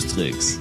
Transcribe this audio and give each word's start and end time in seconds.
Tricks, 0.00 0.58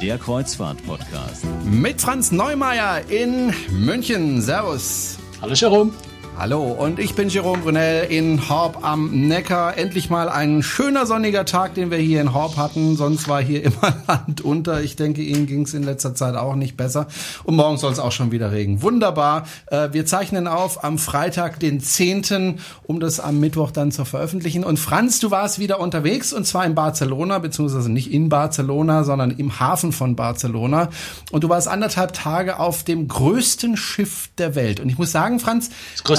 der 0.00 0.16
Kreuzfahrt-Podcast. 0.16 1.44
Mit 1.64 2.00
Franz 2.00 2.32
Neumeier 2.32 3.02
in 3.10 3.52
München. 3.70 4.40
Servus. 4.40 5.18
Hallo 5.42 5.52
Jerome. 5.52 5.92
Hallo, 6.40 6.66
und 6.66 7.00
ich 7.00 7.16
bin 7.16 7.30
Jerome 7.30 7.64
Brunel 7.64 8.04
in 8.10 8.48
Horb 8.48 8.84
am 8.84 9.26
Neckar. 9.26 9.76
Endlich 9.76 10.08
mal 10.08 10.28
ein 10.28 10.62
schöner 10.62 11.04
sonniger 11.04 11.44
Tag, 11.44 11.74
den 11.74 11.90
wir 11.90 11.98
hier 11.98 12.20
in 12.20 12.32
Horb 12.32 12.56
hatten. 12.56 12.96
Sonst 12.96 13.26
war 13.26 13.42
hier 13.42 13.64
immer 13.64 13.96
Land 14.06 14.42
unter. 14.42 14.80
Ich 14.80 14.94
denke, 14.94 15.20
Ihnen 15.20 15.46
ging 15.46 15.62
es 15.62 15.74
in 15.74 15.82
letzter 15.82 16.14
Zeit 16.14 16.36
auch 16.36 16.54
nicht 16.54 16.76
besser. 16.76 17.08
Und 17.42 17.56
morgen 17.56 17.76
soll 17.76 17.90
es 17.90 17.98
auch 17.98 18.12
schon 18.12 18.30
wieder 18.30 18.52
regen. 18.52 18.82
Wunderbar. 18.82 19.48
Äh, 19.66 19.88
wir 19.90 20.06
zeichnen 20.06 20.46
auf 20.46 20.84
am 20.84 20.98
Freitag, 20.98 21.58
den 21.58 21.80
10., 21.80 22.60
um 22.84 23.00
das 23.00 23.18
am 23.18 23.40
Mittwoch 23.40 23.72
dann 23.72 23.90
zu 23.90 24.04
veröffentlichen. 24.04 24.62
Und 24.62 24.78
Franz, 24.78 25.18
du 25.18 25.32
warst 25.32 25.58
wieder 25.58 25.80
unterwegs 25.80 26.32
und 26.32 26.46
zwar 26.46 26.64
in 26.64 26.76
Barcelona, 26.76 27.40
beziehungsweise 27.40 27.90
nicht 27.90 28.12
in 28.12 28.28
Barcelona, 28.28 29.02
sondern 29.02 29.32
im 29.32 29.58
Hafen 29.58 29.90
von 29.90 30.14
Barcelona. 30.14 30.90
Und 31.32 31.42
du 31.42 31.48
warst 31.48 31.66
anderthalb 31.66 32.12
Tage 32.12 32.60
auf 32.60 32.84
dem 32.84 33.08
größten 33.08 33.76
Schiff 33.76 34.30
der 34.38 34.54
Welt. 34.54 34.78
Und 34.78 34.88
ich 34.88 34.98
muss 34.98 35.10
sagen, 35.10 35.40
Franz, 35.40 35.70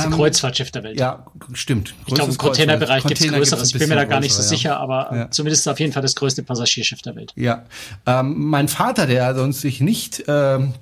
das 0.09 0.15
größte 0.15 0.15
ähm, 0.15 0.17
Kreuzfahrtschiff 0.17 0.71
der 0.71 0.83
Welt. 0.83 0.99
Ja, 0.99 1.25
stimmt. 1.53 1.93
Ich 2.05 2.13
glaube, 2.13 2.31
im 2.31 2.37
Containerbereich 2.37 3.03
gibt 3.03 3.21
es 3.21 3.27
größeres. 3.27 3.73
Ich 3.73 3.79
bin 3.79 3.89
mir 3.89 3.95
da 3.95 4.05
gar 4.05 4.19
nicht 4.19 4.33
so 4.33 4.41
sicher, 4.41 4.79
aber 4.79 5.15
ja. 5.15 5.31
zumindest 5.31 5.67
auf 5.67 5.79
jeden 5.79 5.93
Fall 5.93 6.01
das 6.01 6.15
größte 6.15 6.43
Passagierschiff 6.43 7.01
der 7.01 7.15
Welt. 7.15 7.33
Ja. 7.35 7.65
Ähm, 8.05 8.35
mein 8.49 8.67
Vater, 8.67 9.07
der 9.07 9.35
sonst 9.35 9.61
sich 9.61 9.81
nicht 9.81 10.23
ähm, 10.27 10.73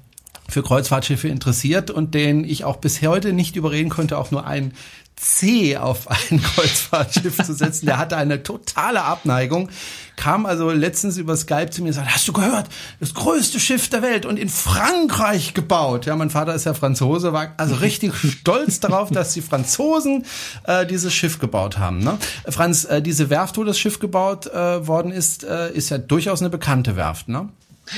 für 0.49 0.63
Kreuzfahrtschiffe 0.63 1.27
interessiert 1.27 1.91
und 1.91 2.13
den 2.13 2.43
ich 2.43 2.63
auch 2.63 2.77
bis 2.77 3.01
heute 3.01 3.33
nicht 3.33 3.55
überreden 3.55 3.89
konnte, 3.89 4.17
auch 4.17 4.31
nur 4.31 4.45
ein 4.47 4.73
C 5.17 5.77
auf 5.77 6.07
ein 6.09 6.41
Kreuzfahrtschiff 6.55 7.43
zu 7.43 7.53
setzen. 7.53 7.87
Der 7.87 7.97
hatte 7.97 8.15
eine 8.17 8.43
totale 8.43 9.03
Abneigung. 9.03 9.69
Kam 10.15 10.45
also 10.45 10.71
letztens 10.71 11.17
über 11.17 11.35
Skype 11.35 11.69
zu 11.71 11.81
mir 11.81 11.89
und 11.89 11.93
sagte, 11.93 12.13
hast 12.13 12.27
du 12.27 12.33
gehört? 12.33 12.69
Das 12.99 13.13
größte 13.13 13.59
Schiff 13.59 13.89
der 13.89 14.01
Welt 14.01 14.25
und 14.25 14.37
in 14.37 14.49
Frankreich 14.49 15.53
gebaut. 15.53 16.05
Ja, 16.05 16.15
mein 16.15 16.29
Vater 16.29 16.55
ist 16.55 16.65
ja 16.65 16.73
Franzose, 16.73 17.33
war 17.33 17.53
also 17.57 17.75
richtig 17.75 18.13
stolz 18.39 18.79
darauf, 18.79 19.09
dass 19.09 19.33
die 19.33 19.41
Franzosen 19.41 20.25
äh, 20.63 20.85
dieses 20.85 21.13
Schiff 21.13 21.39
gebaut 21.39 21.77
haben. 21.77 21.99
Ne? 21.99 22.17
Franz, 22.47 22.85
äh, 22.85 23.01
diese 23.01 23.29
Werft, 23.29 23.57
wo 23.57 23.63
das 23.63 23.77
Schiff 23.77 23.99
gebaut 23.99 24.47
äh, 24.47 24.87
worden 24.87 25.11
ist, 25.11 25.43
äh, 25.43 25.71
ist 25.71 25.89
ja 25.89 25.97
durchaus 25.97 26.41
eine 26.41 26.49
bekannte 26.49 26.95
Werft, 26.95 27.27
ne? 27.27 27.49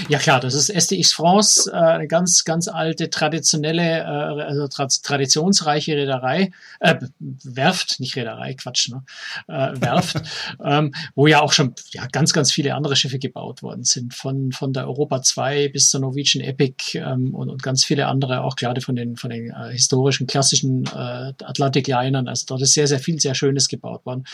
Ja 0.07 0.19
klar, 0.19 0.39
das 0.39 0.53
ist 0.53 0.69
STX 0.69 1.13
France, 1.13 1.71
äh, 1.71 1.75
eine 1.75 2.07
ganz, 2.07 2.43
ganz 2.45 2.67
alte, 2.67 3.09
traditionelle, 3.09 3.99
äh, 3.99 4.03
also 4.03 4.67
tra 4.67 4.87
traditionsreiche 4.87 5.95
Reederei, 5.95 6.51
äh, 6.79 6.95
Werft, 7.19 7.99
nicht 7.99 8.15
Reederei, 8.15 8.53
Quatsch, 8.53 8.89
ne? 8.89 9.03
Äh, 9.47 9.81
Werft, 9.81 10.21
ähm, 10.63 10.93
wo 11.15 11.27
ja 11.27 11.41
auch 11.41 11.53
schon 11.53 11.73
ja, 11.91 12.05
ganz, 12.07 12.33
ganz 12.33 12.51
viele 12.51 12.75
andere 12.75 12.95
Schiffe 12.95 13.19
gebaut 13.19 13.63
worden 13.63 13.83
sind, 13.83 14.13
von, 14.13 14.51
von 14.51 14.73
der 14.73 14.87
Europa 14.87 15.21
2 15.21 15.69
bis 15.69 15.89
zur 15.89 16.01
Norwegian 16.01 16.43
Epic 16.43 16.97
ähm, 16.97 17.33
und, 17.33 17.49
und 17.49 17.63
ganz 17.63 17.83
viele 17.83 18.07
andere, 18.07 18.41
auch 18.43 18.55
gerade 18.55 18.81
von 18.81 18.95
den, 18.95 19.15
von 19.15 19.29
den 19.29 19.49
äh, 19.49 19.71
historischen, 19.71 20.27
klassischen 20.27 20.85
äh, 20.85 21.33
Atlantiklinern. 21.43 22.27
Also 22.27 22.45
dort 22.47 22.61
ist 22.61 22.73
sehr, 22.73 22.87
sehr 22.87 22.99
viel, 22.99 23.19
sehr 23.19 23.35
Schönes 23.35 23.67
gebaut 23.67 24.05
worden. 24.05 24.25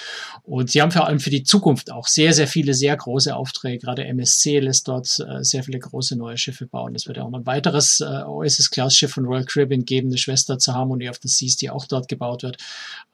Und 0.44 0.70
sie 0.70 0.82
haben 0.82 0.92
vor 0.92 1.08
allem 1.08 1.20
für 1.20 1.30
die 1.30 1.44
Zukunft 1.44 1.92
auch 1.92 2.08
sehr, 2.08 2.34
sehr 2.34 2.48
viele, 2.48 2.74
sehr 2.74 2.96
große 2.96 3.36
Aufträge. 3.36 3.80
Gerade 3.80 4.06
MSC 4.06 4.60
lässt 4.60 4.88
dort 4.88 5.20
äh, 5.20 5.44
sehr 5.46 5.64
viele 5.64 5.80
große 5.80 6.16
neue 6.16 6.38
Schiffe 6.38 6.66
bauen. 6.66 6.96
Es 6.96 7.08
wird 7.08 7.18
ja 7.18 7.24
auch 7.24 7.30
noch 7.30 7.40
ein 7.40 7.46
weiteres 7.46 8.02
äh, 8.02 8.24
Oasis-Class-Schiff 8.24 9.12
von 9.12 9.26
Royal 9.26 9.46
Caribbean 9.46 9.86
geben, 9.86 10.10
eine 10.10 10.18
Schwester 10.18 10.60
zur 10.60 10.74
Harmony 10.74 11.10
of 11.10 11.20
the 11.22 11.28
Seas, 11.28 11.56
die 11.56 11.70
auch 11.70 11.86
dort 11.86 12.08
gebaut 12.08 12.44
wird. 12.44 12.58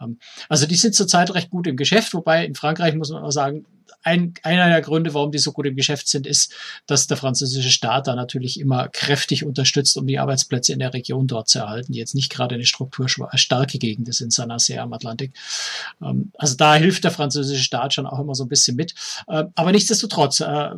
Ähm, 0.01 0.19
also 0.49 0.65
die 0.65 0.75
sind 0.75 0.95
zurzeit 0.95 1.33
recht 1.33 1.49
gut 1.49 1.67
im 1.67 1.77
Geschäft, 1.77 2.13
wobei 2.13 2.45
in 2.45 2.55
Frankreich 2.55 2.95
muss 2.95 3.11
man 3.11 3.23
auch 3.23 3.31
sagen, 3.31 3.65
ein, 4.03 4.33
einer 4.43 4.67
der 4.69 4.81
Gründe, 4.81 5.13
warum 5.13 5.31
die 5.31 5.37
so 5.37 5.51
gut 5.51 5.67
im 5.67 5.75
Geschäft 5.75 6.07
sind, 6.07 6.25
ist, 6.25 6.53
dass 6.87 7.07
der 7.07 7.17
französische 7.17 7.69
Staat 7.69 8.07
da 8.07 8.15
natürlich 8.15 8.59
immer 8.59 8.87
kräftig 8.89 9.45
unterstützt, 9.45 9.97
um 9.97 10.07
die 10.07 10.19
Arbeitsplätze 10.19 10.73
in 10.73 10.79
der 10.79 10.93
Region 10.93 11.27
dort 11.27 11.49
zu 11.49 11.59
erhalten, 11.59 11.93
die 11.93 11.99
jetzt 11.99 12.15
nicht 12.15 12.31
gerade 12.31 12.55
eine 12.55 12.65
strukturstarke 12.65 13.77
Gegend 13.77 14.09
ist 14.09 14.21
in 14.21 14.31
Saint-Nazaire 14.31 14.81
am 14.81 14.93
Atlantik. 14.93 15.33
Ähm, 16.01 16.31
also 16.37 16.55
da 16.55 16.75
hilft 16.75 17.03
der 17.03 17.11
französische 17.11 17.63
Staat 17.63 17.93
schon 17.93 18.07
auch 18.07 18.19
immer 18.19 18.35
so 18.35 18.43
ein 18.43 18.49
bisschen 18.49 18.75
mit. 18.75 18.95
Äh, 19.27 19.45
aber 19.55 19.71
nichtsdestotrotz, 19.71 20.39
äh, 20.39 20.71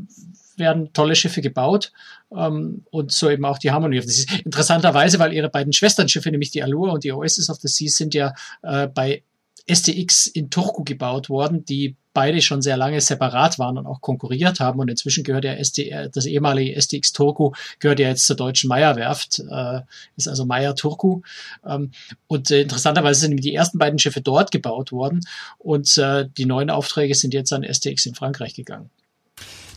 werden 0.57 0.93
tolle 0.93 1.15
Schiffe 1.15 1.41
gebaut 1.41 1.91
ähm, 2.35 2.85
und 2.91 3.11
so 3.11 3.29
eben 3.29 3.45
auch 3.45 3.57
die 3.57 3.71
Harmony 3.71 3.99
of 3.99 4.05
the. 4.05 4.25
Interessanterweise, 4.45 5.19
weil 5.19 5.33
ihre 5.33 5.49
beiden 5.49 5.73
Schwesternschiffe, 5.73 6.31
nämlich 6.31 6.51
die 6.51 6.63
Allure 6.63 6.91
und 6.91 7.03
die 7.03 7.11
Oasis 7.11 7.49
of 7.49 7.57
the 7.57 7.67
Seas, 7.67 7.95
sind 7.95 8.13
ja 8.13 8.33
äh, 8.61 8.87
bei 8.87 9.23
STX 9.71 10.27
in 10.27 10.49
Turku 10.49 10.83
gebaut 10.83 11.29
worden, 11.29 11.63
die 11.65 11.95
beide 12.13 12.41
schon 12.41 12.61
sehr 12.61 12.77
lange 12.77 13.01
separat 13.01 13.57
waren 13.59 13.77
und 13.77 13.87
auch 13.87 14.01
konkurriert 14.01 14.59
haben. 14.59 14.79
Und 14.79 14.89
inzwischen 14.89 15.23
gehört 15.23 15.45
ja 15.45 15.63
ST, 15.63 15.79
das 16.13 16.25
ehemalige 16.25 16.79
STX 16.79 17.13
Turku 17.13 17.53
gehört 17.79 17.99
ja 17.99 18.09
jetzt 18.09 18.27
zur 18.27 18.35
deutschen 18.35 18.67
Meyer-Werft, 18.67 19.39
äh, 19.39 19.81
ist 20.15 20.27
also 20.27 20.45
Meyer 20.45 20.75
Turku. 20.75 21.21
Ähm, 21.65 21.91
und 22.27 22.51
äh, 22.51 22.61
interessanterweise 22.61 23.21
sind 23.21 23.37
die 23.37 23.55
ersten 23.55 23.79
beiden 23.79 23.99
Schiffe 23.99 24.21
dort 24.21 24.51
gebaut 24.51 24.91
worden 24.91 25.21
und 25.57 25.97
äh, 25.97 26.27
die 26.37 26.45
neuen 26.45 26.69
Aufträge 26.69 27.15
sind 27.15 27.33
jetzt 27.33 27.53
an 27.53 27.63
STX 27.63 28.05
in 28.05 28.15
Frankreich 28.15 28.53
gegangen. 28.53 28.89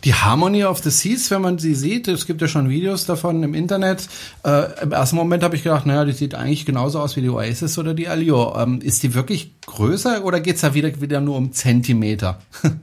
Die 0.03 0.13
Harmony 0.13 0.63
of 0.63 0.79
the 0.79 0.89
Seas, 0.89 1.31
wenn 1.31 1.41
man 1.41 1.57
sie 1.57 1.73
sieht, 1.73 2.07
es 2.07 2.25
gibt 2.27 2.41
ja 2.41 2.47
schon 2.47 2.69
Videos 2.69 3.05
davon 3.05 3.41
im 3.43 3.53
Internet. 3.53 4.07
Äh, 4.43 4.83
Im 4.83 4.91
ersten 4.91 5.15
Moment 5.15 5.43
habe 5.43 5.55
ich 5.55 5.63
gedacht, 5.63 5.85
naja, 5.85 6.05
die 6.05 6.13
sieht 6.13 6.35
eigentlich 6.35 6.65
genauso 6.65 6.99
aus 6.99 7.15
wie 7.15 7.21
die 7.21 7.29
Oasis 7.29 7.77
oder 7.77 7.93
die 7.93 8.07
Allure. 8.07 8.61
Ähm, 8.61 8.81
ist 8.81 9.03
die 9.03 9.13
wirklich 9.13 9.51
größer 9.65 10.23
oder 10.23 10.39
geht's 10.39 10.61
da 10.61 10.73
wieder, 10.73 11.01
wieder 11.01 11.19
nur 11.21 11.35
um 11.35 11.51
Zentimeter? 11.51 12.39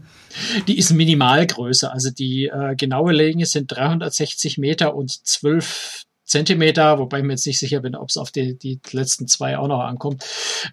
Die 0.66 0.78
ist 0.78 0.90
minimal 0.90 1.46
größer. 1.46 1.92
Also 1.92 2.10
die 2.10 2.46
äh, 2.46 2.74
genaue 2.74 3.12
Länge 3.12 3.46
sind 3.46 3.70
360 3.70 4.58
Meter 4.58 4.96
und 4.96 5.10
12 5.10 6.02
Zentimeter, 6.24 6.98
wobei 6.98 7.18
ich 7.18 7.24
mir 7.24 7.32
jetzt 7.32 7.46
nicht 7.46 7.58
sicher 7.58 7.80
bin, 7.80 7.94
ob 7.94 8.08
es 8.08 8.16
auf 8.16 8.30
die, 8.30 8.58
die 8.58 8.80
letzten 8.92 9.28
zwei 9.28 9.58
auch 9.58 9.68
noch 9.68 9.80
ankommt. 9.80 10.24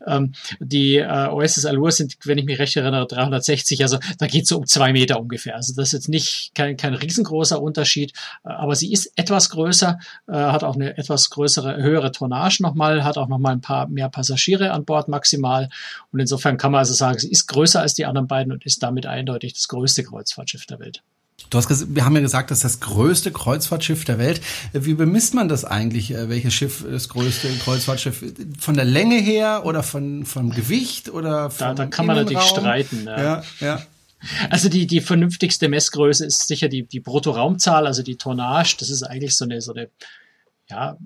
Ähm, 0.07 0.34
die 0.59 0.97
äh, 0.97 1.28
Oasis 1.28 1.66
Allure 1.66 1.91
sind, 1.91 2.16
wenn 2.23 2.38
ich 2.38 2.45
mich 2.45 2.57
recht 2.59 2.75
erinnere, 2.75 3.06
360, 3.06 3.81
also 3.84 4.00
da 4.17 4.28
geht 4.28 4.44
es 4.44 4.50
so 4.50 4.57
um 4.57 4.66
zwei 4.66 4.94
Meter 4.94 5.19
ungefähr. 5.19 5.56
Also 5.56 5.73
das 5.75 5.89
ist 5.89 5.94
jetzt 5.94 6.09
nicht 6.09 6.51
kein, 6.56 6.78
kein 6.78 6.94
riesengroßer 6.94 7.62
Unterschied, 7.62 8.13
äh, 8.45 8.50
aber 8.50 8.75
sie 8.75 8.94
ist 8.94 9.12
etwas 9.17 9.50
größer, 9.50 10.00
äh, 10.28 10.34
hat 10.34 10.63
auch 10.63 10.75
eine 10.75 10.97
etwas 10.97 11.29
größere, 11.29 11.78
höhere 11.78 12.12
Tonnage 12.12 12.63
nochmal, 12.63 13.03
hat 13.03 13.18
auch 13.18 13.28
nochmal 13.28 13.53
ein 13.53 13.62
paar 13.62 13.88
mehr 13.88 14.09
Passagiere 14.09 14.72
an 14.72 14.85
Bord 14.85 15.09
maximal 15.09 15.69
und 16.12 16.19
insofern 16.19 16.57
kann 16.57 16.72
man 16.72 16.79
also 16.79 16.94
sagen, 16.94 17.19
sie 17.19 17.29
ist 17.29 17.47
größer 17.47 17.81
als 17.81 17.94
die 17.94 18.06
anderen 18.06 18.28
beiden 18.28 18.53
und 18.53 18.66
ist 18.66 18.81
damit 18.83 19.06
eindeutig 19.06 19.53
das 19.53 19.68
größte 19.68 20.03
Kreuzfahrtschiff 20.03 20.66
der 20.66 20.79
Welt. 20.79 21.03
Du 21.51 21.57
hast, 21.57 21.94
wir 21.94 22.06
haben 22.06 22.16
ja 22.16 22.22
gesagt, 22.22 22.50
das 22.50 22.59
ist 22.59 22.63
das 22.63 22.79
größte 22.79 23.31
Kreuzfahrtschiff 23.31 24.06
der 24.06 24.17
Welt. 24.17 24.41
Wie 24.72 24.94
bemisst 24.94 25.34
man 25.34 25.50
das 25.50 25.66
eigentlich? 25.66 26.12
Äh, 26.12 26.29
welches 26.29 26.53
Schiff 26.53 26.85
das 26.89 27.09
größte 27.09 27.50
Kreuzfahrtschiff? 27.63 28.23
Von 28.57 28.75
der 28.75 28.85
Länge 28.85 29.17
her 29.17 29.63
oder 29.66 29.84
von, 29.84 30.25
vom 30.25 30.51
Gewicht 30.51 31.09
oder 31.09 31.50
vom 31.50 31.67
Da, 31.67 31.73
da 31.73 31.85
kann 31.88 32.06
man 32.06 32.16
natürlich 32.16 32.41
streiten. 32.41 33.06
Ja, 33.06 33.22
ja. 33.22 33.44
ja. 33.59 33.85
Also 34.50 34.69
die, 34.69 34.88
die 34.88 35.01
vernünftigste 35.01 35.67
Messgröße 35.67 36.25
ist 36.25 36.47
sicher 36.47 36.69
die, 36.69 36.84
die 36.84 37.00
Bruttoraumzahl, 37.01 37.85
also 37.85 38.01
die 38.01 38.16
Tonnage. 38.16 38.78
Das 38.79 38.89
ist 38.89 39.03
eigentlich 39.03 39.35
so 39.35 39.44
eine, 39.44 39.59
so 39.62 39.73
eine 39.73 39.89
ja, 40.72 40.98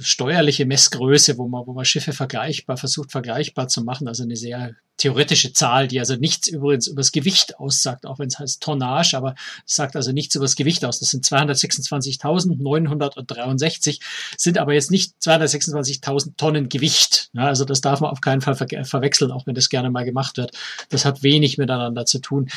steuerliche 0.00 0.64
Messgröße, 0.64 1.36
wo 1.38 1.48
man, 1.48 1.66
wo 1.66 1.72
man 1.72 1.84
Schiffe 1.84 2.12
vergleichbar 2.12 2.76
versucht, 2.76 3.10
vergleichbar 3.10 3.66
zu 3.68 3.82
machen. 3.82 4.06
Also 4.08 4.22
eine 4.22 4.36
sehr 4.36 4.76
theoretische 4.96 5.52
Zahl, 5.52 5.88
die 5.88 5.98
also 6.00 6.16
nichts 6.16 6.48
übrigens 6.48 6.86
über 6.88 7.00
das 7.00 7.12
Gewicht 7.12 7.58
aussagt, 7.58 8.06
auch 8.06 8.18
wenn 8.18 8.28
es 8.28 8.38
heißt 8.38 8.62
Tonnage, 8.62 9.16
aber 9.16 9.34
sagt 9.64 9.96
also 9.96 10.12
nichts 10.12 10.34
über 10.34 10.44
das 10.44 10.56
Gewicht 10.56 10.84
aus. 10.84 11.00
Das 11.00 11.08
sind 11.10 11.24
226.963, 11.24 14.00
sind 14.36 14.58
aber 14.58 14.74
jetzt 14.74 14.90
nicht 14.90 15.14
226.000 15.22 16.36
Tonnen 16.36 16.68
Gewicht. 16.68 17.30
Ja, 17.32 17.46
also 17.46 17.64
das 17.64 17.80
darf 17.80 18.00
man 18.00 18.10
auf 18.10 18.20
keinen 18.20 18.40
Fall 18.40 18.56
ver 18.56 18.66
verwechseln, 18.84 19.30
auch 19.30 19.46
wenn 19.46 19.54
das 19.54 19.68
gerne 19.68 19.90
mal 19.90 20.04
gemacht 20.04 20.36
wird. 20.36 20.50
Das 20.88 21.04
hat 21.04 21.22
wenig 21.22 21.58
miteinander 21.58 22.04
zu 22.04 22.18
tun. 22.18 22.48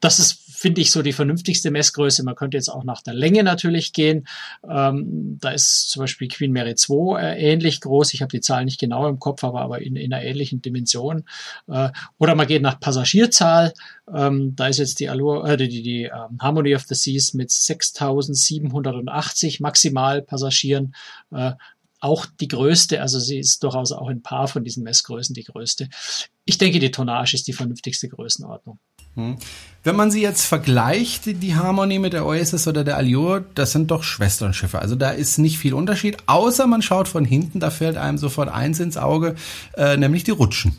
Das 0.00 0.20
ist 0.20 0.43
finde 0.64 0.80
ich 0.80 0.90
so 0.90 1.02
die 1.02 1.12
vernünftigste 1.12 1.70
Messgröße. 1.70 2.24
Man 2.24 2.36
könnte 2.36 2.56
jetzt 2.56 2.70
auch 2.70 2.84
nach 2.84 3.02
der 3.02 3.12
Länge 3.12 3.44
natürlich 3.44 3.92
gehen. 3.92 4.26
Ähm, 4.66 5.36
da 5.38 5.50
ist 5.50 5.90
zum 5.90 6.00
Beispiel 6.00 6.28
Queen 6.28 6.52
Mary 6.52 6.74
2 6.74 7.20
äh, 7.20 7.52
ähnlich 7.52 7.82
groß. 7.82 8.14
Ich 8.14 8.22
habe 8.22 8.30
die 8.30 8.40
Zahl 8.40 8.64
nicht 8.64 8.80
genau 8.80 9.06
im 9.06 9.18
Kopf, 9.18 9.44
aber, 9.44 9.60
aber 9.60 9.82
in, 9.82 9.94
in 9.94 10.14
einer 10.14 10.24
ähnlichen 10.24 10.62
Dimension. 10.62 11.24
Äh, 11.68 11.90
oder 12.16 12.34
man 12.34 12.46
geht 12.46 12.62
nach 12.62 12.80
Passagierzahl. 12.80 13.74
Ähm, 14.10 14.56
da 14.56 14.68
ist 14.68 14.78
jetzt 14.78 15.00
die, 15.00 15.10
Allure, 15.10 15.52
äh, 15.52 15.58
die, 15.58 15.68
die, 15.68 15.82
die 15.82 16.04
ähm, 16.04 16.38
Harmony 16.40 16.74
of 16.74 16.84
the 16.84 16.94
Seas 16.94 17.34
mit 17.34 17.50
6.780 17.50 19.60
maximal 19.60 20.22
Passagieren 20.22 20.94
äh, 21.30 21.52
auch 22.00 22.24
die 22.26 22.48
größte, 22.48 23.02
also 23.02 23.18
sie 23.18 23.38
ist 23.38 23.62
durchaus 23.62 23.92
auch 23.92 24.08
ein 24.08 24.22
paar 24.22 24.48
von 24.48 24.64
diesen 24.64 24.82
Messgrößen 24.82 25.34
die 25.34 25.44
größte. 25.44 25.90
Ich 26.46 26.56
denke, 26.56 26.78
die 26.78 26.90
Tonnage 26.90 27.34
ist 27.34 27.48
die 27.48 27.54
vernünftigste 27.54 28.08
Größenordnung. 28.08 28.78
Hm. 29.16 29.36
Wenn 29.84 29.96
man 29.96 30.10
sie 30.10 30.22
jetzt 30.22 30.46
vergleicht, 30.46 31.26
die 31.26 31.54
Harmony 31.56 31.98
mit 31.98 32.14
der 32.14 32.24
Oasis 32.24 32.66
oder 32.66 32.84
der 32.84 32.96
Allure, 32.96 33.44
das 33.54 33.72
sind 33.72 33.90
doch 33.90 34.02
Schwesternschiffe. 34.02 34.78
Also 34.78 34.94
da 34.94 35.10
ist 35.10 35.36
nicht 35.36 35.58
viel 35.58 35.74
Unterschied, 35.74 36.16
außer 36.24 36.66
man 36.66 36.80
schaut 36.80 37.06
von 37.06 37.26
hinten, 37.26 37.60
da 37.60 37.68
fällt 37.68 37.98
einem 37.98 38.16
sofort 38.16 38.48
eins 38.48 38.80
ins 38.80 38.96
Auge, 38.96 39.34
äh, 39.76 39.98
nämlich 39.98 40.24
die 40.24 40.30
Rutschen. 40.30 40.74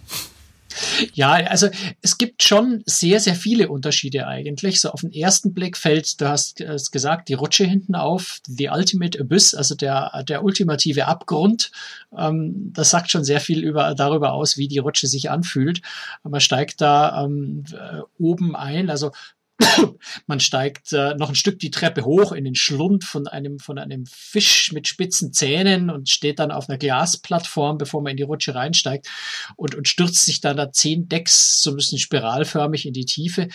Ja, 1.14 1.34
also 1.34 1.70
es 2.02 2.18
gibt 2.18 2.44
schon 2.44 2.84
sehr, 2.86 3.20
sehr 3.20 3.36
viele 3.36 3.70
Unterschiede 3.70 4.28
eigentlich. 4.28 4.82
So 4.82 4.90
auf 4.90 5.02
den 5.02 5.12
ersten 5.12 5.54
Blick 5.54 5.78
fällt, 5.78 6.20
du 6.22 6.28
hast 6.28 6.62
es 6.62 6.92
gesagt, 6.92 7.30
die 7.30 7.34
Rutsche 7.34 7.66
hinten 7.66 7.96
auf, 7.96 8.40
the 8.48 8.70
ultimate 8.70 9.20
abyss, 9.20 9.54
also 9.54 9.76
der, 9.76 10.24
der 10.28 10.44
ultimative 10.44 11.08
Abgrund. 11.08 11.72
Ähm, 12.18 12.72
das 12.74 12.90
sagt 12.90 13.12
schon 13.12 13.24
sehr 13.24 13.40
viel 13.40 13.64
über, 13.64 13.96
darüber 13.96 14.34
aus, 14.34 14.58
wie 14.58 14.68
die 14.68 14.80
Rutsche 14.80 15.08
sich 15.08 15.30
anfühlt. 15.30 15.82
Man 16.24 16.42
steigt 16.42 16.82
da 16.82 17.24
ähm, 17.24 17.64
äh, 17.72 18.02
oben 18.18 18.56
ein, 18.56 18.90
also 18.90 19.12
man 20.28 20.40
steigt 20.40 20.92
äh, 20.94 21.16
noch 21.16 21.30
ein 21.30 21.36
Stück 21.36 21.60
die 21.60 21.72
Treppe 21.72 22.04
hoch 22.04 22.32
in 22.32 22.44
den 22.44 22.56
Schlund 22.56 23.04
von 23.04 23.28
einem, 23.28 23.60
von 23.60 23.78
einem 23.78 24.06
Fisch 24.06 24.72
mit 24.74 24.88
spitzen 24.88 25.34
Zähnen 25.34 25.90
und 25.90 26.10
steht 26.10 26.40
dann 26.40 26.52
auf 26.52 26.70
einer 26.70 26.78
Glasplattform, 26.78 27.78
bevor 27.78 28.02
man 28.02 28.12
in 28.12 28.18
die 28.18 28.24
Rutsche 28.24 28.56
reinsteigt 28.56 29.08
und, 29.56 29.76
und 29.76 29.88
stürzt 29.88 30.26
sich 30.26 30.42
dann 30.42 30.58
da 30.58 30.72
zehn 30.72 31.08
Decks 31.08 31.62
so 31.62 31.72
ein 31.72 31.78
bisschen 31.78 32.00
spiralförmig 32.00 32.86
in 32.86 32.94
die 32.94 33.06
Tiefe. 33.06 33.48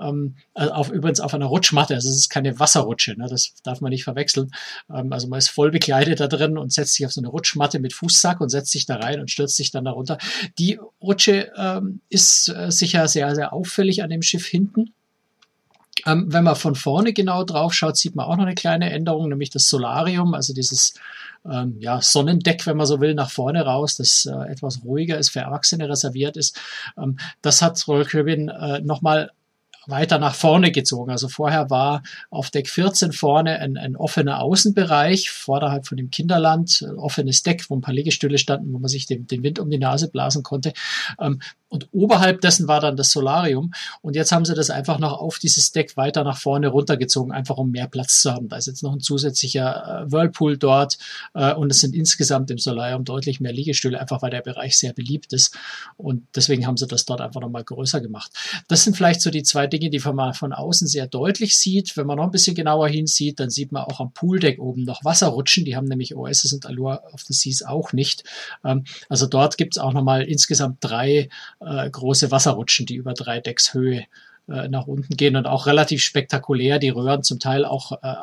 Ähm, 0.00 0.36
also 0.54 0.72
auf, 0.72 0.90
übrigens 0.90 1.20
auf 1.20 1.34
einer 1.34 1.46
Rutschmatte, 1.46 1.94
also 1.94 2.08
es 2.08 2.16
ist 2.16 2.28
keine 2.30 2.58
Wasserrutsche, 2.58 3.16
ne, 3.18 3.26
das 3.28 3.54
darf 3.62 3.80
man 3.80 3.90
nicht 3.90 4.04
verwechseln. 4.04 4.50
Ähm, 4.92 5.12
also 5.12 5.28
man 5.28 5.38
ist 5.38 5.50
voll 5.50 5.70
bekleidet 5.70 6.20
da 6.20 6.28
drin 6.28 6.56
und 6.56 6.72
setzt 6.72 6.94
sich 6.94 7.04
auf 7.04 7.12
so 7.12 7.20
eine 7.20 7.28
Rutschmatte 7.28 7.78
mit 7.78 7.92
Fußsack 7.92 8.40
und 8.40 8.48
setzt 8.48 8.72
sich 8.72 8.86
da 8.86 8.96
rein 8.96 9.20
und 9.20 9.30
stürzt 9.30 9.56
sich 9.56 9.70
dann 9.70 9.84
darunter. 9.84 10.18
Die 10.58 10.78
Rutsche 11.02 11.52
ähm, 11.56 12.00
ist 12.08 12.48
äh, 12.48 12.70
sicher 12.70 13.06
sehr, 13.08 13.34
sehr 13.34 13.52
auffällig 13.52 14.02
an 14.02 14.10
dem 14.10 14.22
Schiff 14.22 14.46
hinten. 14.46 14.94
Ähm, 16.06 16.32
wenn 16.32 16.44
man 16.44 16.56
von 16.56 16.74
vorne 16.74 17.12
genau 17.12 17.44
drauf 17.44 17.74
schaut, 17.74 17.96
sieht 17.96 18.16
man 18.16 18.26
auch 18.26 18.36
noch 18.36 18.44
eine 18.44 18.54
kleine 18.54 18.90
Änderung, 18.90 19.28
nämlich 19.28 19.50
das 19.50 19.68
Solarium, 19.68 20.34
also 20.34 20.52
dieses 20.52 20.94
ähm, 21.44 21.76
ja, 21.80 22.00
Sonnendeck, 22.00 22.66
wenn 22.66 22.76
man 22.76 22.86
so 22.86 23.00
will, 23.00 23.14
nach 23.14 23.30
vorne 23.30 23.62
raus, 23.64 23.96
das 23.96 24.26
äh, 24.26 24.50
etwas 24.50 24.84
ruhiger 24.84 25.18
ist, 25.18 25.30
für 25.30 25.40
Erwachsene 25.40 25.88
reserviert 25.88 26.36
ist. 26.36 26.58
Ähm, 26.96 27.18
das 27.40 27.62
hat 27.62 27.86
Royal 27.88 28.04
Caribbean 28.04 28.48
äh, 28.48 28.80
nochmal 28.80 29.32
weiter 29.86 30.18
nach 30.18 30.34
vorne 30.34 30.72
gezogen. 30.72 31.10
Also 31.10 31.28
vorher 31.28 31.70
war 31.70 32.02
auf 32.30 32.50
Deck 32.50 32.68
14 32.68 33.12
vorne 33.12 33.58
ein, 33.58 33.76
ein 33.76 33.96
offener 33.96 34.40
Außenbereich, 34.40 35.30
vorderhalb 35.30 35.86
von 35.86 35.96
dem 35.96 36.10
Kinderland, 36.10 36.86
offenes 36.96 37.42
Deck, 37.42 37.68
wo 37.68 37.76
ein 37.76 37.80
paar 37.80 37.94
Liegestühle 37.94 38.38
standen, 38.38 38.72
wo 38.72 38.78
man 38.78 38.88
sich 38.88 39.06
den, 39.06 39.26
den 39.26 39.42
Wind 39.42 39.58
um 39.58 39.70
die 39.70 39.78
Nase 39.78 40.10
blasen 40.10 40.42
konnte. 40.42 40.72
Ähm, 41.20 41.40
und 41.72 41.88
oberhalb 41.92 42.42
dessen 42.42 42.68
war 42.68 42.80
dann 42.80 42.96
das 42.96 43.12
Solarium. 43.12 43.72
Und 44.02 44.14
jetzt 44.14 44.30
haben 44.30 44.44
sie 44.44 44.54
das 44.54 44.68
einfach 44.68 44.98
noch 44.98 45.18
auf 45.18 45.38
dieses 45.38 45.72
Deck 45.72 45.96
weiter 45.96 46.22
nach 46.22 46.36
vorne 46.36 46.68
runtergezogen, 46.68 47.32
einfach 47.32 47.56
um 47.56 47.70
mehr 47.70 47.88
Platz 47.88 48.20
zu 48.20 48.30
haben. 48.30 48.50
Da 48.50 48.56
ist 48.56 48.66
jetzt 48.66 48.82
noch 48.82 48.92
ein 48.92 49.00
zusätzlicher 49.00 50.04
äh, 50.04 50.12
Whirlpool 50.12 50.58
dort. 50.58 50.98
Äh, 51.32 51.54
und 51.54 51.72
es 51.72 51.80
sind 51.80 51.94
insgesamt 51.94 52.50
im 52.50 52.58
Solarium 52.58 53.06
deutlich 53.06 53.40
mehr 53.40 53.54
Liegestühle, 53.54 53.98
einfach 53.98 54.20
weil 54.20 54.30
der 54.30 54.42
Bereich 54.42 54.78
sehr 54.78 54.92
beliebt 54.92 55.32
ist. 55.32 55.56
Und 55.96 56.26
deswegen 56.36 56.66
haben 56.66 56.76
sie 56.76 56.86
das 56.86 57.06
dort 57.06 57.22
einfach 57.22 57.40
nochmal 57.40 57.64
größer 57.64 58.02
gemacht. 58.02 58.30
Das 58.68 58.84
sind 58.84 58.94
vielleicht 58.94 59.22
so 59.22 59.30
die 59.30 59.42
zwei 59.42 59.66
Dinge, 59.72 59.90
die 59.90 59.98
man 59.98 60.34
von 60.34 60.52
außen 60.52 60.86
sehr 60.86 61.06
deutlich 61.06 61.56
sieht. 61.56 61.96
Wenn 61.96 62.06
man 62.06 62.18
noch 62.18 62.24
ein 62.24 62.30
bisschen 62.30 62.54
genauer 62.54 62.88
hinsieht, 62.88 63.40
dann 63.40 63.50
sieht 63.50 63.72
man 63.72 63.84
auch 63.84 64.00
am 64.00 64.12
Pooldeck 64.12 64.58
oben 64.58 64.84
noch 64.84 65.04
Wasserrutschen. 65.04 65.64
Die 65.64 65.76
haben 65.76 65.86
nämlich 65.86 66.14
Oasis 66.14 66.52
und 66.52 66.66
Allure 66.66 67.02
of 67.12 67.22
the 67.22 67.32
Seas 67.32 67.62
auch 67.62 67.92
nicht. 67.92 68.24
Ähm, 68.64 68.84
also 69.08 69.26
dort 69.26 69.56
gibt 69.56 69.76
es 69.76 69.82
auch 69.82 69.92
nochmal 69.92 70.22
insgesamt 70.22 70.78
drei 70.80 71.28
äh, 71.60 71.90
große 71.90 72.30
Wasserrutschen, 72.30 72.86
die 72.86 72.96
über 72.96 73.14
drei 73.14 73.40
Decks 73.40 73.74
Höhe 73.74 74.04
äh, 74.48 74.68
nach 74.68 74.86
unten 74.86 75.16
gehen 75.16 75.36
und 75.36 75.46
auch 75.46 75.66
relativ 75.66 76.02
spektakulär. 76.02 76.78
Die 76.78 76.90
Röhren 76.90 77.22
zum 77.22 77.38
Teil 77.38 77.64
auch 77.64 77.92
äh, 78.02 78.14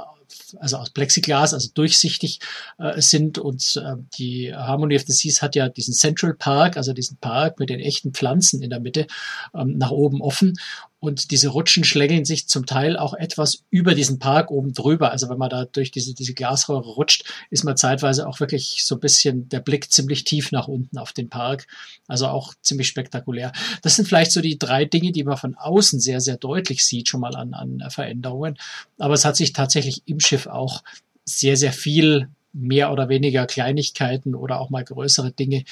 also 0.60 0.78
aus 0.78 0.90
Plexiglas, 0.92 1.54
also 1.54 1.70
durchsichtig 1.74 2.40
äh, 2.78 3.02
sind. 3.02 3.38
Und 3.38 3.76
äh, 3.78 3.96
die 4.18 4.54
Harmony 4.54 4.96
of 4.96 5.04
the 5.04 5.14
Seas 5.14 5.42
hat 5.42 5.56
ja 5.56 5.70
diesen 5.70 5.94
Central 5.94 6.34
Park, 6.34 6.78
also 6.78 6.94
diesen 6.94 7.18
Park 7.18 7.60
mit 7.60 7.70
den 7.70 7.80
echten 7.80 8.14
Pflanzen 8.14 8.62
in 8.62 8.70
der 8.70 8.80
Mitte, 8.80 9.08
ähm, 9.54 9.78
nach 9.78 9.92
oben 9.92 10.22
offen. 10.22 10.54
Und 11.00 11.32
diese 11.32 11.48
Rutschen 11.50 11.86
schlängeln 11.86 12.26
sich 12.26 12.50
zum 12.50 12.66
Teil 12.66 12.98
auch 12.98 13.14
etwas 13.14 13.64
über 13.70 13.96
diesen 13.96 14.20
Park 14.20 14.52
oben 14.52 14.74
drüber. 14.74 15.12
Also 15.12 15.30
wenn 15.30 15.38
man 15.38 15.50
da 15.50 15.66
durch 15.66 15.92
diese, 15.92 16.14
diese 16.14 16.34
Glasröhre 16.34 16.90
rutscht, 16.90 17.24
ist 17.50 17.64
man 17.64 17.78
zeitweise 17.78 18.28
auch 18.28 18.40
wirklich 18.42 18.84
so 18.84 18.96
ein 18.96 19.00
bisschen 19.00 19.48
der 19.48 19.62
Blick 19.62 19.92
ziemlich 19.92 20.26
tief 20.26 20.52
nach 20.52 20.68
unten 20.68 20.98
auf 20.98 21.14
den 21.14 21.30
Park. 21.30 21.68
Also 22.08 22.28
auch 22.28 22.54
ziemlich 22.62 22.88
spektakulär. 22.88 23.54
Das 23.82 23.96
sind 23.96 24.08
vielleicht 24.08 24.32
so 24.32 24.42
die 24.42 24.60
drei 24.60 24.84
Dinge, 24.84 25.14
die 25.14 25.24
man 25.24 25.38
von 25.38 25.56
außen 25.56 26.02
sehr, 26.02 26.20
sehr 26.20 26.36
deutlich 26.36 26.84
sieht, 26.86 27.08
schon 27.08 27.22
mal 27.22 27.36
an, 27.36 27.54
an 27.54 27.82
Veränderungen. 27.90 28.58
Aber 28.98 29.14
es 29.14 29.24
hat 29.24 29.38
sich 29.38 29.54
tatsächlich 29.54 30.04
im 30.06 30.20
Schiff 30.20 30.48
auch 30.48 30.84
sehr, 31.24 31.56
sehr 31.56 31.72
viel 31.72 32.28
mehr 32.54 32.92
oder 32.92 33.10
weniger 33.10 33.46
Kleinigkeiten 33.46 34.36
oder 34.36 34.60
auch 34.60 34.70
mal 34.70 34.84
größere 34.84 35.32
Dinge 35.32 35.64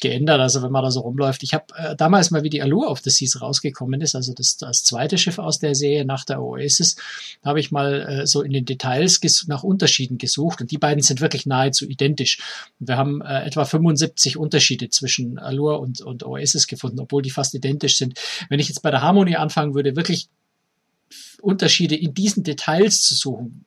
geändert. 0.00 0.40
Also 0.40 0.62
wenn 0.62 0.72
man 0.72 0.82
da 0.82 0.90
so 0.90 1.00
rumläuft. 1.00 1.42
Ich 1.42 1.54
habe 1.54 1.66
äh, 1.76 1.96
damals 1.96 2.30
mal, 2.30 2.42
wie 2.42 2.50
die 2.50 2.62
Allure 2.62 2.88
of 2.88 3.00
the 3.00 3.10
Seas 3.10 3.40
rausgekommen 3.40 4.00
ist, 4.00 4.14
also 4.14 4.34
das, 4.34 4.56
das 4.56 4.84
zweite 4.84 5.18
Schiff 5.18 5.38
aus 5.38 5.58
der 5.58 5.74
Serie 5.74 6.04
nach 6.04 6.24
der 6.24 6.42
Oasis, 6.42 6.96
habe 7.44 7.60
ich 7.60 7.70
mal 7.70 8.02
äh, 8.02 8.26
so 8.26 8.42
in 8.42 8.52
den 8.52 8.64
Details 8.64 9.20
nach 9.48 9.62
Unterschieden 9.62 10.18
gesucht 10.18 10.60
und 10.60 10.70
die 10.70 10.78
beiden 10.78 11.02
sind 11.02 11.20
wirklich 11.20 11.46
nahezu 11.46 11.86
identisch. 11.86 12.38
Wir 12.78 12.96
haben 12.96 13.22
äh, 13.22 13.44
etwa 13.44 13.64
75 13.64 14.36
Unterschiede 14.36 14.90
zwischen 14.90 15.38
Allure 15.38 15.78
und, 15.78 16.02
und 16.02 16.24
Oasis 16.24 16.66
gefunden, 16.66 17.00
obwohl 17.00 17.22
die 17.22 17.30
fast 17.30 17.54
identisch 17.54 17.96
sind. 17.96 18.18
Wenn 18.48 18.60
ich 18.60 18.68
jetzt 18.68 18.82
bei 18.82 18.90
der 18.90 19.02
Harmonie 19.02 19.36
anfangen 19.36 19.74
würde, 19.74 19.96
wirklich 19.96 20.28
Unterschiede 21.40 21.94
in 21.94 22.12
diesen 22.14 22.42
Details 22.42 23.02
zu 23.02 23.14
suchen, 23.14 23.64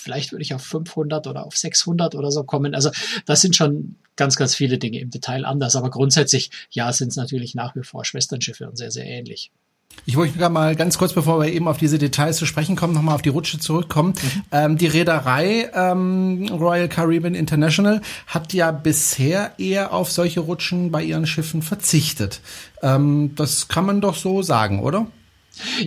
vielleicht 0.00 0.32
würde 0.32 0.42
ich 0.42 0.54
auf 0.54 0.62
500 0.62 1.26
oder 1.26 1.46
auf 1.46 1.56
600 1.56 2.14
oder 2.14 2.30
so 2.30 2.44
kommen. 2.44 2.74
Also 2.74 2.90
das 3.26 3.40
sind 3.40 3.56
schon 3.56 3.96
ganz, 4.16 4.36
ganz 4.36 4.54
viele 4.54 4.78
Dinge 4.78 5.00
im 5.00 5.10
Detail 5.10 5.44
anders. 5.44 5.76
Aber 5.76 5.90
grundsätzlich, 5.90 6.50
ja, 6.70 6.92
sind 6.92 7.08
es 7.08 7.16
natürlich 7.16 7.54
nach 7.54 7.74
wie 7.76 7.82
vor 7.82 8.04
Schwesternschiffe 8.04 8.68
und 8.68 8.76
sehr, 8.76 8.90
sehr 8.90 9.06
ähnlich. 9.06 9.50
Ich 10.06 10.16
wollte 10.16 10.38
gerade 10.38 10.52
mal 10.52 10.76
ganz 10.76 10.98
kurz, 10.98 11.12
bevor 11.12 11.40
wir 11.40 11.52
eben 11.52 11.68
auf 11.68 11.76
diese 11.76 11.98
Details 11.98 12.36
zu 12.38 12.46
sprechen 12.46 12.74
kommen, 12.74 12.94
nochmal 12.94 13.14
auf 13.14 13.22
die 13.22 13.28
Rutsche 13.28 13.58
zurückkommen. 13.58 14.14
Mhm. 14.22 14.42
Ähm, 14.50 14.78
die 14.78 14.86
Reederei 14.86 15.70
ähm, 15.74 16.48
Royal 16.50 16.88
Caribbean 16.88 17.34
International 17.34 18.00
hat 18.26 18.52
ja 18.52 18.70
bisher 18.70 19.52
eher 19.58 19.92
auf 19.92 20.10
solche 20.10 20.40
Rutschen 20.40 20.90
bei 20.90 21.02
ihren 21.02 21.26
Schiffen 21.26 21.62
verzichtet. 21.62 22.40
Ähm, 22.82 23.32
das 23.36 23.68
kann 23.68 23.84
man 23.84 24.00
doch 24.00 24.14
so 24.14 24.42
sagen, 24.42 24.80
oder? 24.80 25.06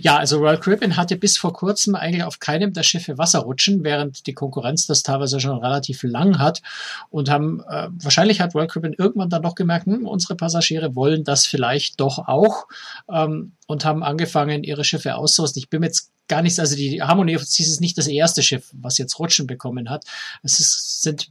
Ja, 0.02 0.18
also 0.18 0.38
Royal 0.38 0.60
Caribbean 0.60 0.98
hatte 0.98 1.16
bis 1.16 1.38
vor 1.38 1.54
kurzem 1.54 1.96
eigentlich 1.96 2.24
auf 2.24 2.40
keinem 2.40 2.74
der 2.74 2.84
Schiffe 2.84 3.18
Wasserrutschen, 3.18 3.84
während 3.84 4.28
die 4.28 4.34
Konkurrenz 4.34 4.88
das 4.88 5.04
teilweise 5.04 5.40
schon 5.40 5.58
relativ 5.58 6.04
lang 6.04 6.39
hat 6.39 6.62
und 7.10 7.30
haben, 7.30 7.62
äh, 7.70 7.89
wahrscheinlich 8.01 8.42
hat 8.42 8.56
Royal 8.56 8.68
Caribbean 8.68 8.96
irgendwann 8.98 9.30
dann 9.30 9.42
noch 9.42 9.56
gemerkt, 9.56 9.86
hm, 9.86 10.08
unsere 10.08 10.36
Passagiere 10.36 10.96
wollen 10.96 11.24
das 11.24 11.46
vielleicht 11.46 12.00
doch 12.00 12.27
auch 12.27 12.68
ähm, 13.10 13.53
und 13.68 13.86
haben 13.86 14.03
angefangen, 14.03 14.63
ihre 14.63 14.84
Schiffe 14.84 15.15
auszurüsten. 15.15 15.60
Ich 15.60 15.70
bin 15.70 15.82
mir 15.82 15.88
jetzt 15.88 16.12
gar 16.27 16.42
nichts, 16.42 16.60
also 16.60 16.75
die 16.75 17.01
Harmony 17.01 17.36
of 17.36 17.44
Seas 17.44 17.68
ist 17.68 17.82
nicht 17.82 17.98
das 17.98 18.08
erste 18.08 18.44
Schiff, 18.44 18.70
was 18.74 18.98
jetzt 18.98 19.20
Rutschen 19.20 19.48
bekommen 19.48 19.89
hat. 19.89 20.06
Es 20.42 20.60
ist, 20.60 21.01
sind 21.01 21.30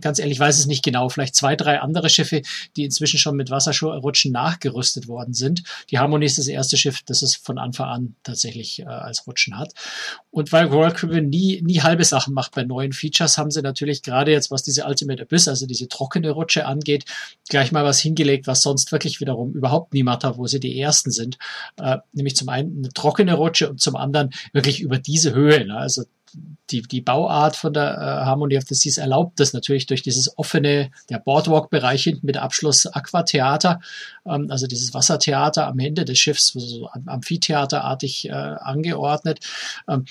ganz 0.00 0.18
ehrlich, 0.18 0.38
weiß 0.38 0.58
es 0.58 0.66
nicht 0.66 0.84
genau, 0.84 1.08
vielleicht 1.08 1.34
zwei, 1.34 1.56
drei 1.56 1.80
andere 1.80 2.10
Schiffe, 2.10 2.42
die 2.76 2.84
inzwischen 2.84 3.18
schon 3.18 3.36
mit 3.36 3.50
Wasserrutschen 3.50 4.32
nachgerüstet 4.32 5.08
worden 5.08 5.32
sind. 5.32 5.62
Die 5.90 5.98
Harmonie 5.98 6.26
ist 6.26 6.36
das 6.36 6.46
erste 6.46 6.76
Schiff, 6.76 7.00
das 7.06 7.22
es 7.22 7.36
von 7.36 7.58
Anfang 7.58 7.88
an 7.88 8.16
tatsächlich 8.22 8.80
äh, 8.80 8.84
als 8.84 9.26
Rutschen 9.26 9.58
hat. 9.58 9.72
Und 10.30 10.52
weil 10.52 10.66
Royal 10.66 10.92
Caribbean 10.92 11.28
nie, 11.28 11.62
nie 11.62 11.80
halbe 11.80 12.04
Sachen 12.04 12.34
macht 12.34 12.54
bei 12.54 12.64
neuen 12.64 12.92
Features, 12.92 13.38
haben 13.38 13.50
sie 13.50 13.62
natürlich 13.62 14.02
gerade 14.02 14.30
jetzt, 14.30 14.50
was 14.50 14.62
diese 14.62 14.84
Ultimate 14.84 15.22
Abyss, 15.22 15.48
also 15.48 15.66
diese 15.66 15.88
trockene 15.88 16.30
Rutsche 16.30 16.66
angeht, 16.66 17.04
gleich 17.48 17.72
mal 17.72 17.84
was 17.84 18.00
hingelegt, 18.00 18.46
was 18.46 18.60
sonst 18.60 18.92
wirklich 18.92 19.20
wiederum 19.20 19.52
überhaupt 19.52 19.94
niemand 19.94 20.24
hat, 20.24 20.36
wo 20.36 20.46
sie 20.46 20.60
die 20.60 20.78
ersten 20.78 21.10
sind. 21.10 21.38
Äh, 21.78 21.98
nämlich 22.12 22.36
zum 22.36 22.50
einen 22.50 22.78
eine 22.78 22.92
trockene 22.92 23.34
Rutsche 23.34 23.70
und 23.70 23.80
zum 23.80 23.96
anderen 23.96 24.30
wirklich 24.52 24.80
über 24.80 24.98
diese 24.98 25.32
Höhe. 25.32 25.64
Ne? 25.64 25.76
Also 25.76 26.04
die, 26.70 26.82
die 26.82 27.00
Bauart 27.00 27.56
von 27.56 27.72
der 27.72 27.94
äh, 27.94 28.24
Harmony 28.24 28.56
of 28.56 28.64
the 28.64 28.74
Seas 28.74 28.98
erlaubt 28.98 29.38
das 29.40 29.52
natürlich 29.52 29.86
durch 29.86 30.02
dieses 30.02 30.38
offene, 30.38 30.90
der 31.10 31.18
Boardwalk-Bereich 31.18 32.04
hinten 32.04 32.26
mit 32.26 32.36
Abschluss 32.36 32.86
Aquatheater, 32.86 33.80
ähm, 34.26 34.48
also 34.50 34.66
dieses 34.66 34.94
Wassertheater 34.94 35.66
am 35.66 35.78
Ende 35.78 36.04
des 36.04 36.18
Schiffs, 36.18 36.48
so 36.54 36.88
Amphitheaterartig 37.06 38.28
äh, 38.28 38.32
angeordnet. 38.32 39.40
Ähm, 39.88 40.04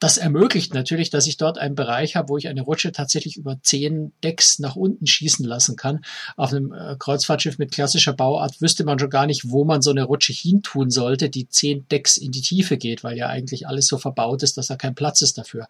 das 0.00 0.16
ermöglicht 0.16 0.72
natürlich, 0.72 1.10
dass 1.10 1.26
ich 1.26 1.36
dort 1.36 1.58
einen 1.58 1.74
Bereich 1.74 2.16
habe, 2.16 2.30
wo 2.30 2.38
ich 2.38 2.48
eine 2.48 2.62
Rutsche 2.62 2.90
tatsächlich 2.90 3.36
über 3.36 3.60
zehn 3.62 4.12
Decks 4.24 4.58
nach 4.58 4.74
unten 4.74 5.06
schießen 5.06 5.44
lassen 5.44 5.76
kann. 5.76 6.00
Auf 6.36 6.52
einem 6.52 6.72
äh, 6.72 6.96
Kreuzfahrtschiff 6.98 7.58
mit 7.58 7.70
klassischer 7.70 8.14
Bauart 8.14 8.62
wüsste 8.62 8.84
man 8.84 8.98
schon 8.98 9.10
gar 9.10 9.26
nicht, 9.26 9.50
wo 9.50 9.64
man 9.64 9.82
so 9.82 9.90
eine 9.90 10.04
Rutsche 10.04 10.32
hintun 10.32 10.90
sollte, 10.90 11.28
die 11.28 11.48
zehn 11.48 11.86
Decks 11.88 12.16
in 12.16 12.32
die 12.32 12.40
Tiefe 12.40 12.78
geht, 12.78 13.04
weil 13.04 13.16
ja 13.18 13.28
eigentlich 13.28 13.68
alles 13.68 13.86
so 13.86 13.98
verbaut 13.98 14.42
ist, 14.42 14.56
dass 14.56 14.68
da 14.68 14.76
kein 14.76 14.94
Platz 14.94 15.20
ist 15.20 15.36
dafür. 15.36 15.68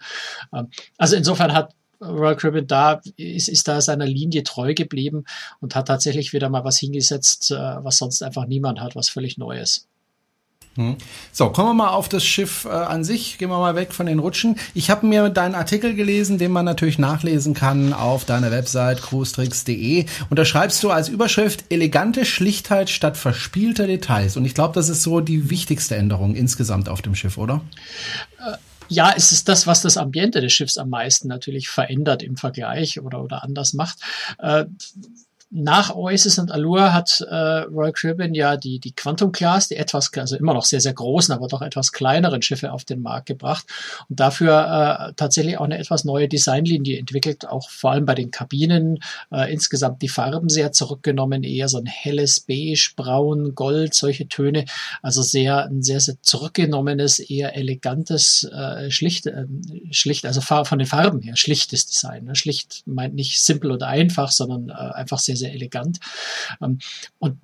Ähm, 0.53 0.69
also 0.97 1.17
insofern 1.17 1.53
hat 1.53 1.75
Royal 2.01 2.37
Caribbean 2.37 2.67
da 2.67 3.01
ist, 3.17 3.49
ist 3.49 3.69
da 3.69 3.81
seiner 3.81 4.07
Linie 4.07 4.45
treu 4.45 4.75
geblieben 4.75 5.25
und 5.61 5.75
hat 5.75 5.89
tatsächlich 5.89 6.33
wieder 6.33 6.49
mal 6.49 6.65
was 6.65 6.79
hingesetzt, 6.79 7.51
äh, 7.51 7.57
was 7.57 7.99
sonst 7.99 8.23
einfach 8.23 8.47
niemand 8.47 8.81
hat, 8.81 8.95
was 8.95 9.09
völlig 9.09 9.39
Neues. 9.39 9.89
Hm. 10.81 10.97
So, 11.31 11.51
kommen 11.51 11.69
wir 11.69 11.75
mal 11.75 11.91
auf 11.91 12.09
das 12.09 12.25
Schiff 12.25 12.65
äh, 12.65 12.71
an 12.71 13.05
sich. 13.05 13.37
Gehen 13.37 13.51
wir 13.51 13.59
mal 13.59 13.75
weg 13.75 13.93
von 13.93 14.07
den 14.07 14.19
Rutschen. 14.19 14.57
Ich 14.73 14.89
habe 14.89 15.07
mir 15.07 15.29
deinen 15.29 15.55
Artikel 15.55 15.95
gelesen, 15.95 16.39
den 16.39 16.53
man 16.53 16.65
natürlich 16.65 16.99
nachlesen 16.99 17.53
kann 17.53 17.93
auf 17.93 18.25
deiner 18.25 18.51
Website 18.51 19.03
cruestricks.de. 19.03 20.07
Und 20.31 20.39
da 20.39 20.45
schreibst 20.47 20.83
du 20.83 20.91
als 20.91 21.11
Überschrift 21.11 21.65
elegante 21.69 22.25
Schlichtheit 22.25 22.89
statt 22.89 23.19
verspielter 23.19 23.87
Details. 23.87 24.39
Und 24.39 24.47
ich 24.47 24.55
glaube, 24.55 24.73
das 24.73 24.89
ist 24.89 25.03
so 25.03 25.21
die 25.21 25.51
wichtigste 25.51 25.97
Änderung 25.97 26.35
insgesamt 26.35 26.89
auf 26.89 27.03
dem 27.03 27.15
Schiff, 27.15 27.37
oder? 27.37 27.61
Äh, 28.39 28.57
ja, 28.89 29.13
es 29.15 29.33
ist 29.33 29.51
das, 29.51 29.67
was 29.67 29.83
das 29.83 29.99
Ambiente 29.99 30.41
des 30.41 30.55
Schiffs 30.55 30.79
am 30.79 30.89
meisten 30.89 31.29
natürlich 31.29 31.69
verändert 31.69 32.23
im 32.23 32.39
Vergleich 32.39 33.01
oder, 33.03 33.23
oder 33.23 33.45
anders 33.45 33.75
macht. 33.75 33.99
Äh, 34.39 34.65
nach 35.53 35.95
Oasis 35.97 36.39
und 36.39 36.53
Allure 36.53 36.93
hat 36.93 37.21
äh, 37.29 37.35
Royal 37.35 37.93
Caribbean 37.93 38.35
ja 38.35 38.57
die, 38.57 38.79
die 38.79 38.93
Quantum 38.93 39.33
Class, 39.33 39.67
die 39.67 39.77
etwas, 39.77 40.13
also 40.17 40.37
immer 40.37 40.55
noch 40.55 40.65
sehr, 40.65 40.81
sehr 40.81 40.93
großen, 40.93 41.35
aber 41.35 41.49
doch 41.49 41.61
etwas 41.61 41.91
kleineren 41.91 42.41
Schiffe 42.41 42.73
auf 42.73 42.85
den 42.85 43.03
Markt 43.03 43.27
gebracht 43.27 43.67
und 44.09 44.21
dafür 44.21 45.09
äh, 45.11 45.13
tatsächlich 45.15 45.59
auch 45.59 45.65
eine 45.65 45.79
etwas 45.79 46.05
neue 46.05 46.29
Designlinie 46.29 46.99
entwickelt, 46.99 47.49
auch 47.49 47.69
vor 47.69 47.91
allem 47.91 48.07
bei 48.07 48.15
den 48.15 48.31
Kabinen. 48.31 49.01
Äh, 49.33 49.53
insgesamt 49.53 50.03
die 50.03 50.09
Farben 50.09 50.49
sehr 50.49 50.71
zurückgenommen, 50.71 51.43
eher 51.43 51.69
so 51.69 51.79
ein 51.79 51.87
helles 51.87 52.41
Beige, 52.41 52.93
Braun, 52.95 53.57
Gold, 53.57 53.95
solche 53.95 54.29
Töne. 54.29 54.67
Also 55.03 55.23
sehr, 55.23 55.65
ein 55.65 55.83
sehr, 55.83 55.99
sehr 55.99 56.15
zurückgenommenes, 56.23 57.19
eher 57.19 57.57
elegantes, 57.57 58.45
äh, 58.45 58.89
schlicht, 58.93 59.27
äh, 59.27 59.47
schlicht, 59.91 60.27
also 60.27 60.41
von 60.41 60.79
den 60.79 60.87
Farben 60.87 61.21
her, 61.23 61.35
schlichtes 61.35 61.87
Design. 61.87 62.27
Ne? 62.27 62.37
Schlicht 62.37 62.83
meint 62.87 63.15
nicht 63.15 63.43
simpel 63.43 63.73
oder 63.73 63.89
einfach, 63.89 64.31
sondern 64.31 64.69
äh, 64.69 64.95
einfach 64.95 65.19
sehr, 65.19 65.37
sehr 65.41 65.53
elegant. 65.53 65.99
Ähm, 66.61 66.79
und 67.19 67.39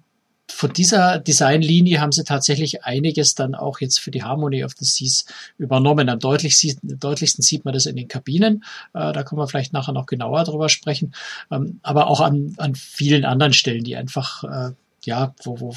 von 0.49 0.73
dieser 0.73 1.19
Designlinie 1.19 2.01
haben 2.01 2.13
sie 2.13 2.25
tatsächlich 2.25 2.85
einiges 2.85 3.35
dann 3.35 3.55
auch 3.55 3.81
jetzt 3.81 3.99
für 3.99 4.11
die 4.11 4.23
Harmony 4.23 4.65
of 4.65 4.73
the 4.79 4.85
Seas 4.85 5.27
übernommen. 5.59 6.09
Am 6.09 6.21
deutlichsten, 6.21 7.43
sieht 7.43 7.65
man 7.65 7.75
das 7.75 7.87
in 7.87 7.97
den 7.97 8.09
Kabinen. 8.09 8.65
Äh, 8.95 9.13
da 9.13 9.23
können 9.23 9.41
wir 9.41 9.49
vielleicht 9.49 9.73
nachher 9.73 9.93
noch 9.93 10.07
genauer 10.07 10.45
drüber 10.45 10.69
sprechen. 10.69 11.15
Ähm, 11.51 11.81
aber 11.83 12.07
auch 12.07 12.21
an, 12.21 12.55
an 12.59 12.75
vielen 12.75 13.25
anderen 13.25 13.53
Stellen, 13.53 13.85
die 13.85 13.97
einfach, 13.97 14.45
äh, 14.45 14.73
ja, 15.05 15.35
wo, 15.43 15.61
wo 15.61 15.75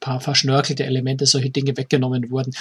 paar 0.00 0.20
verschnörkelte 0.20 0.84
Elemente, 0.84 1.26
solche 1.26 1.50
Dinge 1.50 1.76
weggenommen 1.76 2.30
wurden. 2.30 2.52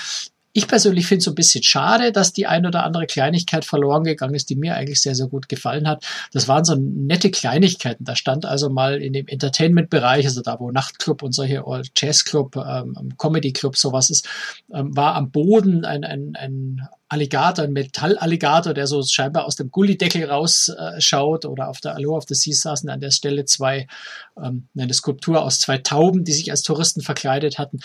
Ich 0.58 0.70
persönlich 0.70 1.06
finde 1.06 1.18
es 1.18 1.26
so 1.26 1.32
ein 1.32 1.36
bisschen 1.36 1.64
schade, 1.64 2.14
dass 2.14 2.32
die 2.32 2.48
ein 2.48 2.66
oder 2.66 2.86
andere 2.86 3.08
Kleinigkeit 3.08 3.66
verloren 3.66 4.06
gegangen 4.06 4.36
ist, 4.36 4.50
die 4.50 4.56
mir 4.56 4.76
eigentlich 4.76 5.02
sehr, 5.02 5.14
sehr 5.14 5.28
gut 5.28 5.50
gefallen 5.50 5.86
hat. 5.86 6.06
Das 6.32 6.48
waren 6.48 6.64
so 6.64 6.76
nette 6.76 7.30
Kleinigkeiten. 7.30 8.06
Da 8.06 8.16
stand 8.16 8.46
also 8.46 8.70
mal 8.70 9.02
in 9.02 9.12
dem 9.12 9.28
Entertainment-Bereich, 9.28 10.26
also 10.26 10.42
da, 10.42 10.58
wo 10.58 10.72
Nachtclub 10.72 11.24
und 11.24 11.34
solche 11.34 11.62
Jazzclub, 11.98 12.56
ähm, 12.56 13.14
Comedy-Club 13.18 13.76
sowas 13.76 14.10
ist, 14.10 14.30
ähm, 14.74 14.96
war 14.96 15.16
am 15.16 15.30
Boden 15.30 15.84
ein, 15.84 16.06
ein, 16.06 16.38
ein 16.38 16.88
Alligator, 17.10 17.66
ein 17.66 17.74
Metallalligator, 17.74 18.74
der 18.74 18.88
so 18.88 19.04
scheinbar 19.04 19.48
aus 19.48 19.58
dem 19.58 19.72
Gullideckel 19.72 20.24
rausschaut 20.24 21.44
äh, 21.44 21.48
oder 21.50 21.68
auf 21.68 21.82
der 21.82 21.96
Aloha 21.96 22.20
of 22.20 22.26
the 22.30 22.34
Sea 22.34 22.56
saßen 22.56 22.90
an 22.90 23.02
der 23.02 23.12
Stelle 23.12 23.44
zwei, 23.44 23.88
ähm, 24.42 24.70
eine 24.78 24.94
Skulptur 24.94 25.44
aus 25.44 25.60
zwei 25.60 25.80
Tauben, 25.80 26.24
die 26.24 26.32
sich 26.32 26.50
als 26.50 26.62
Touristen 26.62 27.02
verkleidet 27.02 27.60
hatten. 27.60 27.82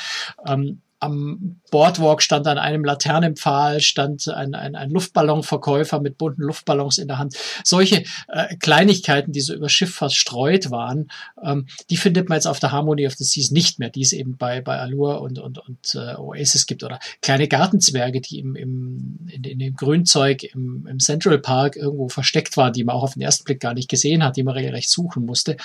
Ähm, 0.46 0.82
am 1.00 1.60
Boardwalk 1.70 2.22
stand 2.22 2.46
an 2.46 2.58
einem 2.58 2.84
Laternenpfahl, 2.84 3.80
stand 3.80 4.28
ein, 4.28 4.54
ein, 4.54 4.76
ein 4.76 4.90
Luftballonverkäufer 4.90 6.00
mit 6.00 6.18
bunten 6.18 6.42
Luftballons 6.42 6.98
in 6.98 7.08
der 7.08 7.18
Hand. 7.18 7.36
Solche 7.64 8.04
äh, 8.28 8.56
Kleinigkeiten, 8.56 9.32
die 9.32 9.40
so 9.40 9.54
über 9.54 9.68
Schiff 9.68 9.94
verstreut 9.94 10.70
waren, 10.70 11.10
ähm, 11.42 11.66
die 11.88 11.96
findet 11.96 12.28
man 12.28 12.36
jetzt 12.36 12.46
auf 12.46 12.60
der 12.60 12.72
Harmony 12.72 13.06
of 13.06 13.14
the 13.14 13.24
Seas 13.24 13.50
nicht 13.50 13.78
mehr, 13.78 13.88
die 13.88 14.02
es 14.02 14.12
eben 14.12 14.36
bei, 14.36 14.60
bei 14.60 14.78
Allure 14.78 15.20
und, 15.20 15.38
und, 15.38 15.58
und 15.58 15.94
äh, 15.94 16.16
Oasis 16.16 16.66
gibt. 16.66 16.84
Oder 16.84 17.00
kleine 17.22 17.48
Gartenzwerge, 17.48 18.20
die 18.20 18.38
im, 18.38 18.54
im, 18.54 19.26
in, 19.32 19.44
in 19.44 19.58
dem 19.58 19.74
Grünzeug 19.74 20.44
im, 20.54 20.86
im 20.86 20.98
Central 20.98 21.38
Park 21.38 21.76
irgendwo 21.76 22.08
versteckt 22.08 22.56
waren, 22.58 22.74
die 22.74 22.84
man 22.84 22.94
auch 22.94 23.04
auf 23.04 23.14
den 23.14 23.22
ersten 23.22 23.44
Blick 23.44 23.60
gar 23.60 23.72
nicht 23.72 23.88
gesehen 23.88 24.22
hat, 24.22 24.36
die 24.36 24.42
man 24.42 24.54
regelrecht 24.54 24.90
suchen 24.90 25.24
musste. 25.24 25.56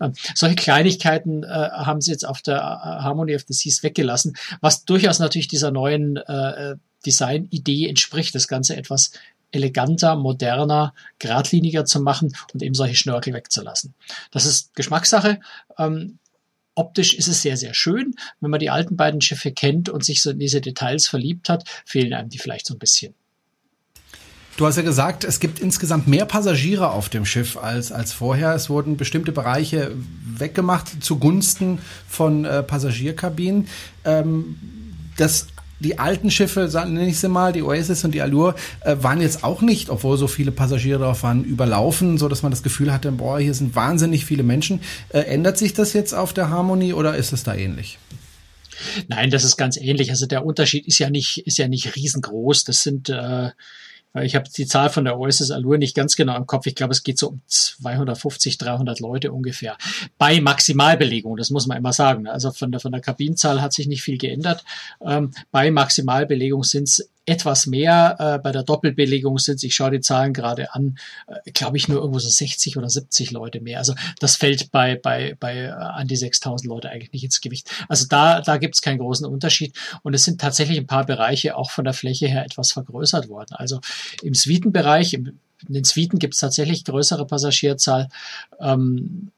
Ähm, 0.00 0.12
solche 0.34 0.56
Kleinigkeiten 0.56 1.44
äh, 1.44 1.46
haben 1.46 2.02
sie 2.02 2.10
jetzt 2.10 2.28
auf 2.28 2.42
der 2.42 2.58
äh, 2.58 3.02
Harmony 3.02 3.34
of 3.34 3.44
the 3.48 3.54
Seas 3.54 3.82
weggelassen, 3.82 4.34
was 4.60 4.81
durchaus 4.84 5.18
natürlich 5.18 5.48
dieser 5.48 5.70
neuen 5.70 6.16
äh, 6.16 6.76
Design-Idee 7.04 7.88
entspricht, 7.88 8.34
das 8.34 8.48
Ganze 8.48 8.76
etwas 8.76 9.12
eleganter, 9.50 10.16
moderner, 10.16 10.94
geradliniger 11.18 11.84
zu 11.84 12.00
machen 12.00 12.34
und 12.52 12.62
eben 12.62 12.74
solche 12.74 12.96
Schnörkel 12.96 13.34
wegzulassen. 13.34 13.94
Das 14.30 14.46
ist 14.46 14.74
Geschmackssache. 14.74 15.40
Ähm, 15.78 16.18
optisch 16.74 17.14
ist 17.14 17.28
es 17.28 17.42
sehr, 17.42 17.56
sehr 17.56 17.74
schön. 17.74 18.14
Wenn 18.40 18.50
man 18.50 18.60
die 18.60 18.70
alten 18.70 18.96
beiden 18.96 19.20
Schiffe 19.20 19.52
kennt 19.52 19.88
und 19.88 20.04
sich 20.04 20.22
so 20.22 20.30
in 20.30 20.38
diese 20.38 20.60
Details 20.60 21.06
verliebt 21.06 21.48
hat, 21.48 21.68
fehlen 21.84 22.14
einem 22.14 22.30
die 22.30 22.38
vielleicht 22.38 22.66
so 22.66 22.74
ein 22.74 22.78
bisschen. 22.78 23.14
Du 24.56 24.66
hast 24.66 24.76
ja 24.76 24.82
gesagt, 24.82 25.24
es 25.24 25.40
gibt 25.40 25.60
insgesamt 25.60 26.08
mehr 26.08 26.26
Passagiere 26.26 26.90
auf 26.90 27.08
dem 27.08 27.24
Schiff 27.24 27.56
als, 27.56 27.90
als 27.90 28.12
vorher. 28.12 28.54
Es 28.54 28.68
wurden 28.68 28.96
bestimmte 28.96 29.32
Bereiche 29.32 29.92
weggemacht 30.36 31.02
zugunsten 31.02 31.78
von 32.06 32.44
äh, 32.44 32.62
Passagierkabinen. 32.62 33.68
Ähm, 34.04 34.56
das 35.16 35.46
die 35.82 35.98
alten 35.98 36.30
Schiffe, 36.30 36.70
nenne 36.72 37.08
ich 37.08 37.18
sie 37.18 37.28
mal, 37.28 37.52
die 37.52 37.62
Oasis 37.62 38.04
und 38.04 38.12
die 38.12 38.22
Allure, 38.22 38.54
äh, 38.82 38.96
waren 39.00 39.20
jetzt 39.20 39.42
auch 39.42 39.62
nicht, 39.62 39.90
obwohl 39.90 40.16
so 40.16 40.28
viele 40.28 40.52
Passagiere 40.52 41.00
drauf 41.00 41.22
waren, 41.24 41.44
überlaufen, 41.44 42.18
so 42.18 42.28
dass 42.28 42.42
man 42.42 42.52
das 42.52 42.62
Gefühl 42.62 42.92
hatte, 42.92 43.10
boah, 43.10 43.40
hier 43.40 43.52
sind 43.52 43.74
wahnsinnig 43.74 44.24
viele 44.24 44.44
Menschen. 44.44 44.80
Äh, 45.08 45.20
ändert 45.20 45.58
sich 45.58 45.72
das 45.72 45.92
jetzt 45.92 46.14
auf 46.14 46.32
der 46.32 46.50
Harmonie 46.50 46.92
oder 46.92 47.16
ist 47.16 47.32
es 47.32 47.42
da 47.42 47.54
ähnlich? 47.54 47.98
Nein, 49.08 49.30
das 49.30 49.44
ist 49.44 49.56
ganz 49.56 49.76
ähnlich. 49.76 50.10
Also 50.10 50.26
der 50.26 50.46
Unterschied 50.46 50.86
ist 50.86 50.98
ja 50.98 51.10
nicht, 51.10 51.46
ist 51.46 51.58
ja 51.58 51.68
nicht 51.68 51.96
riesengroß. 51.96 52.64
Das 52.64 52.82
sind 52.82 53.08
äh, 53.08 53.50
ich 54.20 54.34
habe 54.34 54.48
die 54.54 54.66
Zahl 54.66 54.90
von 54.90 55.04
der 55.04 55.18
Oasis 55.18 55.50
Allure 55.50 55.78
nicht 55.78 55.96
ganz 55.96 56.16
genau 56.16 56.36
im 56.36 56.46
Kopf. 56.46 56.66
Ich 56.66 56.74
glaube, 56.74 56.92
es 56.92 57.02
geht 57.02 57.18
so 57.18 57.28
um 57.28 57.40
250, 57.46 58.58
300 58.58 59.00
Leute 59.00 59.32
ungefähr. 59.32 59.78
Bei 60.18 60.40
Maximalbelegung, 60.40 61.36
das 61.36 61.50
muss 61.50 61.66
man 61.66 61.78
immer 61.78 61.94
sagen. 61.94 62.26
Also 62.26 62.52
von 62.52 62.70
der, 62.70 62.80
von 62.80 62.92
der 62.92 63.00
Kabinenzahl 63.00 63.62
hat 63.62 63.72
sich 63.72 63.86
nicht 63.86 64.02
viel 64.02 64.18
geändert. 64.18 64.64
Ähm, 65.00 65.32
bei 65.50 65.70
Maximalbelegung 65.70 66.62
sind 66.62 66.88
es 66.88 67.08
etwas 67.26 67.66
mehr. 67.66 68.16
Äh, 68.18 68.38
bei 68.38 68.52
der 68.52 68.62
Doppelbelegung 68.62 69.38
sind 69.38 69.62
ich 69.62 69.74
schaue 69.74 69.92
die 69.92 70.00
Zahlen 70.00 70.32
gerade 70.32 70.74
an, 70.74 70.98
äh, 71.26 71.50
glaube 71.52 71.76
ich 71.76 71.88
nur 71.88 71.98
irgendwo 71.98 72.18
so 72.18 72.28
60 72.28 72.76
oder 72.76 72.88
70 72.88 73.30
Leute 73.30 73.60
mehr. 73.60 73.78
Also 73.78 73.94
das 74.18 74.36
fällt 74.36 74.70
bei, 74.70 74.96
bei, 74.96 75.36
bei 75.38 75.64
äh, 75.64 75.70
an 75.70 76.08
die 76.08 76.16
6000 76.16 76.68
Leute 76.68 76.90
eigentlich 76.90 77.12
nicht 77.12 77.24
ins 77.24 77.40
Gewicht. 77.40 77.70
Also 77.88 78.06
da, 78.08 78.40
da 78.40 78.56
gibt 78.56 78.74
es 78.74 78.82
keinen 78.82 78.98
großen 78.98 79.26
Unterschied. 79.26 79.76
Und 80.02 80.14
es 80.14 80.24
sind 80.24 80.40
tatsächlich 80.40 80.78
ein 80.78 80.86
paar 80.86 81.06
Bereiche 81.06 81.56
auch 81.56 81.70
von 81.70 81.84
der 81.84 81.94
Fläche 81.94 82.26
her 82.26 82.44
etwas 82.44 82.72
vergrößert 82.72 83.28
worden. 83.28 83.54
Also 83.54 83.80
im 84.22 84.34
Suitenbereich, 84.34 85.14
im 85.14 85.38
in 85.68 85.74
den 85.74 85.84
Suiten 85.84 86.18
gibt 86.18 86.34
es 86.34 86.40
tatsächlich 86.40 86.84
größere 86.84 87.26
Passagierzahl. 87.26 88.08
Ähm, 88.60 89.30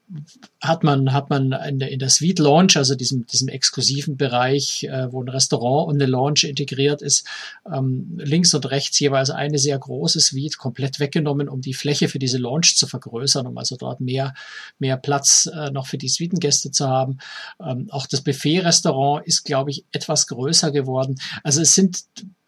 hat 0.61 0.85
man, 0.85 1.13
hat 1.13 1.31
man 1.31 1.53
in 1.53 1.79
der, 1.79 1.91
in 1.91 1.99
der 1.99 2.09
Suite 2.09 2.39
Launch, 2.39 2.77
also 2.77 2.95
diesem, 2.95 3.27
diesem 3.27 3.49
exklusiven 3.49 4.17
Bereich, 4.17 4.85
äh, 4.85 5.11
wo 5.11 5.23
ein 5.23 5.29
Restaurant 5.29 5.89
und 5.89 5.95
eine 5.95 6.11
Lounge 6.11 6.45
integriert 6.45 7.03
ist, 7.03 7.27
ähm, 7.73 8.19
links 8.19 8.55
und 8.55 8.71
rechts 8.71 8.99
jeweils 9.01 9.31
eine 9.31 9.59
sehr 9.59 9.79
große 9.79 10.21
Suite 10.21 10.59
komplett 10.59 11.01
weggenommen, 11.01 11.49
um 11.49 11.61
die 11.61 11.75
Fläche 11.75 12.09
für 12.09 12.19
diese 12.19 12.39
Lounge 12.39 12.73
zu 12.75 12.87
vergrößern, 12.87 13.47
um 13.47 13.57
also 13.59 13.77
dort 13.77 14.01
mehr, 14.01 14.35
mehr 14.79 14.97
Platz 14.97 15.47
äh, 15.53 15.71
noch 15.71 15.87
für 15.87 15.99
die 15.99 16.09
Suitengäste 16.09 16.71
zu 16.71 16.89
haben. 16.89 17.19
Ähm, 17.61 17.89
auch 17.91 18.07
das 18.07 18.21
Buffet-Restaurant 18.21 19.27
ist, 19.27 19.45
glaube 19.45 19.71
ich, 19.71 19.85
etwas 19.93 20.27
größer 20.27 20.71
geworden. 20.71 21.17
Also 21.43 21.63
es 21.63 21.75
sind 21.75 22.05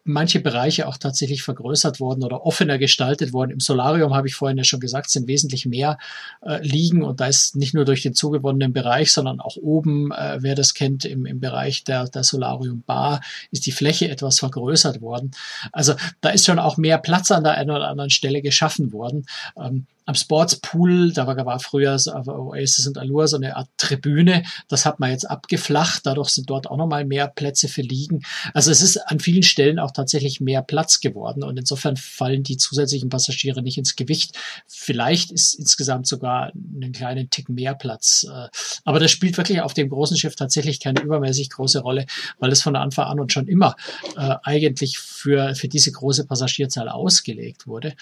manche 0.07 0.39
Bereiche 0.39 0.87
auch 0.87 0.97
tatsächlich 0.97 1.43
vergrößert 1.43 1.99
worden 1.99 2.23
oder 2.23 2.45
offener 2.45 2.77
gestaltet 2.77 3.33
worden. 3.33 3.51
Im 3.51 3.59
Solarium 3.59 4.15
habe 4.15 4.27
ich 4.27 4.35
vorhin 4.35 4.57
ja 4.57 4.63
schon 4.63 4.79
gesagt, 4.79 5.09
sind 5.09 5.27
wesentlich 5.27 5.65
mehr 5.65 5.97
äh, 6.41 6.61
liegen 6.65 7.03
und 7.03 7.19
da 7.19 7.27
ist 7.27 7.55
nicht 7.55 7.73
nur 7.73 7.85
durch 7.85 8.01
den 8.01 8.13
zugewonnenen 8.13 8.73
Bereich, 8.73 9.11
sondern 9.11 9.39
auch 9.39 9.57
oben, 9.57 10.11
äh, 10.11 10.37
wer 10.41 10.55
das 10.55 10.73
kennt, 10.73 11.05
im, 11.05 11.25
im 11.25 11.39
Bereich 11.39 11.83
der, 11.83 12.07
der 12.07 12.23
Solarium 12.23 12.83
Bar 12.85 13.21
ist 13.51 13.65
die 13.65 13.71
Fläche 13.71 14.09
etwas 14.09 14.39
vergrößert 14.39 15.01
worden. 15.01 15.31
Also 15.71 15.95
da 16.21 16.29
ist 16.29 16.45
schon 16.45 16.59
auch 16.59 16.77
mehr 16.77 16.97
Platz 16.97 17.31
an 17.31 17.43
der 17.43 17.53
einen 17.53 17.71
oder 17.71 17.87
anderen 17.87 18.09
Stelle 18.09 18.41
geschaffen 18.41 18.91
worden. 18.93 19.25
Ähm, 19.57 19.87
am 20.07 20.15
Sportspool, 20.15 21.11
da 21.11 21.27
war, 21.27 21.35
war 21.45 21.59
früher 21.59 21.99
so, 21.99 22.13
Oasis 22.13 22.87
und 22.87 22.97
Allure 22.97 23.27
so 23.27 23.35
eine 23.35 23.57
Art 23.57 23.67
Tribüne, 23.77 24.43
das 24.69 24.85
hat 24.85 25.01
man 25.01 25.11
jetzt 25.11 25.29
abgeflacht, 25.29 26.05
dadurch 26.05 26.29
sind 26.29 26.49
dort 26.49 26.67
auch 26.67 26.77
nochmal 26.77 27.03
mehr 27.03 27.27
Plätze 27.27 27.67
für 27.67 27.81
Liegen. 27.81 28.23
Also 28.53 28.71
es 28.71 28.81
ist 28.81 28.97
an 28.97 29.19
vielen 29.19 29.43
Stellen 29.43 29.79
auch 29.79 29.91
tatsächlich 29.91 30.39
mehr 30.39 30.61
Platz 30.61 31.01
geworden 31.01 31.43
und 31.43 31.59
insofern 31.59 31.97
fallen 31.97 32.43
die 32.43 32.55
zusätzlichen 32.55 33.09
Passagiere 33.09 33.61
nicht 33.61 33.77
ins 33.77 33.97
Gewicht. 33.97 34.37
Vielleicht 34.65 35.29
ist 35.31 35.55
insgesamt 35.55 36.07
sogar 36.07 36.53
einen 36.53 36.93
kleinen 36.93 37.29
Tick 37.29 37.49
mehr 37.49 37.75
Platz. 37.75 38.25
Äh, 38.31 38.47
aber 38.85 38.99
das 38.99 39.11
spielt 39.11 39.35
wirklich 39.35 39.59
auf 39.59 39.73
dem 39.73 39.89
großen 39.89 40.15
Schiff 40.15 40.35
tatsächlich 40.35 40.79
keine 40.79 41.01
übermäßig 41.01 41.49
große 41.49 41.79
Rolle, 41.79 42.05
weil 42.39 42.53
es 42.53 42.61
von 42.61 42.77
Anfang 42.77 43.07
an 43.07 43.19
und 43.19 43.33
schon 43.33 43.49
immer 43.49 43.75
äh, 44.15 44.35
eigentlich 44.43 44.99
für, 44.99 45.53
für 45.53 45.67
diese 45.67 45.91
große 45.91 46.25
Passagierzahl 46.25 46.87
ausgelegt 46.87 47.67
wurde. 47.67 47.93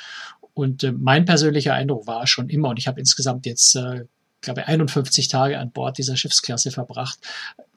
Und 0.56 0.84
äh, 0.84 0.92
mein 0.92 1.26
persönlicher 1.26 1.76
Eindruck 1.76 2.08
war 2.08 2.26
schon 2.26 2.50
immer, 2.50 2.70
und 2.70 2.80
ich 2.80 2.88
habe 2.88 3.00
insgesamt 3.00 3.46
jetzt, 3.46 3.76
äh, 3.76 4.06
glaube 4.42 4.62
ich, 4.62 4.68
51 4.68 5.28
Tage 5.28 5.60
an 5.60 5.72
Bord 5.72 5.98
dieser 6.00 6.18
Schiffsklasse 6.18 6.72
verbracht, 6.72 7.20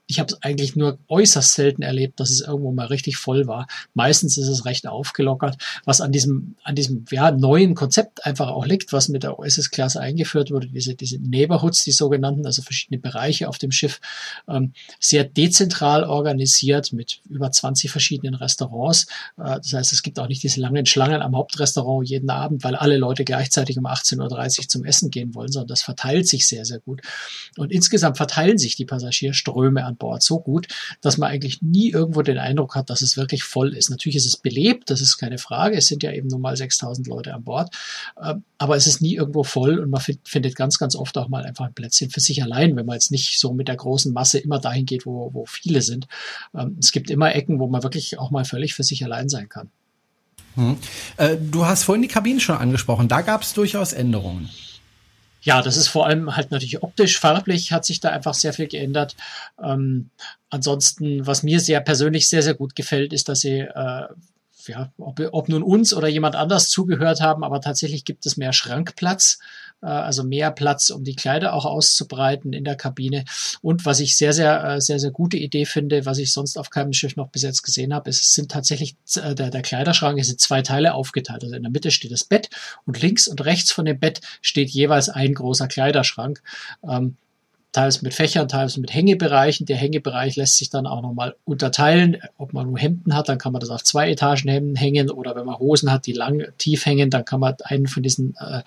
ich 0.08 0.18
habe 0.18 0.32
es 0.32 0.42
eigentlich 0.42 0.74
nur 0.74 0.98
äußerst 1.08 1.52
selten 1.52 1.82
erlebt, 1.82 2.18
dass 2.18 2.30
es 2.30 2.40
irgendwo 2.40 2.72
mal 2.72 2.86
richtig 2.86 3.18
voll 3.18 3.46
war. 3.46 3.66
Meistens 3.92 4.38
ist 4.38 4.48
es 4.48 4.64
recht 4.64 4.86
aufgelockert, 4.86 5.58
was 5.84 6.00
an 6.00 6.12
diesem, 6.12 6.56
an 6.64 6.74
diesem 6.74 7.04
ja, 7.10 7.30
neuen 7.30 7.74
Konzept 7.74 8.24
einfach 8.24 8.48
auch 8.48 8.64
liegt, 8.64 8.94
was 8.94 9.10
mit 9.10 9.22
der 9.22 9.38
OSS-Klasse 9.38 10.00
eingeführt 10.00 10.50
wurde, 10.50 10.66
diese, 10.68 10.94
diese 10.94 11.18
Neighborhoods, 11.18 11.84
die 11.84 11.92
sogenannten, 11.92 12.46
also 12.46 12.62
verschiedene 12.62 12.98
Bereiche 12.98 13.50
auf 13.50 13.58
dem 13.58 13.70
Schiff, 13.70 14.00
ähm, 14.48 14.72
sehr 14.98 15.24
dezentral 15.24 16.04
organisiert 16.04 16.94
mit 16.94 17.20
über 17.28 17.52
20 17.52 17.90
verschiedenen 17.90 18.34
Restaurants. 18.34 19.08
Äh, 19.36 19.58
das 19.58 19.74
heißt, 19.74 19.92
es 19.92 20.02
gibt 20.02 20.18
auch 20.18 20.28
nicht 20.28 20.42
diese 20.42 20.62
langen 20.62 20.86
Schlangen 20.86 21.20
am 21.20 21.36
Hauptrestaurant 21.36 22.08
jeden 22.08 22.30
Abend, 22.30 22.64
weil 22.64 22.76
alle 22.76 22.96
Leute 22.96 23.24
gleichzeitig 23.24 23.76
um 23.76 23.84
18.30 23.84 24.60
Uhr 24.60 24.68
zum 24.68 24.84
Essen 24.86 25.10
gehen 25.10 25.34
wollen, 25.34 25.52
sondern 25.52 25.68
das 25.68 25.82
verteilt 25.82 26.26
sich 26.26 26.48
sehr, 26.48 26.64
sehr 26.64 26.78
gut. 26.78 27.02
Und 27.58 27.72
insgesamt 27.72 28.16
verteilen 28.16 28.56
sich 28.56 28.74
die 28.74 28.86
Passagierströme 28.86 29.84
an 29.84 29.97
Bord 29.98 30.22
so 30.22 30.40
gut, 30.40 30.68
dass 31.00 31.18
man 31.18 31.30
eigentlich 31.30 31.62
nie 31.62 31.90
irgendwo 31.90 32.22
den 32.22 32.38
Eindruck 32.38 32.74
hat, 32.74 32.90
dass 32.90 33.02
es 33.02 33.16
wirklich 33.16 33.44
voll 33.44 33.74
ist. 33.74 33.90
Natürlich 33.90 34.16
ist 34.16 34.26
es 34.26 34.36
belebt, 34.36 34.90
das 34.90 35.00
ist 35.00 35.18
keine 35.18 35.38
Frage. 35.38 35.76
Es 35.76 35.86
sind 35.86 36.02
ja 36.02 36.12
eben 36.12 36.28
nur 36.28 36.38
mal 36.38 36.56
6000 36.56 37.06
Leute 37.06 37.34
an 37.34 37.44
Bord. 37.44 37.74
Ähm, 38.22 38.44
aber 38.58 38.76
es 38.76 38.86
ist 38.86 39.00
nie 39.00 39.14
irgendwo 39.14 39.44
voll 39.44 39.78
und 39.78 39.90
man 39.90 40.00
findet 40.24 40.56
ganz, 40.56 40.78
ganz 40.78 40.96
oft 40.96 41.16
auch 41.18 41.28
mal 41.28 41.44
einfach 41.44 41.66
ein 41.66 41.74
Plätzchen 41.74 42.10
für 42.10 42.20
sich 42.20 42.42
allein, 42.42 42.76
wenn 42.76 42.86
man 42.86 42.94
jetzt 42.94 43.10
nicht 43.10 43.38
so 43.38 43.52
mit 43.52 43.68
der 43.68 43.76
großen 43.76 44.12
Masse 44.12 44.38
immer 44.38 44.58
dahin 44.58 44.86
geht, 44.86 45.06
wo, 45.06 45.32
wo 45.32 45.46
viele 45.46 45.82
sind. 45.82 46.08
Ähm, 46.54 46.76
es 46.80 46.92
gibt 46.92 47.10
immer 47.10 47.34
Ecken, 47.34 47.60
wo 47.60 47.68
man 47.68 47.82
wirklich 47.82 48.18
auch 48.18 48.30
mal 48.30 48.44
völlig 48.44 48.74
für 48.74 48.82
sich 48.82 49.04
allein 49.04 49.28
sein 49.28 49.48
kann. 49.48 49.70
Hm. 50.54 50.76
Äh, 51.16 51.36
du 51.36 51.66
hast 51.66 51.84
vorhin 51.84 52.02
die 52.02 52.08
Kabinen 52.08 52.40
schon 52.40 52.56
angesprochen. 52.56 53.08
Da 53.08 53.22
gab 53.22 53.42
es 53.42 53.54
durchaus 53.54 53.92
Änderungen. 53.92 54.50
Ja, 55.40 55.62
das 55.62 55.76
ist 55.76 55.88
vor 55.88 56.06
allem 56.06 56.36
halt 56.36 56.50
natürlich 56.50 56.82
optisch, 56.82 57.18
farblich 57.18 57.72
hat 57.72 57.84
sich 57.84 58.00
da 58.00 58.10
einfach 58.10 58.34
sehr 58.34 58.52
viel 58.52 58.66
geändert. 58.66 59.16
Ähm, 59.62 60.10
ansonsten, 60.50 61.26
was 61.26 61.42
mir 61.42 61.60
sehr 61.60 61.80
persönlich 61.80 62.28
sehr, 62.28 62.42
sehr 62.42 62.54
gut 62.54 62.74
gefällt, 62.74 63.12
ist, 63.12 63.28
dass 63.28 63.40
sie 63.40 63.60
äh, 63.60 64.08
ja, 64.68 64.92
ob, 64.98 65.20
ob 65.32 65.48
nun 65.48 65.62
uns 65.62 65.94
oder 65.94 66.08
jemand 66.08 66.36
anders 66.36 66.68
zugehört 66.68 67.20
haben, 67.20 67.42
aber 67.42 67.60
tatsächlich 67.60 68.04
gibt 68.04 68.26
es 68.26 68.36
mehr 68.36 68.52
Schrankplatz, 68.52 69.38
also 69.86 70.24
mehr 70.24 70.50
Platz, 70.50 70.90
um 70.90 71.04
die 71.04 71.14
Kleider 71.14 71.52
auch 71.52 71.64
auszubreiten 71.64 72.52
in 72.52 72.64
der 72.64 72.76
Kabine. 72.76 73.24
Und 73.62 73.84
was 73.86 74.00
ich 74.00 74.16
sehr, 74.16 74.32
sehr, 74.32 74.64
äh, 74.64 74.80
sehr, 74.80 74.98
sehr 74.98 75.10
gute 75.10 75.36
Idee 75.36 75.64
finde, 75.64 76.04
was 76.04 76.18
ich 76.18 76.32
sonst 76.32 76.58
auf 76.58 76.70
keinem 76.70 76.92
Schiff 76.92 77.16
noch 77.16 77.28
bis 77.28 77.42
jetzt 77.42 77.62
gesehen 77.62 77.94
habe, 77.94 78.10
ist, 78.10 78.22
es 78.22 78.30
sind 78.30 78.50
tatsächlich 78.50 78.96
äh, 79.16 79.34
der, 79.34 79.50
der 79.50 79.62
Kleiderschrank 79.62 80.18
ist 80.18 80.30
in 80.30 80.38
zwei 80.38 80.62
Teile 80.62 80.94
aufgeteilt. 80.94 81.44
Also 81.44 81.54
in 81.54 81.62
der 81.62 81.72
Mitte 81.72 81.90
steht 81.90 82.12
das 82.12 82.24
Bett 82.24 82.50
und 82.86 83.00
links 83.00 83.28
und 83.28 83.44
rechts 83.44 83.70
von 83.70 83.84
dem 83.84 83.98
Bett 83.98 84.20
steht 84.42 84.70
jeweils 84.70 85.08
ein 85.08 85.34
großer 85.34 85.68
Kleiderschrank. 85.68 86.42
Ähm, 86.88 87.16
teils 87.78 88.02
mit 88.02 88.12
Fächern, 88.12 88.48
teils 88.48 88.76
mit 88.76 88.92
Hängebereichen. 88.92 89.64
Der 89.64 89.76
Hängebereich 89.76 90.34
lässt 90.34 90.56
sich 90.56 90.68
dann 90.68 90.84
auch 90.88 91.00
nochmal 91.00 91.36
unterteilen. 91.44 92.16
Ob 92.36 92.52
man 92.52 92.66
nur 92.66 92.76
Hemden 92.76 93.14
hat, 93.14 93.28
dann 93.28 93.38
kann 93.38 93.52
man 93.52 93.60
das 93.60 93.70
auf 93.70 93.84
zwei 93.84 94.10
Etagen 94.10 94.74
hängen 94.74 95.10
oder 95.12 95.36
wenn 95.36 95.46
man 95.46 95.60
Hosen 95.60 95.92
hat, 95.92 96.06
die 96.06 96.12
lang 96.12 96.44
tief 96.58 96.86
hängen, 96.86 97.08
dann 97.08 97.24
kann 97.24 97.38
man 97.38 97.54
einen 97.62 97.86
von 97.86 98.02
diesen 98.02 98.34
äh, 98.40 98.62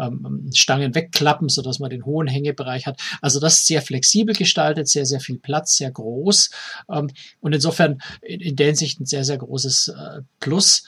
ähm, 0.00 0.50
Stangen 0.54 0.94
wegklappen, 0.94 1.48
sodass 1.48 1.80
man 1.80 1.90
den 1.90 2.04
hohen 2.04 2.28
Hängebereich 2.28 2.86
hat. 2.86 3.00
Also 3.20 3.40
das 3.40 3.58
ist 3.58 3.66
sehr 3.66 3.82
flexibel 3.82 4.36
gestaltet, 4.36 4.86
sehr, 4.88 5.04
sehr 5.04 5.18
viel 5.18 5.38
Platz, 5.38 5.76
sehr 5.76 5.90
groß 5.90 6.50
ähm, 6.92 7.10
und 7.40 7.54
insofern 7.54 7.98
in, 8.22 8.38
in 8.38 8.54
der 8.54 8.66
Hinsicht 8.66 9.00
ein 9.00 9.06
sehr, 9.06 9.24
sehr 9.24 9.38
großes 9.38 9.88
äh, 9.88 10.20
Plus 10.38 10.84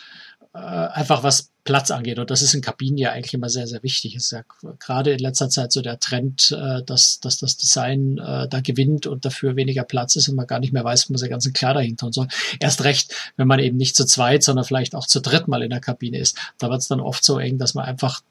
äh, 0.56 0.88
einfach 0.88 1.22
was 1.22 1.50
Platz 1.64 1.90
angeht. 1.90 2.18
Und 2.18 2.30
das 2.30 2.40
ist 2.40 2.54
in 2.54 2.62
Kabinen 2.62 2.96
ja 2.96 3.12
eigentlich 3.12 3.34
immer 3.34 3.50
sehr, 3.50 3.66
sehr 3.66 3.82
wichtig. 3.82 4.14
Es 4.14 4.24
ist 4.24 4.30
ja 4.30 4.42
gerade 4.78 5.12
in 5.12 5.18
letzter 5.18 5.50
Zeit 5.50 5.70
so 5.70 5.82
der 5.82 6.00
Trend, 6.00 6.50
äh, 6.50 6.82
dass, 6.82 7.20
dass 7.20 7.36
das 7.36 7.58
Design 7.58 8.16
äh, 8.16 8.48
da 8.48 8.60
gewinnt 8.60 9.06
und 9.06 9.26
dafür 9.26 9.56
weniger 9.56 9.84
Platz 9.84 10.16
ist 10.16 10.28
und 10.28 10.36
man 10.36 10.46
gar 10.46 10.58
nicht 10.58 10.72
mehr 10.72 10.84
weiß, 10.84 11.08
wo 11.08 11.12
man 11.12 11.18
seine 11.18 11.30
ganzen 11.30 11.52
Kleider 11.52 11.80
hin 11.80 11.98
tun 11.98 12.12
soll. 12.12 12.28
Erst 12.58 12.84
recht, 12.84 13.14
wenn 13.36 13.46
man 13.46 13.58
eben 13.58 13.76
nicht 13.76 13.96
zu 13.96 14.06
zweit, 14.06 14.42
sondern 14.42 14.64
vielleicht 14.64 14.94
auch 14.94 15.06
zu 15.06 15.20
dritt 15.20 15.46
mal 15.46 15.62
in 15.62 15.70
der 15.70 15.80
Kabine 15.80 16.18
ist. 16.18 16.38
Da 16.56 16.70
wird 16.70 16.80
es 16.80 16.88
dann 16.88 17.00
oft 17.00 17.22
so 17.22 17.38
eng, 17.38 17.58
dass 17.58 17.74
man 17.74 17.84
einfach 17.84 18.22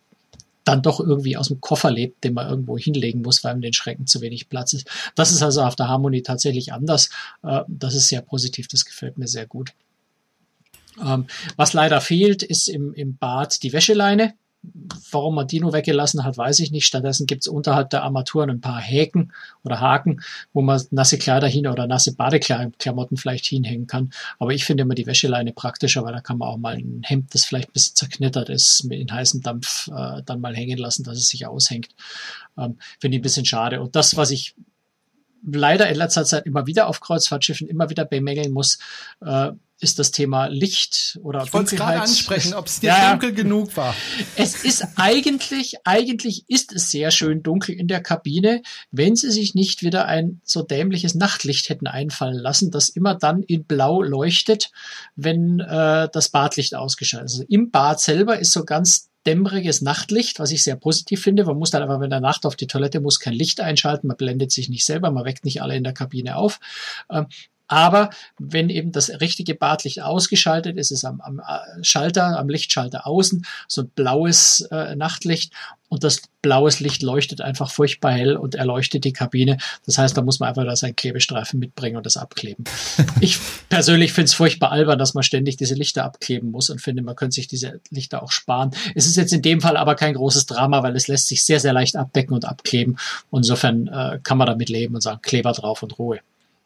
dann 0.63 0.81
doch 0.81 0.99
irgendwie 0.99 1.37
aus 1.37 1.49
dem 1.49 1.61
Koffer 1.61 1.91
lebt, 1.91 2.23
den 2.23 2.33
man 2.33 2.49
irgendwo 2.49 2.75
hinlegen 2.75 3.21
muss, 3.21 3.43
weil 3.43 3.53
in 3.53 3.61
den 3.61 3.73
Schränken 3.73 4.07
zu 4.07 4.21
wenig 4.21 4.49
Platz 4.49 4.73
ist. 4.73 4.87
Das 5.13 5.31
ist 5.31 5.43
also 5.43 5.61
auf 5.61 5.75
der 5.75 5.89
Harmonie 5.89 6.23
tatsächlich 6.23 6.73
anders. 6.73 7.11
Das 7.67 7.93
ist 7.93 8.07
sehr 8.07 8.21
positiv, 8.21 8.67
das 8.67 8.83
gefällt 8.83 9.19
mir 9.19 9.27
sehr 9.27 9.45
gut. 9.45 9.73
Ähm, 11.03 11.25
was 11.55 11.73
leider 11.73 12.01
fehlt, 12.01 12.43
ist 12.43 12.67
im, 12.67 12.93
im 12.93 13.17
Bad 13.17 13.63
die 13.63 13.73
Wäscheleine. 13.73 14.33
Warum 15.11 15.35
man 15.35 15.47
die 15.47 15.59
nur 15.59 15.73
weggelassen 15.73 16.23
hat, 16.23 16.39
weiß 16.39 16.59
ich 16.59 16.71
nicht. 16.71 16.87
Stattdessen 16.87 17.27
gibt 17.27 17.43
es 17.43 17.47
unterhalb 17.47 17.91
der 17.91 18.01
Armaturen 18.01 18.49
ein 18.49 18.61
paar 18.61 18.81
Häken 18.81 19.31
oder 19.63 19.79
Haken, 19.79 20.21
wo 20.53 20.63
man 20.63 20.81
nasse 20.89 21.19
Kleider 21.19 21.47
hin 21.47 21.67
oder 21.67 21.85
nasse 21.85 22.15
Badeklamotten 22.15 23.15
vielleicht 23.17 23.45
hinhängen 23.45 23.85
kann. 23.85 24.11
Aber 24.39 24.53
ich 24.53 24.65
finde 24.65 24.81
immer 24.81 24.95
die 24.95 25.05
Wäscheleine 25.05 25.53
praktischer, 25.53 26.03
weil 26.03 26.13
da 26.13 26.21
kann 26.21 26.39
man 26.39 26.49
auch 26.49 26.57
mal 26.57 26.75
ein 26.75 27.01
Hemd, 27.03 27.35
das 27.35 27.45
vielleicht 27.45 27.69
ein 27.69 27.73
bisschen 27.73 27.95
zerknittert 27.95 28.49
ist, 28.49 28.85
mit 28.85 28.99
in 28.99 29.11
heißem 29.11 29.41
Dampf 29.41 29.87
äh, 29.87 30.23
dann 30.25 30.41
mal 30.41 30.55
hängen 30.55 30.79
lassen, 30.79 31.03
dass 31.03 31.17
es 31.17 31.27
sich 31.27 31.45
aushängt. 31.45 31.89
Ähm, 32.57 32.77
finde 32.99 33.17
ich 33.17 33.19
ein 33.19 33.23
bisschen 33.23 33.45
schade. 33.45 33.81
Und 33.81 33.95
das, 33.95 34.17
was 34.17 34.31
ich 34.31 34.55
leider 35.45 35.87
in 35.89 35.95
letzter 35.95 36.25
Zeit 36.25 36.45
immer 36.45 36.65
wieder 36.65 36.87
auf 36.87 37.01
Kreuzfahrtschiffen 37.01 37.67
immer 37.67 37.89
wieder 37.89 38.05
bemängeln 38.05 38.51
muss, 38.51 38.79
äh, 39.21 39.51
ist 39.79 39.99
das 39.99 40.11
Thema 40.11 40.47
Licht 40.47 41.19
oder 41.21 41.43
ich 41.43 41.53
wollte 41.53 41.75
gerade 41.75 42.01
ansprechen, 42.01 42.53
ob 42.53 42.67
es 42.67 42.79
dir 42.79 42.87
ja, 42.87 43.11
dunkel 43.11 43.33
genug 43.33 43.75
war. 43.75 43.93
Es 44.35 44.63
ist 44.63 44.85
eigentlich, 44.95 45.75
eigentlich 45.83 46.45
ist 46.47 46.73
es 46.73 46.91
sehr 46.91 47.11
schön 47.11 47.43
dunkel 47.43 47.75
in 47.75 47.87
der 47.87 48.01
Kabine, 48.01 48.61
wenn 48.91 49.15
sie 49.15 49.31
sich 49.31 49.53
nicht 49.53 49.83
wieder 49.83 50.05
ein 50.05 50.39
so 50.43 50.61
dämliches 50.61 51.15
Nachtlicht 51.15 51.69
hätten 51.69 51.87
einfallen 51.87 52.39
lassen, 52.39 52.71
das 52.71 52.89
immer 52.89 53.15
dann 53.15 53.43
in 53.43 53.65
Blau 53.65 54.01
leuchtet, 54.01 54.71
wenn 55.15 55.59
äh, 55.59 56.07
das 56.11 56.29
Badlicht 56.29 56.75
ausgeschaltet 56.75 57.29
ist. 57.29 57.33
Also 57.35 57.45
im 57.49 57.71
Bad 57.71 57.99
selber 57.99 58.39
ist 58.39 58.51
so 58.51 58.63
ganz 58.63 59.09
dämmeriges 59.25 59.81
Nachtlicht, 59.81 60.39
was 60.39 60.51
ich 60.51 60.63
sehr 60.63 60.75
positiv 60.75 61.21
finde. 61.21 61.45
Man 61.45 61.57
muss 61.57 61.71
dann 61.71 61.83
aber, 61.83 61.99
wenn 61.99 62.11
der 62.11 62.19
Nacht 62.19 62.45
auf 62.45 62.55
die 62.55 62.67
Toilette 62.67 63.01
muss, 63.01 63.19
kein 63.19 63.33
Licht 63.33 63.59
einschalten. 63.59 64.07
Man 64.07 64.17
blendet 64.17 64.51
sich 64.51 64.69
nicht 64.69 64.85
selber, 64.85 65.11
man 65.11 65.25
weckt 65.25 65.45
nicht 65.45 65.61
alle 65.61 65.75
in 65.75 65.83
der 65.83 65.93
Kabine 65.93 66.37
auf. 66.37 66.59
Aber 67.67 68.09
wenn 68.39 68.69
eben 68.69 68.91
das 68.91 69.09
richtige 69.21 69.55
Badlicht 69.55 70.01
ausgeschaltet 70.01 70.77
ist, 70.77 70.91
ist 70.91 71.05
am, 71.05 71.21
am 71.21 71.39
äh, 71.39 71.83
Schalter, 71.83 72.37
am 72.37 72.49
Lichtschalter 72.49 73.07
außen 73.07 73.45
so 73.67 73.81
ein 73.81 73.89
blaues 73.89 74.61
äh, 74.71 74.95
Nachtlicht 74.95 75.51
und 75.87 76.03
das 76.03 76.21
blaues 76.41 76.79
Licht 76.79 77.03
leuchtet 77.03 77.41
einfach 77.41 77.71
furchtbar 77.71 78.11
hell 78.11 78.35
und 78.35 78.55
erleuchtet 78.55 79.03
die 79.05 79.13
Kabine. 79.13 79.57
Das 79.85 79.97
heißt, 79.97 80.17
da 80.17 80.21
muss 80.21 80.39
man 80.39 80.49
einfach 80.49 80.65
da 80.65 80.75
seinen 80.75 80.95
Klebestreifen 80.95 81.59
mitbringen 81.59 81.95
und 81.95 82.05
das 82.05 82.17
abkleben. 82.17 82.65
ich 83.21 83.39
persönlich 83.69 84.11
finde 84.11 84.25
es 84.25 84.33
furchtbar 84.33 84.71
albern, 84.71 84.99
dass 84.99 85.13
man 85.13 85.23
ständig 85.23 85.57
diese 85.57 85.75
Lichter 85.75 86.03
abkleben 86.03 86.51
muss 86.51 86.69
und 86.69 86.81
finde, 86.81 87.01
man 87.01 87.15
könnte 87.15 87.35
sich 87.35 87.47
diese 87.47 87.79
Lichter 87.91 88.23
auch 88.23 88.31
sparen. 88.31 88.71
Es 88.93 89.05
ist 89.05 89.15
jetzt 89.15 89.33
in 89.33 89.41
dem 89.41 89.61
Fall 89.61 89.77
aber 89.77 89.95
kein 89.95 90.15
großes 90.15 90.47
Drama, 90.47 90.83
weil 90.83 90.95
es 90.95 91.07
lässt 91.07 91.27
sich 91.27 91.45
sehr, 91.45 91.59
sehr 91.59 91.73
leicht 91.73 91.95
abdecken 91.95 92.33
und 92.33 92.45
abkleben. 92.45 92.97
Und 93.29 93.41
insofern 93.41 93.87
äh, 93.87 94.19
kann 94.23 94.37
man 94.37 94.47
damit 94.47 94.69
leben 94.69 94.95
und 94.95 95.01
sagen, 95.01 95.21
Kleber 95.21 95.53
drauf 95.53 95.81
und 95.83 95.97
Ruhe. 95.97 96.19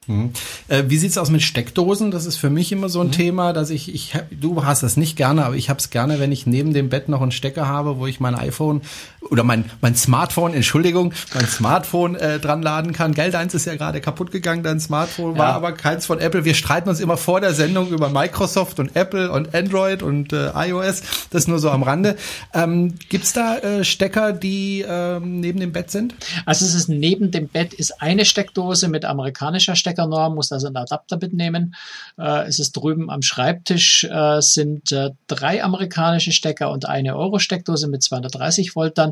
Mhm. 0.09 0.31
Äh, 0.67 0.85
wie 0.87 0.97
sieht's 0.97 1.17
aus 1.17 1.29
mit 1.29 1.43
Steckdosen? 1.43 2.09
Das 2.09 2.25
ist 2.25 2.37
für 2.37 2.49
mich 2.49 2.71
immer 2.71 2.89
so 2.89 2.99
ein 2.99 3.07
mhm. 3.07 3.11
Thema, 3.11 3.53
dass 3.53 3.69
ich, 3.69 3.93
ich, 3.93 4.13
du 4.31 4.65
hast 4.65 4.81
das 4.81 4.97
nicht 4.97 5.15
gerne, 5.15 5.45
aber 5.45 5.55
ich 5.55 5.69
habe 5.69 5.79
es 5.79 5.91
gerne, 5.91 6.19
wenn 6.19 6.31
ich 6.31 6.47
neben 6.47 6.73
dem 6.73 6.89
Bett 6.89 7.09
noch 7.09 7.21
einen 7.21 7.31
Stecker 7.31 7.67
habe, 7.67 7.99
wo 7.99 8.07
ich 8.07 8.19
mein 8.19 8.33
iPhone 8.33 8.81
oder 9.21 9.43
mein, 9.43 9.65
mein 9.81 9.95
Smartphone, 9.95 10.53
Entschuldigung, 10.53 11.13
mein 11.33 11.45
Smartphone 11.47 12.15
äh, 12.15 12.39
dran 12.39 12.61
laden 12.61 12.93
kann. 12.93 13.13
Geld 13.13 13.35
eins 13.35 13.53
ist 13.53 13.65
ja 13.65 13.75
gerade 13.75 14.01
kaputt 14.01 14.31
gegangen, 14.31 14.63
dein 14.63 14.79
Smartphone 14.79 15.37
war 15.37 15.53
aber 15.53 15.73
keins 15.73 16.05
von 16.05 16.19
Apple. 16.19 16.45
Wir 16.45 16.53
streiten 16.53 16.89
uns 16.89 16.99
immer 16.99 17.17
vor 17.17 17.41
der 17.41 17.53
Sendung 17.53 17.89
über 17.89 18.09
Microsoft 18.09 18.79
und 18.79 18.95
Apple 18.95 19.31
und 19.31 19.53
Android 19.53 20.03
und 20.03 20.33
äh, 20.33 20.51
iOS. 20.55 21.01
Das 21.31 21.47
nur 21.47 21.59
so 21.59 21.69
am 21.69 21.83
Rande. 21.83 22.15
Ähm, 22.53 22.95
gibt's 23.09 23.33
da 23.33 23.57
äh, 23.57 23.83
Stecker, 23.83 24.33
die 24.33 24.85
ähm, 24.87 25.39
neben 25.39 25.59
dem 25.59 25.71
Bett 25.71 25.91
sind? 25.91 26.15
Also 26.45 26.65
es 26.65 26.73
ist 26.73 26.89
neben 26.89 27.31
dem 27.31 27.47
Bett 27.47 27.73
ist 27.73 28.01
eine 28.01 28.25
Steckdose 28.25 28.87
mit 28.87 29.05
amerikanischer 29.05 29.75
Steckernorm, 29.75 30.35
muss 30.35 30.51
also 30.51 30.67
einen 30.67 30.77
Adapter 30.77 31.17
mitnehmen. 31.17 31.75
Äh, 32.17 32.47
es 32.47 32.59
ist 32.59 32.73
drüben 32.73 33.09
am 33.09 33.21
Schreibtisch 33.21 34.03
äh, 34.03 34.41
sind 34.41 34.91
äh, 34.91 35.11
drei 35.27 35.63
amerikanische 35.63 36.31
Stecker 36.31 36.71
und 36.71 36.87
eine 36.87 37.15
Euro-Steckdose 37.15 37.87
mit 37.87 38.03
230 38.03 38.75
Volt 38.75 38.97
dann. 38.97 39.08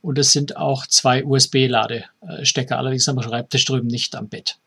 Und 0.00 0.18
es 0.18 0.32
sind 0.32 0.56
auch 0.56 0.86
zwei 0.86 1.24
USB-Ladestecker, 1.24 2.78
allerdings 2.78 3.08
am 3.08 3.20
Schreibtisch 3.20 3.64
drüben 3.64 3.88
nicht 3.88 4.14
am 4.16 4.28
Bett. 4.28 4.58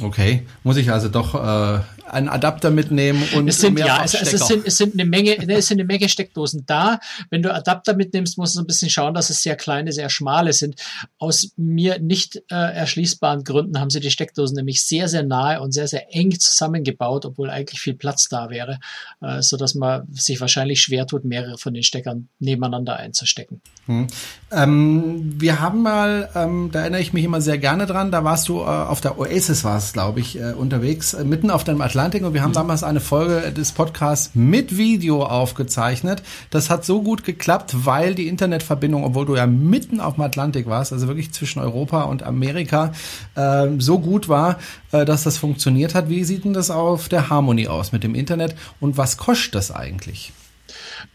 Okay, 0.00 0.46
muss 0.62 0.76
ich 0.76 0.90
also 0.92 1.08
doch 1.08 1.34
äh, 1.34 1.80
einen 2.10 2.28
Adapter 2.28 2.70
mitnehmen 2.70 3.22
und 3.34 3.48
es 3.48 3.60
sind 3.60 3.78
ja, 3.78 4.02
es, 4.04 4.14
es, 4.14 4.46
sind, 4.46 4.66
es 4.66 4.76
sind 4.78 4.94
eine 4.94 5.04
Menge, 5.04 5.36
es 5.48 5.66
sind 5.66 5.78
eine 5.78 5.86
Menge 5.86 6.08
Steckdosen 6.08 6.64
da. 6.66 7.00
Wenn 7.30 7.42
du 7.42 7.52
Adapter 7.52 7.94
mitnimmst, 7.94 8.38
musst 8.38 8.56
du 8.56 8.60
ein 8.60 8.66
bisschen 8.66 8.90
schauen, 8.90 9.14
dass 9.14 9.30
es 9.30 9.42
sehr 9.42 9.56
kleine, 9.56 9.92
sehr 9.92 10.08
schmale 10.08 10.52
sind. 10.52 10.76
Aus 11.18 11.52
mir 11.56 11.98
nicht 11.98 12.36
äh, 12.50 12.54
erschließbaren 12.54 13.44
Gründen 13.44 13.80
haben 13.80 13.90
sie 13.90 14.00
die 14.00 14.10
Steckdosen 14.10 14.56
nämlich 14.56 14.82
sehr, 14.82 15.08
sehr 15.08 15.22
nahe 15.22 15.60
und 15.60 15.72
sehr, 15.72 15.88
sehr 15.88 16.14
eng 16.14 16.38
zusammengebaut, 16.38 17.24
obwohl 17.26 17.50
eigentlich 17.50 17.80
viel 17.80 17.94
Platz 17.94 18.28
da 18.28 18.50
wäre, 18.50 18.78
äh, 19.20 19.42
so 19.42 19.56
dass 19.56 19.74
man 19.74 20.06
sich 20.12 20.40
wahrscheinlich 20.40 20.80
schwer 20.80 21.06
tut, 21.06 21.24
mehrere 21.24 21.58
von 21.58 21.74
den 21.74 21.82
Steckern 21.82 22.28
nebeneinander 22.38 22.96
einzustecken. 22.96 23.60
Hm. 23.86 24.06
Ähm, 24.50 25.34
wir 25.40 25.60
haben 25.60 25.82
mal, 25.82 26.28
ähm, 26.34 26.70
da 26.72 26.80
erinnere 26.80 27.00
ich 27.00 27.12
mich 27.12 27.24
immer 27.24 27.40
sehr 27.40 27.58
gerne 27.58 27.86
dran, 27.86 28.10
da 28.10 28.24
warst 28.24 28.48
du 28.48 28.60
äh, 28.60 28.64
auf 28.64 29.00
der 29.00 29.18
Oasis, 29.18 29.64
war 29.64 29.78
warst, 29.88 29.94
glaube 29.94 30.20
ich, 30.20 30.38
äh, 30.38 30.52
unterwegs, 30.52 31.14
äh, 31.14 31.24
mitten 31.24 31.50
auf 31.50 31.64
dem 31.64 31.80
Atlantik 31.80 32.22
und 32.22 32.34
wir 32.34 32.42
haben 32.42 32.52
damals 32.52 32.82
eine 32.82 33.00
Folge 33.00 33.52
des 33.52 33.72
Podcasts 33.72 34.32
mit 34.34 34.76
Video 34.76 35.24
aufgezeichnet. 35.24 36.22
Das 36.50 36.68
hat 36.68 36.84
so 36.84 37.02
gut 37.02 37.24
geklappt, 37.24 37.74
weil 37.86 38.14
die 38.14 38.28
Internetverbindung, 38.28 39.04
obwohl 39.04 39.24
du 39.24 39.36
ja 39.36 39.46
mitten 39.46 40.00
auf 40.00 40.16
dem 40.16 40.24
Atlantik 40.24 40.66
warst, 40.66 40.92
also 40.92 41.08
wirklich 41.08 41.32
zwischen 41.32 41.60
Europa 41.60 42.02
und 42.02 42.22
Amerika, 42.22 42.92
äh, 43.34 43.68
so 43.78 43.98
gut 43.98 44.28
war, 44.28 44.58
äh, 44.92 45.06
dass 45.06 45.22
das 45.22 45.38
funktioniert 45.38 45.94
hat. 45.94 46.10
Wie 46.10 46.24
sieht 46.24 46.44
denn 46.44 46.52
das 46.52 46.70
auf 46.70 47.08
der 47.08 47.30
Harmony 47.30 47.68
aus 47.68 47.92
mit 47.92 48.04
dem 48.04 48.14
Internet 48.14 48.54
und 48.80 48.98
was 48.98 49.16
kostet 49.16 49.54
das 49.54 49.70
eigentlich? 49.70 50.32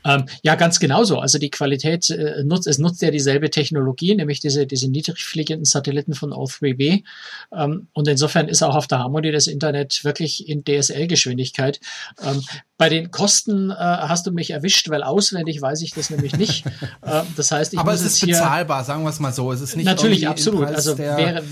Ähm, 0.05 0.25
ja, 0.41 0.55
ganz 0.55 0.79
genauso. 0.79 1.19
Also 1.19 1.37
die 1.39 1.49
Qualität 1.49 2.09
äh, 2.09 2.43
nutzt, 2.43 2.67
es 2.67 2.77
nutzt 2.77 3.01
ja 3.01 3.11
dieselbe 3.11 3.49
Technologie, 3.49 4.15
nämlich 4.15 4.39
diese, 4.39 4.67
diese 4.67 4.89
niedrigfliegenden 4.89 5.65
Satelliten 5.65 6.13
von 6.13 6.31
O3B. 6.31 7.03
Ähm, 7.55 7.87
und 7.93 8.07
insofern 8.07 8.47
ist 8.47 8.63
auch 8.63 8.75
auf 8.75 8.87
der 8.87 8.99
Harmony 8.99 9.31
das 9.31 9.47
Internet 9.47 10.03
wirklich 10.03 10.47
in 10.47 10.63
DSL-Geschwindigkeit. 10.63 11.79
Ähm, 12.23 12.41
bei 12.77 12.89
den 12.89 13.11
Kosten 13.11 13.71
äh, 13.71 13.75
hast 13.75 14.27
du 14.27 14.31
mich 14.31 14.51
erwischt, 14.51 14.89
weil 14.89 15.03
auswendig 15.03 15.61
weiß 15.61 15.81
ich 15.81 15.91
das 15.91 16.09
nämlich 16.09 16.35
nicht. 16.35 16.65
äh, 17.01 17.21
das 17.35 17.51
heißt, 17.51 17.73
ich 17.73 17.79
Aber 17.79 17.93
es 17.93 18.01
ist 18.01 18.21
bezahlbar, 18.21 18.83
sagen 18.83 19.03
wir 19.03 19.09
es 19.09 19.19
mal 19.19 19.33
so. 19.33 19.51
Es 19.51 19.61
ist 19.61 19.75
nicht 19.75 19.85
natürlich 19.85 20.27
absolut. 20.27 20.67
Also 20.67 20.97
wäre, 20.97 21.43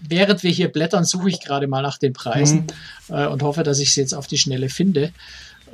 während 0.00 0.42
wir 0.42 0.50
hier 0.50 0.68
blättern, 0.68 1.04
suche 1.04 1.28
ich 1.28 1.40
gerade 1.40 1.66
mal 1.66 1.82
nach 1.82 1.98
den 1.98 2.12
Preisen 2.12 2.66
mhm. 3.08 3.14
äh, 3.14 3.26
und 3.26 3.42
hoffe, 3.42 3.62
dass 3.62 3.78
ich 3.78 3.92
sie 3.92 4.00
jetzt 4.00 4.14
auf 4.14 4.26
die 4.26 4.38
Schnelle 4.38 4.68
finde. 4.68 5.12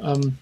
Ähm, 0.02 0.38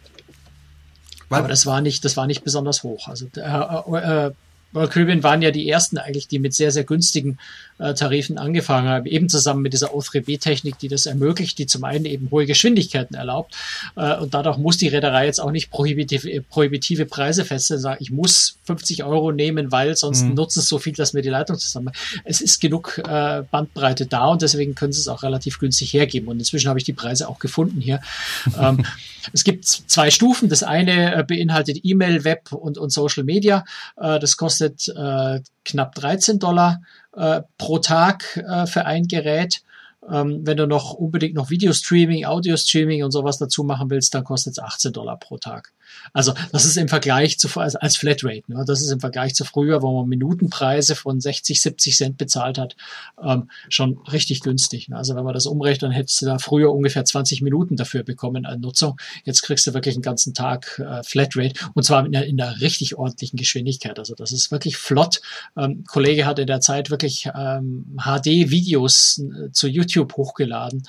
weil 1.28 1.40
Aber 1.40 1.48
das 1.48 1.66
war 1.66 1.80
nicht, 1.80 2.04
das 2.04 2.16
war 2.16 2.26
nicht 2.26 2.44
besonders 2.44 2.82
hoch. 2.82 3.08
Also 3.08 3.26
äh, 3.36 4.26
äh, 4.26 4.32
Royal 4.76 4.88
Caribbean 4.88 5.22
waren 5.22 5.40
ja 5.40 5.50
die 5.50 5.68
ersten 5.68 5.96
eigentlich, 5.96 6.28
die 6.28 6.38
mit 6.38 6.54
sehr, 6.54 6.70
sehr 6.70 6.84
günstigen 6.84 7.38
äh, 7.78 7.94
Tarifen 7.94 8.38
angefangen 8.38 8.88
haben, 8.88 9.06
eben 9.06 9.28
zusammen 9.28 9.62
mit 9.62 9.72
dieser 9.72 9.94
O3B-Technik, 9.94 10.78
die 10.78 10.88
das 10.88 11.06
ermöglicht, 11.06 11.58
die 11.58 11.66
zum 11.66 11.84
einen 11.84 12.04
eben 12.04 12.30
hohe 12.30 12.46
Geschwindigkeiten 12.46 13.16
erlaubt 13.16 13.56
äh, 13.96 14.16
und 14.16 14.34
dadurch 14.34 14.58
muss 14.58 14.76
die 14.76 14.88
Reederei 14.88 15.26
jetzt 15.26 15.40
auch 15.40 15.50
nicht 15.50 15.70
prohibitive, 15.70 16.30
äh, 16.30 16.40
prohibitive 16.42 17.06
Preise 17.06 17.44
feststellen, 17.44 17.82
sagen, 17.82 17.98
ich 18.00 18.10
muss 18.10 18.58
50 18.64 19.04
Euro 19.04 19.32
nehmen, 19.32 19.72
weil 19.72 19.96
sonst 19.96 20.22
mhm. 20.22 20.34
nutzen 20.34 20.60
es 20.60 20.68
so 20.68 20.78
viel, 20.78 20.92
dass 20.92 21.14
mir 21.14 21.22
die 21.22 21.30
Leitung 21.30 21.58
zusammen. 21.58 21.92
Es 22.24 22.40
ist 22.40 22.60
genug 22.60 22.98
äh, 22.98 23.42
Bandbreite 23.50 24.06
da 24.06 24.26
und 24.26 24.42
deswegen 24.42 24.74
können 24.74 24.92
sie 24.92 25.00
es 25.00 25.08
auch 25.08 25.22
relativ 25.22 25.58
günstig 25.58 25.92
hergeben 25.94 26.28
und 26.28 26.38
inzwischen 26.38 26.68
habe 26.68 26.78
ich 26.78 26.84
die 26.84 26.92
Preise 26.92 27.28
auch 27.28 27.38
gefunden 27.38 27.80
hier. 27.80 28.00
ähm, 28.60 28.84
es 29.32 29.44
gibt 29.44 29.64
zwei 29.64 30.10
Stufen. 30.10 30.48
Das 30.48 30.62
eine 30.62 31.14
äh, 31.14 31.24
beinhaltet 31.24 31.80
E-Mail, 31.82 32.24
Web 32.24 32.52
und, 32.52 32.78
und 32.78 32.90
Social 32.90 33.24
Media. 33.24 33.64
Äh, 33.96 34.18
das 34.18 34.36
kostet 34.36 34.65
äh, 34.88 35.40
knapp 35.64 35.94
13 35.94 36.38
Dollar 36.38 36.81
äh, 37.16 37.42
pro 37.59 37.79
Tag 37.79 38.37
äh, 38.37 38.66
für 38.66 38.85
ein 38.85 39.07
Gerät. 39.09 39.62
Ähm, 40.09 40.46
wenn 40.46 40.57
du 40.57 40.66
noch 40.66 40.94
unbedingt 40.94 41.35
noch 41.35 41.50
Video-Streaming, 41.50 42.26
Audio-Streaming 42.26 43.02
und 43.02 43.11
sowas 43.11 43.38
dazu 43.38 43.64
machen 43.64 43.90
willst, 43.90 44.14
dann 44.14 44.24
kostet 44.24 44.52
es 44.52 44.59
18 44.59 44.92
Dollar 44.92 45.18
pro 45.18 45.38
Tag. 45.38 45.72
Also 46.12 46.35
das 46.53 46.64
ist 46.64 46.77
im 46.77 46.88
Vergleich 46.88 47.38
zu 47.38 47.49
als 47.59 47.96
Flatrate, 47.96 48.42
ne? 48.49 48.64
das 48.66 48.81
ist 48.81 48.90
im 48.90 49.01
Vergleich 49.01 49.35
zu 49.35 49.44
früher, 49.44 49.83
wo 49.83 50.01
man 50.01 50.09
Minutenpreise 50.09 50.94
von 50.94 51.20
60, 51.20 51.61
70 51.61 51.96
Cent 51.96 52.18
bezahlt 52.18 52.59
hat, 52.59 52.77
ähm, 53.22 53.51
schon 53.68 53.99
richtig 54.11 54.40
günstig. 54.40 54.88
Ne? 54.88 54.96
Also 54.96 55.14
wenn 55.14 55.25
man 55.25 55.35
das 55.35 55.46
umrechnet, 55.46 55.85
dann 55.85 55.90
hättest 55.90 56.20
du 56.22 56.27
da 56.27 56.38
früher 56.38 56.72
ungefähr 56.72 57.05
20 57.05 57.42
Minuten 57.42 57.77
dafür 57.77 58.03
bekommen 58.03 58.46
an 58.46 58.61
Nutzung. 58.61 58.99
Jetzt 59.25 59.42
kriegst 59.42 59.66
du 59.66 59.75
wirklich 59.75 59.94
einen 59.94 60.03
ganzen 60.03 60.35
Tag 60.35 60.79
äh, 60.79 61.03
Flatrate 61.03 61.55
und 61.75 61.83
zwar 61.83 62.05
in 62.05 62.14
einer, 62.14 62.27
in 62.27 62.40
einer 62.40 62.61
richtig 62.61 62.96
ordentlichen 62.96 63.37
Geschwindigkeit. 63.37 63.99
Also 63.99 64.14
das 64.14 64.33
ist 64.33 64.51
wirklich 64.51 64.77
flott. 64.77 65.20
Ähm, 65.57 65.85
Kollege 65.85 66.27
hat 66.27 66.38
in 66.38 66.46
der 66.46 66.61
Zeit 66.61 66.90
wirklich 66.90 67.29
ähm, 67.35 67.96
HD-Videos 67.99 69.18
äh, 69.18 69.53
zu 69.53 69.68
YouTube 69.68 70.16
hochgeladen. 70.16 70.83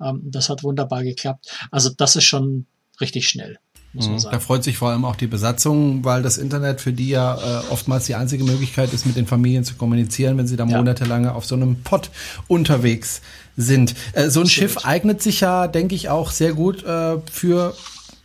Ähm, 0.00 0.22
das 0.24 0.48
hat 0.48 0.62
wunderbar 0.62 1.02
geklappt. 1.02 1.50
Also 1.70 1.90
das 1.90 2.16
ist 2.16 2.24
schon 2.24 2.66
richtig 3.00 3.28
schnell 3.28 3.58
muss 3.94 4.06
man 4.06 4.14
mhm. 4.14 4.18
sagen. 4.20 4.32
Da 4.32 4.40
freut 4.40 4.64
sich 4.64 4.76
vor 4.76 4.90
allem 4.90 5.04
auch 5.04 5.16
die 5.16 5.26
Besatzung, 5.26 6.04
weil 6.04 6.22
das 6.22 6.36
Internet 6.36 6.80
für 6.80 6.92
die 6.92 7.08
ja 7.08 7.36
äh, 7.36 7.70
oftmals 7.70 8.06
die 8.06 8.14
einzige 8.14 8.44
Möglichkeit 8.44 8.92
ist, 8.92 9.06
mit 9.06 9.16
den 9.16 9.26
Familien 9.26 9.64
zu 9.64 9.74
kommunizieren, 9.74 10.36
wenn 10.36 10.46
sie 10.46 10.56
da 10.56 10.66
ja. 10.66 10.76
monatelang 10.76 11.26
auf 11.26 11.46
so 11.46 11.54
einem 11.54 11.76
Pott 11.82 12.10
unterwegs 12.48 13.22
sind. 13.56 13.94
Äh, 14.12 14.30
so 14.30 14.40
ein 14.40 14.44
Absolut. 14.44 14.50
Schiff 14.50 14.84
eignet 14.84 15.22
sich 15.22 15.40
ja, 15.40 15.68
denke 15.68 15.94
ich, 15.94 16.08
auch 16.08 16.30
sehr 16.30 16.52
gut 16.52 16.84
äh, 16.84 17.18
für 17.30 17.74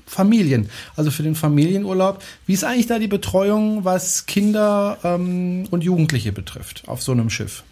Familien, 0.05 0.69
also 0.95 1.11
für 1.11 1.23
den 1.23 1.35
Familienurlaub. 1.35 2.23
Wie 2.47 2.53
ist 2.53 2.63
eigentlich 2.63 2.87
da 2.87 2.97
die 2.97 3.07
Betreuung, 3.07 3.85
was 3.85 4.25
Kinder 4.25 4.97
ähm, 5.03 5.67
und 5.69 5.83
Jugendliche 5.83 6.31
betrifft 6.31 6.83
auf 6.87 7.03
so 7.03 7.11
einem 7.11 7.29
Schiff? 7.29 7.63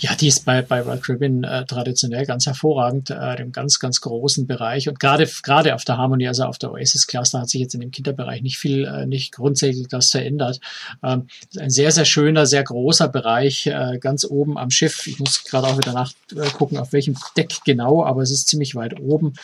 Ja, 0.00 0.14
die 0.14 0.28
ist 0.28 0.44
bei, 0.44 0.62
bei 0.62 0.80
Royal 0.80 0.98
Caribbean 0.98 1.44
äh, 1.44 1.64
traditionell 1.64 2.26
ganz 2.26 2.46
hervorragend, 2.46 3.10
äh, 3.10 3.40
im 3.40 3.52
ganz, 3.52 3.78
ganz 3.78 4.00
großen 4.00 4.46
Bereich. 4.46 4.88
Und 4.88 4.98
gerade, 4.98 5.28
gerade 5.42 5.74
auf 5.74 5.84
der 5.84 5.96
Harmony, 5.96 6.26
also 6.26 6.44
auf 6.44 6.58
der 6.58 6.72
Oasis 6.72 7.06
da 7.06 7.40
hat 7.40 7.48
sich 7.48 7.60
jetzt 7.60 7.74
in 7.74 7.80
dem 7.80 7.90
Kinderbereich 7.90 8.42
nicht 8.42 8.58
viel, 8.58 8.84
äh, 8.84 9.06
nicht 9.06 9.32
grundsätzlich 9.32 9.88
das 9.88 10.10
verändert. 10.10 10.60
Ähm, 11.02 11.28
ein 11.58 11.70
sehr, 11.70 11.92
sehr 11.92 12.04
schöner, 12.04 12.46
sehr 12.46 12.64
großer 12.64 13.08
Bereich, 13.08 13.66
äh, 13.66 13.98
ganz 14.00 14.24
oben 14.24 14.58
am 14.58 14.70
Schiff. 14.70 15.06
Ich 15.06 15.18
muss 15.18 15.44
gerade 15.44 15.68
auch 15.68 15.78
wieder 15.78 15.92
nachgucken, 15.92 16.78
auf 16.78 16.92
welchem 16.92 17.16
Deck 17.36 17.58
genau, 17.64 18.04
aber 18.04 18.22
es 18.22 18.30
ist 18.30 18.48
ziemlich 18.48 18.74
weit 18.74 18.98
oben. 18.98 19.34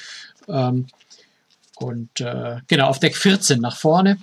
Ähm, 0.49 0.87
und 1.77 2.21
äh, 2.21 2.57
genau, 2.69 2.89
auf 2.89 2.99
Deck 2.99 3.17
14 3.17 3.61
nach 3.61 3.77
vorne. 3.77 4.19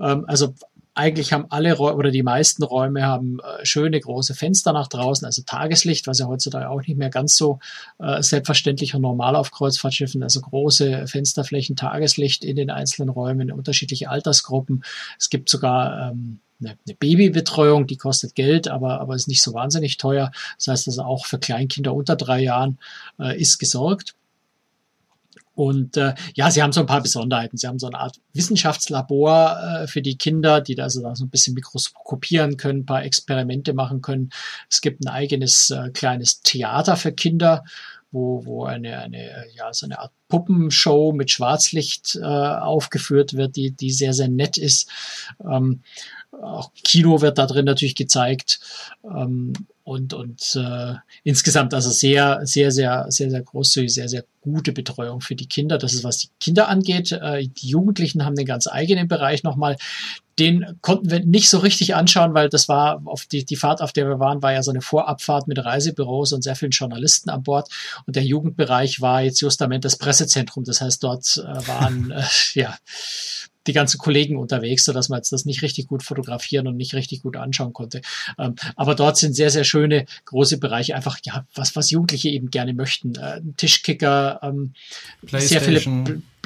Ähm, 0.00 0.24
also 0.26 0.54
eigentlich 0.96 1.32
haben 1.32 1.46
alle 1.50 1.74
Räume 1.74 1.98
oder 1.98 2.10
die 2.10 2.22
meisten 2.22 2.62
Räume 2.62 3.04
haben 3.04 3.38
äh, 3.40 3.64
schöne 3.64 4.00
große 4.00 4.34
Fenster 4.34 4.72
nach 4.72 4.88
draußen, 4.88 5.26
also 5.26 5.42
Tageslicht, 5.42 6.06
was 6.06 6.18
ja 6.18 6.26
heutzutage 6.26 6.70
auch 6.70 6.80
nicht 6.80 6.96
mehr 6.96 7.10
ganz 7.10 7.36
so 7.36 7.58
äh, 7.98 8.22
selbstverständlich 8.22 8.94
und 8.94 9.02
normal 9.02 9.36
auf 9.36 9.50
Kreuzfahrtschiffen, 9.50 10.22
also 10.22 10.40
große 10.40 11.06
Fensterflächen, 11.06 11.76
Tageslicht 11.76 12.44
in 12.44 12.56
den 12.56 12.70
einzelnen 12.70 13.10
Räumen, 13.10 13.52
unterschiedliche 13.52 14.08
Altersgruppen. 14.08 14.84
Es 15.18 15.28
gibt 15.28 15.50
sogar 15.50 16.12
ähm, 16.12 16.40
eine, 16.60 16.78
eine 16.86 16.94
Babybetreuung, 16.94 17.86
die 17.86 17.98
kostet 17.98 18.34
Geld, 18.34 18.68
aber, 18.68 19.00
aber 19.00 19.14
ist 19.14 19.28
nicht 19.28 19.42
so 19.42 19.52
wahnsinnig 19.52 19.98
teuer. 19.98 20.32
Das 20.56 20.68
heißt 20.68 20.88
also 20.88 21.02
auch 21.02 21.26
für 21.26 21.38
Kleinkinder 21.38 21.92
unter 21.92 22.16
drei 22.16 22.40
Jahren 22.40 22.78
äh, 23.18 23.38
ist 23.38 23.58
gesorgt. 23.58 24.14
Und 25.56 25.96
äh, 25.96 26.14
ja, 26.34 26.50
sie 26.50 26.62
haben 26.62 26.72
so 26.72 26.80
ein 26.80 26.86
paar 26.86 27.00
Besonderheiten. 27.00 27.56
Sie 27.56 27.66
haben 27.66 27.78
so 27.78 27.86
eine 27.86 27.98
Art 27.98 28.20
Wissenschaftslabor 28.34 29.58
äh, 29.58 29.86
für 29.86 30.02
die 30.02 30.18
Kinder, 30.18 30.60
die 30.60 30.74
da 30.74 30.84
also 30.84 31.02
da 31.02 31.16
so 31.16 31.24
ein 31.24 31.30
bisschen 31.30 31.54
mikroskopieren 31.54 32.58
können, 32.58 32.80
ein 32.80 32.86
paar 32.86 33.04
Experimente 33.04 33.72
machen 33.72 34.02
können. 34.02 34.28
Es 34.70 34.82
gibt 34.82 35.02
ein 35.02 35.08
eigenes 35.08 35.70
äh, 35.70 35.90
kleines 35.94 36.42
Theater 36.42 36.96
für 36.96 37.10
Kinder, 37.10 37.64
wo, 38.10 38.44
wo 38.44 38.64
eine, 38.64 38.98
eine, 38.98 39.46
ja, 39.54 39.72
so 39.72 39.86
eine 39.86 39.98
Art 39.98 40.12
Puppenshow 40.28 41.12
mit 41.12 41.30
Schwarzlicht 41.30 42.16
äh, 42.16 42.24
aufgeführt 42.24 43.32
wird, 43.32 43.56
die, 43.56 43.70
die 43.70 43.90
sehr, 43.92 44.12
sehr 44.12 44.28
nett 44.28 44.58
ist. 44.58 44.90
Ähm, 45.40 45.82
auch 46.42 46.72
Kino 46.74 47.20
wird 47.20 47.38
da 47.38 47.46
drin 47.46 47.64
natürlich 47.64 47.94
gezeigt. 47.94 48.60
Ähm, 49.04 49.52
und, 49.86 50.14
und 50.14 50.56
äh, 50.56 50.94
insgesamt 51.22 51.72
also 51.72 51.90
sehr, 51.90 52.40
sehr, 52.42 52.72
sehr, 52.72 53.06
sehr, 53.08 53.30
sehr 53.30 53.42
großzügig, 53.42 53.94
sehr, 53.94 54.08
sehr 54.08 54.24
gute 54.40 54.72
Betreuung 54.72 55.20
für 55.20 55.36
die 55.36 55.46
Kinder. 55.46 55.78
Das 55.78 55.94
ist, 55.94 56.02
was 56.02 56.18
die 56.18 56.28
Kinder 56.40 56.68
angeht. 56.68 57.12
Äh, 57.12 57.46
die 57.46 57.68
Jugendlichen 57.68 58.24
haben 58.24 58.36
einen 58.36 58.46
ganz 58.46 58.66
eigenen 58.66 59.06
Bereich 59.06 59.44
nochmal. 59.44 59.76
Den 60.40 60.76
konnten 60.80 61.12
wir 61.12 61.24
nicht 61.24 61.48
so 61.48 61.58
richtig 61.58 61.94
anschauen, 61.94 62.34
weil 62.34 62.48
das 62.48 62.68
war 62.68 63.00
auf 63.04 63.26
die, 63.26 63.44
die 63.44 63.54
Fahrt, 63.54 63.80
auf 63.80 63.92
der 63.92 64.08
wir 64.08 64.18
waren, 64.18 64.42
war 64.42 64.52
ja 64.52 64.64
so 64.64 64.72
eine 64.72 64.82
Vorabfahrt 64.82 65.46
mit 65.46 65.64
Reisebüros 65.64 66.32
und 66.32 66.42
sehr 66.42 66.56
vielen 66.56 66.72
Journalisten 66.72 67.30
an 67.30 67.44
Bord. 67.44 67.68
Und 68.06 68.16
der 68.16 68.24
Jugendbereich 68.24 69.00
war 69.00 69.22
jetzt 69.22 69.40
justament 69.40 69.84
das 69.84 69.98
Pressezentrum. 69.98 70.64
Das 70.64 70.80
heißt, 70.80 71.00
dort 71.04 71.36
äh, 71.36 71.68
waren 71.68 72.10
äh, 72.10 72.24
ja 72.54 72.76
die 73.66 73.72
ganzen 73.72 73.98
Kollegen 73.98 74.36
unterwegs, 74.36 74.84
so 74.84 74.92
dass 74.92 75.08
man 75.08 75.18
jetzt 75.18 75.32
das 75.32 75.44
nicht 75.44 75.62
richtig 75.62 75.86
gut 75.86 76.02
fotografieren 76.02 76.66
und 76.66 76.76
nicht 76.76 76.94
richtig 76.94 77.22
gut 77.22 77.36
anschauen 77.36 77.72
konnte. 77.72 78.00
Ähm, 78.38 78.54
aber 78.76 78.94
dort 78.94 79.16
sind 79.16 79.34
sehr, 79.34 79.50
sehr 79.50 79.64
schöne 79.64 80.06
große 80.24 80.58
Bereiche, 80.58 80.94
einfach 80.94 81.18
ja, 81.24 81.46
was, 81.54 81.76
was 81.76 81.90
Jugendliche 81.90 82.28
eben 82.28 82.50
gerne 82.50 82.74
möchten. 82.74 83.14
Äh, 83.16 83.40
Tischkicker, 83.56 84.40
ähm, 84.42 84.74
sehr 85.32 85.60
viele 85.60 85.82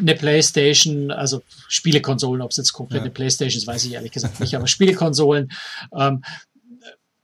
eine 0.00 0.14
Playstation, 0.14 1.10
also 1.10 1.42
Spielekonsolen, 1.68 2.42
ob 2.42 2.50
es 2.50 2.56
jetzt 2.56 2.72
komplett 2.72 3.00
ja. 3.00 3.04
eine 3.04 3.10
Playstation 3.10 3.58
ist, 3.58 3.66
weiß 3.66 3.84
ich 3.84 3.92
ehrlich 3.92 4.12
gesagt 4.12 4.40
nicht, 4.40 4.54
aber 4.54 4.66
Spielekonsolen, 4.66 5.50
ähm, 5.94 6.22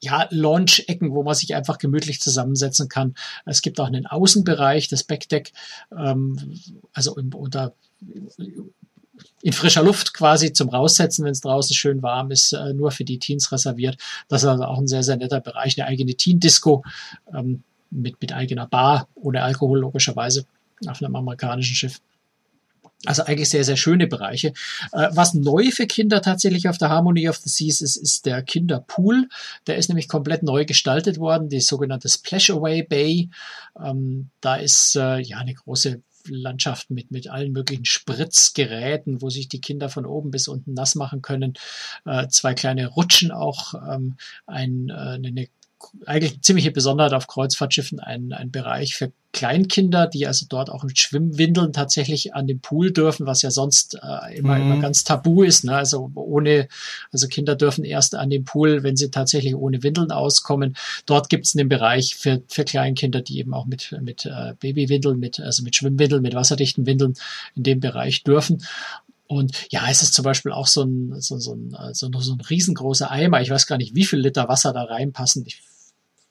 ja, 0.00 0.28
Launch-Ecken, 0.30 1.12
wo 1.12 1.22
man 1.22 1.34
sich 1.34 1.54
einfach 1.54 1.78
gemütlich 1.78 2.20
zusammensetzen 2.20 2.88
kann. 2.88 3.14
Es 3.44 3.62
gibt 3.62 3.80
auch 3.80 3.86
einen 3.86 4.06
Außenbereich, 4.06 4.88
das 4.88 5.04
Backdeck, 5.04 5.52
ähm, 5.96 6.60
also 6.92 7.14
unter 7.14 7.74
in 9.42 9.52
frischer 9.52 9.82
Luft 9.82 10.14
quasi 10.14 10.52
zum 10.52 10.68
Raussetzen, 10.68 11.24
wenn 11.24 11.32
es 11.32 11.40
draußen 11.40 11.74
schön 11.74 12.02
warm 12.02 12.30
ist, 12.30 12.52
äh, 12.52 12.72
nur 12.74 12.90
für 12.90 13.04
die 13.04 13.18
Teens 13.18 13.52
reserviert. 13.52 13.96
Das 14.28 14.42
ist 14.42 14.48
also 14.48 14.64
auch 14.64 14.78
ein 14.78 14.88
sehr, 14.88 15.02
sehr 15.02 15.16
netter 15.16 15.40
Bereich, 15.40 15.78
eine 15.78 15.88
eigene 15.88 16.14
Teen-Disco 16.14 16.84
ähm, 17.32 17.62
mit, 17.90 18.20
mit 18.20 18.32
eigener 18.32 18.66
Bar, 18.66 19.08
ohne 19.14 19.42
Alkohol 19.42 19.80
logischerweise, 19.80 20.46
auf 20.86 21.02
einem 21.02 21.16
amerikanischen 21.16 21.74
Schiff. 21.74 22.00
Also 23.04 23.24
eigentlich 23.24 23.50
sehr, 23.50 23.62
sehr 23.62 23.76
schöne 23.76 24.06
Bereiche. 24.06 24.48
Äh, 24.92 25.08
was 25.12 25.34
neu 25.34 25.70
für 25.70 25.86
Kinder 25.86 26.22
tatsächlich 26.22 26.68
auf 26.68 26.78
der 26.78 26.88
Harmony 26.88 27.28
of 27.28 27.36
the 27.36 27.48
Seas 27.48 27.82
ist, 27.82 27.96
ist 27.96 28.24
der 28.24 28.42
Kinderpool. 28.42 29.28
Der 29.66 29.76
ist 29.76 29.88
nämlich 29.88 30.08
komplett 30.08 30.42
neu 30.42 30.64
gestaltet 30.64 31.18
worden, 31.18 31.48
die 31.48 31.60
sogenannte 31.60 32.08
Splash 32.08 32.50
Away 32.50 32.82
Bay. 32.82 33.28
Ähm, 33.78 34.30
da 34.40 34.56
ist 34.56 34.96
äh, 34.96 35.18
ja 35.18 35.38
eine 35.38 35.54
große 35.54 36.00
Landschaft 36.28 36.90
mit, 36.90 37.10
mit 37.10 37.28
allen 37.28 37.52
möglichen 37.52 37.84
Spritzgeräten, 37.84 39.22
wo 39.22 39.30
sich 39.30 39.48
die 39.48 39.60
Kinder 39.60 39.88
von 39.88 40.06
oben 40.06 40.30
bis 40.30 40.48
unten 40.48 40.74
nass 40.74 40.94
machen 40.94 41.22
können. 41.22 41.54
Äh, 42.04 42.28
zwei 42.28 42.54
kleine 42.54 42.86
Rutschen 42.88 43.30
auch, 43.30 43.74
ähm, 43.74 44.16
ein, 44.46 44.88
äh, 44.88 44.92
eine 44.92 45.48
eigentlich 46.06 46.32
eine 46.32 46.40
ziemliche 46.40 46.70
Besonderheit 46.70 47.12
auf 47.12 47.26
Kreuzfahrtschiffen 47.26 48.00
ein, 48.00 48.32
ein 48.32 48.50
Bereich 48.50 48.94
für 48.94 49.12
Kleinkinder, 49.32 50.06
die 50.06 50.26
also 50.26 50.46
dort 50.48 50.70
auch 50.70 50.82
mit 50.82 50.98
Schwimmwindeln 50.98 51.74
tatsächlich 51.74 52.34
an 52.34 52.46
den 52.46 52.60
Pool 52.60 52.90
dürfen, 52.90 53.26
was 53.26 53.42
ja 53.42 53.50
sonst 53.50 53.98
äh, 54.02 54.34
immer, 54.38 54.56
mhm. 54.56 54.62
immer 54.62 54.80
ganz 54.80 55.04
tabu 55.04 55.42
ist. 55.42 55.64
Ne? 55.64 55.76
Also 55.76 56.10
ohne, 56.14 56.68
also 57.12 57.28
Kinder 57.28 57.54
dürfen 57.54 57.84
erst 57.84 58.14
an 58.14 58.30
den 58.30 58.44
Pool, 58.44 58.82
wenn 58.82 58.96
sie 58.96 59.10
tatsächlich 59.10 59.54
ohne 59.54 59.82
Windeln 59.82 60.10
auskommen. 60.10 60.74
Dort 61.04 61.28
gibt 61.28 61.44
es 61.44 61.54
einen 61.54 61.68
Bereich 61.68 62.16
für, 62.16 62.42
für 62.48 62.64
Kleinkinder, 62.64 63.20
die 63.20 63.38
eben 63.38 63.52
auch 63.52 63.66
mit, 63.66 63.94
mit 64.00 64.24
äh, 64.24 64.54
Babywindeln, 64.58 65.18
mit, 65.18 65.38
also 65.38 65.62
mit 65.62 65.76
Schwimmwindeln, 65.76 66.22
mit 66.22 66.34
wasserdichten 66.34 66.86
Windeln 66.86 67.14
in 67.54 67.62
dem 67.62 67.80
Bereich 67.80 68.22
dürfen. 68.22 68.62
Und 69.28 69.66
ja, 69.70 69.88
es 69.90 70.02
ist 70.02 70.14
zum 70.14 70.24
Beispiel 70.24 70.52
auch 70.52 70.66
so 70.66 70.82
ein, 70.82 71.20
so, 71.20 71.38
so, 71.38 71.54
ein, 71.54 71.76
so, 71.92 72.10
so 72.12 72.32
ein 72.32 72.40
riesengroßer 72.40 73.10
Eimer. 73.10 73.40
Ich 73.40 73.50
weiß 73.50 73.66
gar 73.66 73.78
nicht, 73.78 73.94
wie 73.94 74.04
viel 74.04 74.20
Liter 74.20 74.48
Wasser 74.48 74.72
da 74.72 74.84
reinpassen. 74.84 75.44
Ich 75.46 75.62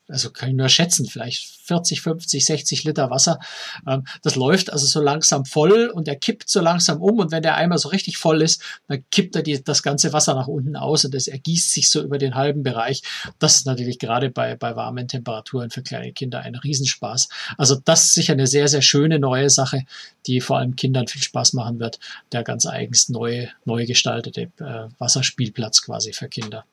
also 0.08 0.30
kann 0.30 0.50
ich 0.50 0.56
nur 0.56 0.70
schätzen, 0.70 1.08
vielleicht 1.08 1.46
40, 1.64 2.02
50, 2.02 2.46
60 2.46 2.84
Liter 2.84 3.10
Wasser. 3.10 3.40
Ähm, 3.88 4.06
das 4.22 4.36
läuft 4.36 4.72
also 4.72 4.86
so 4.86 5.02
langsam 5.02 5.46
voll 5.46 5.88
und 5.88 6.08
er 6.08 6.16
kippt 6.16 6.48
so 6.50 6.62
langsam 6.62 7.02
um 7.02 7.20
und 7.20 7.32
wenn 7.32 7.42
der 7.42 7.56
Eimer 7.56 7.78
so 7.78 7.90
richtig 7.90 8.18
voll 8.18 8.42
ist, 8.42 8.62
dann 8.88 9.04
kippt 9.10 9.36
er 9.36 9.42
die, 9.42 9.64
das 9.64 9.82
ganze 9.82 10.14
Wasser 10.14 10.36
nach 10.36 10.48
unten 10.48 10.76
aus 10.76 11.06
und 11.06 11.14
das 11.14 11.28
ergießt 11.28 11.72
sich 11.72 11.90
so 11.90 12.04
über 12.04 12.18
den 12.18 12.36
halben 12.36 12.64
Bereich. 12.64 13.02
Das 13.40 13.56
ist 13.56 13.66
natürlich 13.66 13.98
gerade 13.98 14.30
bei, 14.30 14.56
bei 14.56 14.76
warmen 14.76 15.08
Temperaturen 15.08 15.72
für 15.72 15.82
kleine 15.82 16.14
Kinder 16.14 16.42
ein 16.42 16.56
Riesenspaß. 16.56 17.30
Also 17.58 17.76
das 17.84 18.06
ist 18.06 18.14
sicher 18.14 18.34
eine 18.34 18.48
sehr, 18.48 18.68
sehr 18.68 18.84
schöne 18.84 19.20
neue 19.20 19.50
Sache, 19.50 19.86
die 20.28 20.42
vor 20.42 20.60
allem 20.60 20.76
Kindern 20.76 21.08
viel 21.08 21.22
Spaß 21.22 21.54
machen 21.54 21.80
wird. 21.80 22.00
Der 22.32 22.44
ganz 22.44 22.66
eigens 22.66 23.10
neu, 23.10 23.48
neu 23.66 23.86
gestaltete 23.86 24.52
äh, 24.60 24.88
Wasserspielplatz 25.00 25.82
quasi 25.82 26.14
für 26.14 26.30
Kinder. 26.30 26.66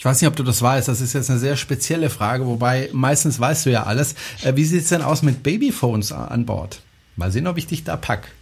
Ich 0.00 0.04
weiß 0.06 0.18
nicht, 0.22 0.28
ob 0.28 0.36
du 0.36 0.42
das 0.42 0.62
weißt. 0.62 0.88
Das 0.88 1.02
ist 1.02 1.12
jetzt 1.12 1.28
eine 1.28 1.38
sehr 1.38 1.58
spezielle 1.58 2.08
Frage, 2.08 2.46
wobei 2.46 2.88
meistens 2.94 3.38
weißt 3.38 3.66
du 3.66 3.70
ja 3.70 3.82
alles. 3.82 4.14
Äh, 4.42 4.56
wie 4.56 4.64
sieht's 4.64 4.88
denn 4.88 5.02
aus 5.02 5.20
mit 5.20 5.42
Babyphones 5.42 6.10
an 6.10 6.46
Bord? 6.46 6.80
Mal 7.16 7.30
sehen, 7.30 7.46
ob 7.46 7.58
ich 7.58 7.66
dich 7.66 7.84
da 7.84 7.98
pack. 7.98 8.32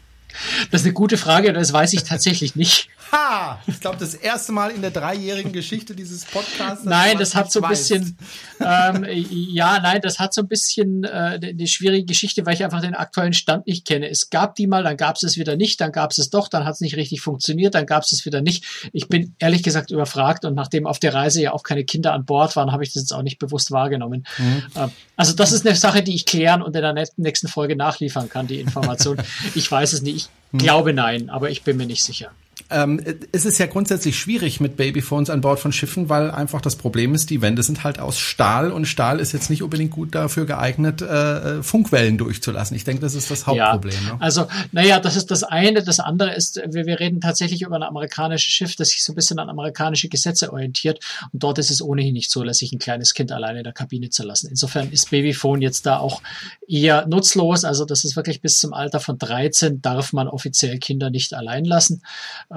Das 0.70 0.82
ist 0.82 0.86
eine 0.86 0.94
gute 0.94 1.16
Frage, 1.16 1.52
das 1.52 1.72
weiß 1.72 1.94
ich 1.94 2.04
tatsächlich 2.04 2.54
nicht. 2.54 2.90
Ha! 3.12 3.60
Ich 3.66 3.80
glaube, 3.80 3.96
das 3.98 4.14
erste 4.14 4.52
Mal 4.52 4.70
in 4.70 4.82
der 4.82 4.90
dreijährigen 4.90 5.52
Geschichte 5.52 5.94
dieses 5.94 6.24
Podcasts. 6.24 6.84
Nein, 6.84 7.18
das 7.18 7.34
hat 7.34 7.50
so 7.50 7.62
ein 7.62 7.68
bisschen, 7.68 8.18
ähm, 8.60 9.06
ja, 9.08 9.80
nein, 9.80 10.00
das 10.02 10.18
hat 10.18 10.34
so 10.34 10.42
ein 10.42 10.48
bisschen 10.48 11.04
äh, 11.04 11.38
eine 11.42 11.66
schwierige 11.66 12.04
Geschichte, 12.04 12.44
weil 12.44 12.54
ich 12.54 12.64
einfach 12.64 12.80
den 12.80 12.94
aktuellen 12.94 13.32
Stand 13.32 13.66
nicht 13.66 13.86
kenne. 13.86 14.08
Es 14.08 14.30
gab 14.30 14.56
die 14.56 14.66
mal, 14.66 14.82
dann 14.82 14.96
gab 14.96 15.16
es 15.16 15.22
es 15.22 15.38
wieder 15.38 15.56
nicht, 15.56 15.80
dann 15.80 15.92
gab 15.92 16.10
es 16.10 16.18
es 16.18 16.30
doch, 16.30 16.48
dann 16.48 16.64
hat 16.64 16.74
es 16.74 16.80
nicht 16.80 16.96
richtig 16.96 17.20
funktioniert, 17.20 17.74
dann 17.74 17.86
gab 17.86 18.02
es 18.02 18.12
es 18.12 18.26
wieder 18.26 18.40
nicht. 18.40 18.64
Ich 18.92 19.08
bin 19.08 19.34
ehrlich 19.38 19.62
gesagt 19.62 19.90
überfragt 19.90 20.44
und 20.44 20.54
nachdem 20.54 20.86
auf 20.86 20.98
der 20.98 21.14
Reise 21.14 21.42
ja 21.42 21.52
auch 21.52 21.62
keine 21.62 21.84
Kinder 21.84 22.12
an 22.12 22.24
Bord 22.24 22.56
waren, 22.56 22.72
habe 22.72 22.82
ich 22.82 22.92
das 22.92 23.02
jetzt 23.02 23.12
auch 23.12 23.22
nicht 23.22 23.38
bewusst 23.38 23.70
wahrgenommen. 23.70 24.26
Mhm. 24.38 24.62
Äh, 24.74 24.88
also 25.16 25.32
das 25.32 25.52
ist 25.52 25.66
eine 25.66 25.76
Sache, 25.76 26.02
die 26.02 26.14
ich 26.14 26.26
klären 26.26 26.62
und 26.62 26.76
in 26.76 26.82
der 26.82 27.06
nächsten 27.16 27.48
Folge 27.48 27.76
nachliefern 27.76 28.28
kann, 28.28 28.46
die 28.46 28.60
Information. 28.60 29.16
ich 29.54 29.70
weiß 29.70 29.92
es 29.92 30.02
nicht. 30.02 30.16
Ich 30.16 30.52
mhm. 30.52 30.58
glaube 30.58 30.92
nein, 30.92 31.30
aber 31.30 31.50
ich 31.50 31.62
bin 31.62 31.76
mir 31.76 31.86
nicht 31.86 32.04
sicher. 32.04 32.30
Ähm, 32.70 33.00
es 33.32 33.46
ist 33.46 33.58
ja 33.58 33.66
grundsätzlich 33.66 34.18
schwierig 34.18 34.60
mit 34.60 34.76
Babyphones 34.76 35.30
an 35.30 35.40
Bord 35.40 35.58
von 35.58 35.72
Schiffen, 35.72 36.10
weil 36.10 36.30
einfach 36.30 36.60
das 36.60 36.76
Problem 36.76 37.14
ist, 37.14 37.30
die 37.30 37.40
Wände 37.40 37.62
sind 37.62 37.82
halt 37.82 37.98
aus 37.98 38.18
Stahl 38.18 38.70
und 38.72 38.84
Stahl 38.84 39.20
ist 39.20 39.32
jetzt 39.32 39.48
nicht 39.48 39.62
unbedingt 39.62 39.90
gut 39.90 40.14
dafür 40.14 40.44
geeignet, 40.44 41.00
äh, 41.00 41.62
Funkwellen 41.62 42.18
durchzulassen. 42.18 42.76
Ich 42.76 42.84
denke, 42.84 43.00
das 43.00 43.14
ist 43.14 43.30
das 43.30 43.46
Hauptproblem. 43.46 43.94
Ja, 44.06 44.14
ne? 44.14 44.20
Also, 44.20 44.46
naja, 44.72 45.00
das 45.00 45.16
ist 45.16 45.30
das 45.30 45.44
eine. 45.44 45.82
Das 45.82 45.98
andere 45.98 46.34
ist, 46.34 46.60
wir, 46.66 46.84
wir 46.84 47.00
reden 47.00 47.22
tatsächlich 47.22 47.62
über 47.62 47.76
ein 47.76 47.82
amerikanisches 47.82 48.52
Schiff, 48.52 48.76
das 48.76 48.90
sich 48.90 49.02
so 49.02 49.12
ein 49.12 49.16
bisschen 49.16 49.38
an 49.38 49.48
amerikanische 49.48 50.10
Gesetze 50.10 50.52
orientiert. 50.52 51.02
Und 51.32 51.42
dort 51.42 51.58
ist 51.58 51.70
es 51.70 51.80
ohnehin 51.80 52.12
nicht 52.12 52.30
so, 52.30 52.42
lässig 52.42 52.72
ein 52.72 52.78
kleines 52.78 53.14
Kind 53.14 53.32
alleine 53.32 53.60
in 53.60 53.64
der 53.64 53.72
Kabine 53.72 54.10
zu 54.10 54.24
lassen. 54.24 54.48
Insofern 54.50 54.90
ist 54.90 55.10
Babyphone 55.10 55.62
jetzt 55.62 55.86
da 55.86 55.98
auch 55.98 56.20
eher 56.66 57.06
nutzlos. 57.06 57.64
Also, 57.64 57.86
das 57.86 58.04
ist 58.04 58.14
wirklich 58.14 58.42
bis 58.42 58.58
zum 58.58 58.74
Alter 58.74 59.00
von 59.00 59.16
13 59.16 59.80
darf 59.80 60.12
man 60.12 60.28
offiziell 60.28 60.78
Kinder 60.78 61.08
nicht 61.08 61.32
allein 61.32 61.64
lassen. 61.64 62.02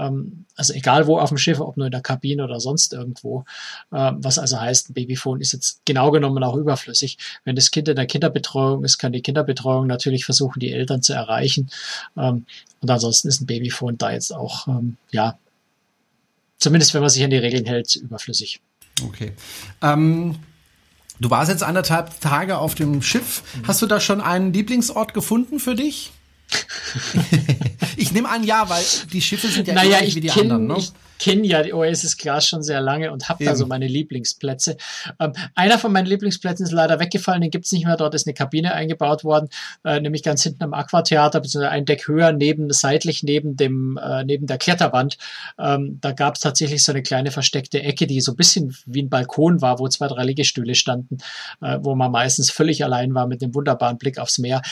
Ähm, 0.02 0.46
also 0.56 0.74
egal 0.74 1.08
wo 1.08 1.20
auf 1.20 1.30
dem 1.30 1.38
Schiff, 1.38 1.60
ob 1.60 1.78
nur 1.78 1.88
in 1.88 1.92
der 1.92 2.02
Kabine 2.02 2.44
oder 2.44 2.60
sonst 2.60 2.94
irgendwo. 2.94 3.46
Ähm, 3.94 4.18
was 4.20 4.40
also 4.40 4.60
heißt, 4.60 4.90
ein 4.90 4.94
Babyphone 4.94 5.42
ist 5.42 5.54
jetzt 5.54 5.82
genau 5.86 6.12
genommen 6.12 6.44
auch 6.44 6.56
überflüssig. 6.56 7.18
Wenn 7.44 7.56
das 7.56 7.72
Kind 7.72 7.88
in 7.88 7.96
der 7.96 8.08
Kinderbetreuung 8.08 8.84
ist, 8.84 8.98
kann 8.98 9.14
die 9.14 9.22
Kinderbetreuung 9.22 9.88
natürlich 9.88 10.26
versuchen, 10.26 10.60
die 10.60 10.72
Eltern 10.72 11.02
zu 11.02 11.14
erreichen. 11.14 11.70
Ähm, 12.18 12.46
und 12.82 12.90
ansonsten 12.90 13.28
ist 13.28 13.42
ein 13.42 13.46
Babyphone 13.46 13.98
da 13.98 14.12
jetzt 14.12 14.34
auch, 14.34 14.68
ja, 15.12 15.38
zumindest 16.58 16.96
wenn 16.96 17.02
man 17.02 17.12
sich 17.12 17.24
an 17.24 17.30
die 17.30 17.38
Regeln 17.38 17.66
hält, 17.66 17.96
überflüssig. 17.96 18.60
Okay. 19.06 19.34
Ähm 19.84 20.40
Du 21.22 21.30
warst 21.30 21.52
jetzt 21.52 21.62
anderthalb 21.62 22.20
Tage 22.20 22.58
auf 22.58 22.74
dem 22.74 23.04
Schiff. 23.04 23.44
Hast 23.68 23.80
du 23.84 23.86
da 23.86 24.00
schon 24.00 24.22
einen 24.22 24.54
Lieblingsort 24.54 25.14
gefunden 25.14 25.60
für 25.60 25.76
dich? 25.76 26.12
Ich 27.98 28.12
nehme 28.12 28.30
an, 28.30 28.44
ja, 28.44 28.68
weil 28.70 28.84
die 29.12 29.22
Schiffe 29.22 29.48
sind 29.48 29.68
ja 29.68 29.74
naja, 29.74 30.00
ähnlich 30.00 30.16
wie 30.16 30.22
die 30.22 30.28
kenn, 30.28 30.52
anderen. 30.52 30.68
Ne? 30.68 30.76
Ich 30.78 30.92
kenne 31.22 31.46
ja 31.46 31.62
die 31.62 31.74
Oasis 31.74 32.18
Glass 32.18 32.48
schon 32.48 32.64
sehr 32.64 32.82
lange 32.82 33.12
und 33.12 33.30
habe 33.30 33.46
da 33.46 33.56
so 33.56 33.68
meine 33.68 33.88
Lieblingsplätze. 33.88 34.78
Ähm, 35.20 35.34
einer 35.54 35.78
von 35.78 35.92
meinen 35.92 36.08
Lieblingsplätzen 36.08 36.66
ist 36.66 36.72
leider 36.72 37.00
weggefallen, 37.00 37.42
den 37.42 37.52
gibt's 37.52 37.72
nicht 37.72 37.86
mehr. 37.86 37.96
Dort 37.96 38.16
ist 38.16 38.26
eine 38.26 38.34
Kabine 38.34 38.74
eingebaut 38.74 39.24
worden, 39.24 39.50
äh, 39.84 40.00
nämlich 40.00 40.24
ganz 40.24 40.42
hinten 40.42 40.64
am 40.64 40.74
Aquatheater, 40.74 41.40
beziehungsweise 41.40 41.72
ein 41.72 41.86
Deck 41.86 42.08
höher, 42.08 42.32
neben, 42.32 42.72
seitlich 42.72 43.22
neben 43.22 43.56
dem, 43.56 44.00
äh, 44.04 44.24
neben 44.24 44.48
der 44.48 44.58
Kletterwand. 44.58 45.20
Ähm, 45.60 46.00
da 46.02 46.12
gab's 46.12 46.40
tatsächlich 46.40 46.84
so 46.84 46.92
eine 46.92 47.04
kleine 47.04 47.30
versteckte 47.30 47.84
Ecke, 47.84 48.08
die 48.08 48.20
so 48.20 48.32
ein 48.32 48.38
bisschen 48.38 48.76
wie 48.88 49.04
ein 49.04 49.10
Balkon 49.10 49.62
war, 49.62 49.78
wo 49.78 49.88
zwei, 49.90 50.08
drei 50.08 50.24
Liegestühle 50.24 50.74
standen, 50.74 51.20
äh, 51.62 51.78
wo 51.82 51.94
man 51.94 52.12
meistens 52.12 52.50
völlig 52.50 52.84
allein 52.84 53.14
war 53.14 53.28
mit 53.28 53.44
dem 53.44 53.54
wunderbaren 53.54 54.00
Blick 54.00 54.18
aufs 54.18 54.40
Meer. 54.40 54.64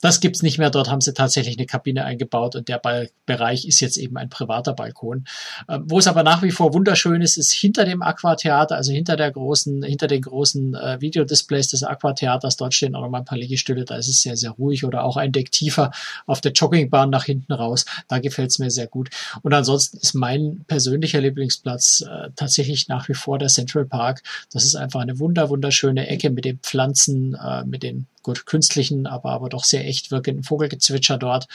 Das 0.00 0.20
gibt's 0.20 0.42
nicht 0.42 0.58
mehr. 0.58 0.70
Dort 0.70 0.88
haben 0.88 1.00
sie 1.00 1.12
tatsächlich 1.12 1.58
eine 1.58 1.66
Kabine 1.66 2.04
eingebaut 2.04 2.56
und 2.56 2.68
der 2.68 2.80
Bereich 3.26 3.66
ist 3.66 3.80
jetzt 3.80 3.98
eben 3.98 4.16
ein 4.16 4.30
privater 4.30 4.72
Balkon. 4.72 5.26
Ähm, 5.68 5.84
wo 5.86 5.98
es 5.98 6.06
aber 6.06 6.22
nach 6.22 6.42
wie 6.42 6.50
vor 6.50 6.72
wunderschön 6.72 7.20
ist, 7.20 7.36
ist 7.36 7.52
hinter 7.52 7.84
dem 7.84 8.02
Aquatheater, 8.02 8.76
also 8.76 8.92
hinter 8.92 9.16
der 9.16 9.30
großen, 9.30 9.82
hinter 9.82 10.06
den 10.06 10.22
großen 10.22 10.74
äh, 10.74 11.00
Videodisplays 11.00 11.68
des 11.68 11.82
Aquatheaters. 11.82 12.56
Dort 12.56 12.74
stehen 12.74 12.94
auch 12.94 13.02
noch 13.02 13.10
mal 13.10 13.18
ein 13.18 13.24
paar 13.24 13.38
Liegestühle. 13.38 13.84
Da 13.84 13.96
ist 13.96 14.08
es 14.08 14.22
sehr, 14.22 14.36
sehr 14.36 14.52
ruhig 14.52 14.84
oder 14.84 15.04
auch 15.04 15.16
ein 15.16 15.32
Deck 15.32 15.52
tiefer 15.52 15.90
auf 16.26 16.40
der 16.40 16.52
Joggingbahn 16.52 17.10
nach 17.10 17.24
hinten 17.24 17.52
raus. 17.52 17.84
Da 18.08 18.18
gefällt's 18.18 18.58
mir 18.58 18.70
sehr 18.70 18.86
gut. 18.86 19.10
Und 19.42 19.52
ansonsten 19.52 19.98
ist 19.98 20.14
mein 20.14 20.64
persönlicher 20.66 21.20
Lieblingsplatz 21.20 22.02
äh, 22.02 22.30
tatsächlich 22.36 22.88
nach 22.88 23.08
wie 23.08 23.14
vor 23.14 23.38
der 23.38 23.48
Central 23.48 23.84
Park. 23.84 24.22
Das 24.52 24.64
ist 24.64 24.76
einfach 24.76 25.00
eine 25.00 25.18
wunder, 25.18 25.50
wunderschöne 25.50 26.08
Ecke 26.08 26.30
mit 26.30 26.44
den 26.44 26.58
Pflanzen, 26.58 27.34
äh, 27.34 27.64
mit 27.64 27.82
den 27.82 28.06
gut 28.22 28.46
künstlichen, 28.46 29.06
aber, 29.06 29.30
aber 29.30 29.48
doch 29.48 29.64
sehr 29.64 29.86
echt 29.86 30.10
wirkenden 30.10 30.44
Vogelgezwitscher 30.44 31.18
dort 31.18 31.46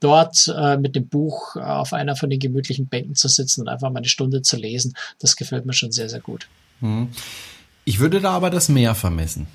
dort 0.00 0.52
äh, 0.56 0.78
mit 0.78 0.96
dem 0.96 1.08
Buch 1.08 1.56
äh, 1.56 1.60
auf 1.60 1.92
einer 1.92 2.16
von 2.16 2.30
den 2.30 2.40
gemütlichen 2.40 2.88
Bänken 2.88 3.14
zu 3.14 3.28
sitzen 3.28 3.60
und 3.60 3.68
einfach 3.68 3.90
mal 3.90 3.98
eine 3.98 4.08
Stunde 4.08 4.42
zu 4.42 4.56
lesen, 4.56 4.94
das 5.18 5.36
gefällt 5.36 5.66
mir 5.66 5.74
schon 5.74 5.92
sehr, 5.92 6.08
sehr 6.08 6.20
gut. 6.20 6.48
Hm. 6.80 7.08
Ich 7.84 8.00
würde 8.00 8.20
da 8.20 8.32
aber 8.32 8.50
das 8.50 8.68
Meer 8.68 8.94
vermissen. 8.94 9.46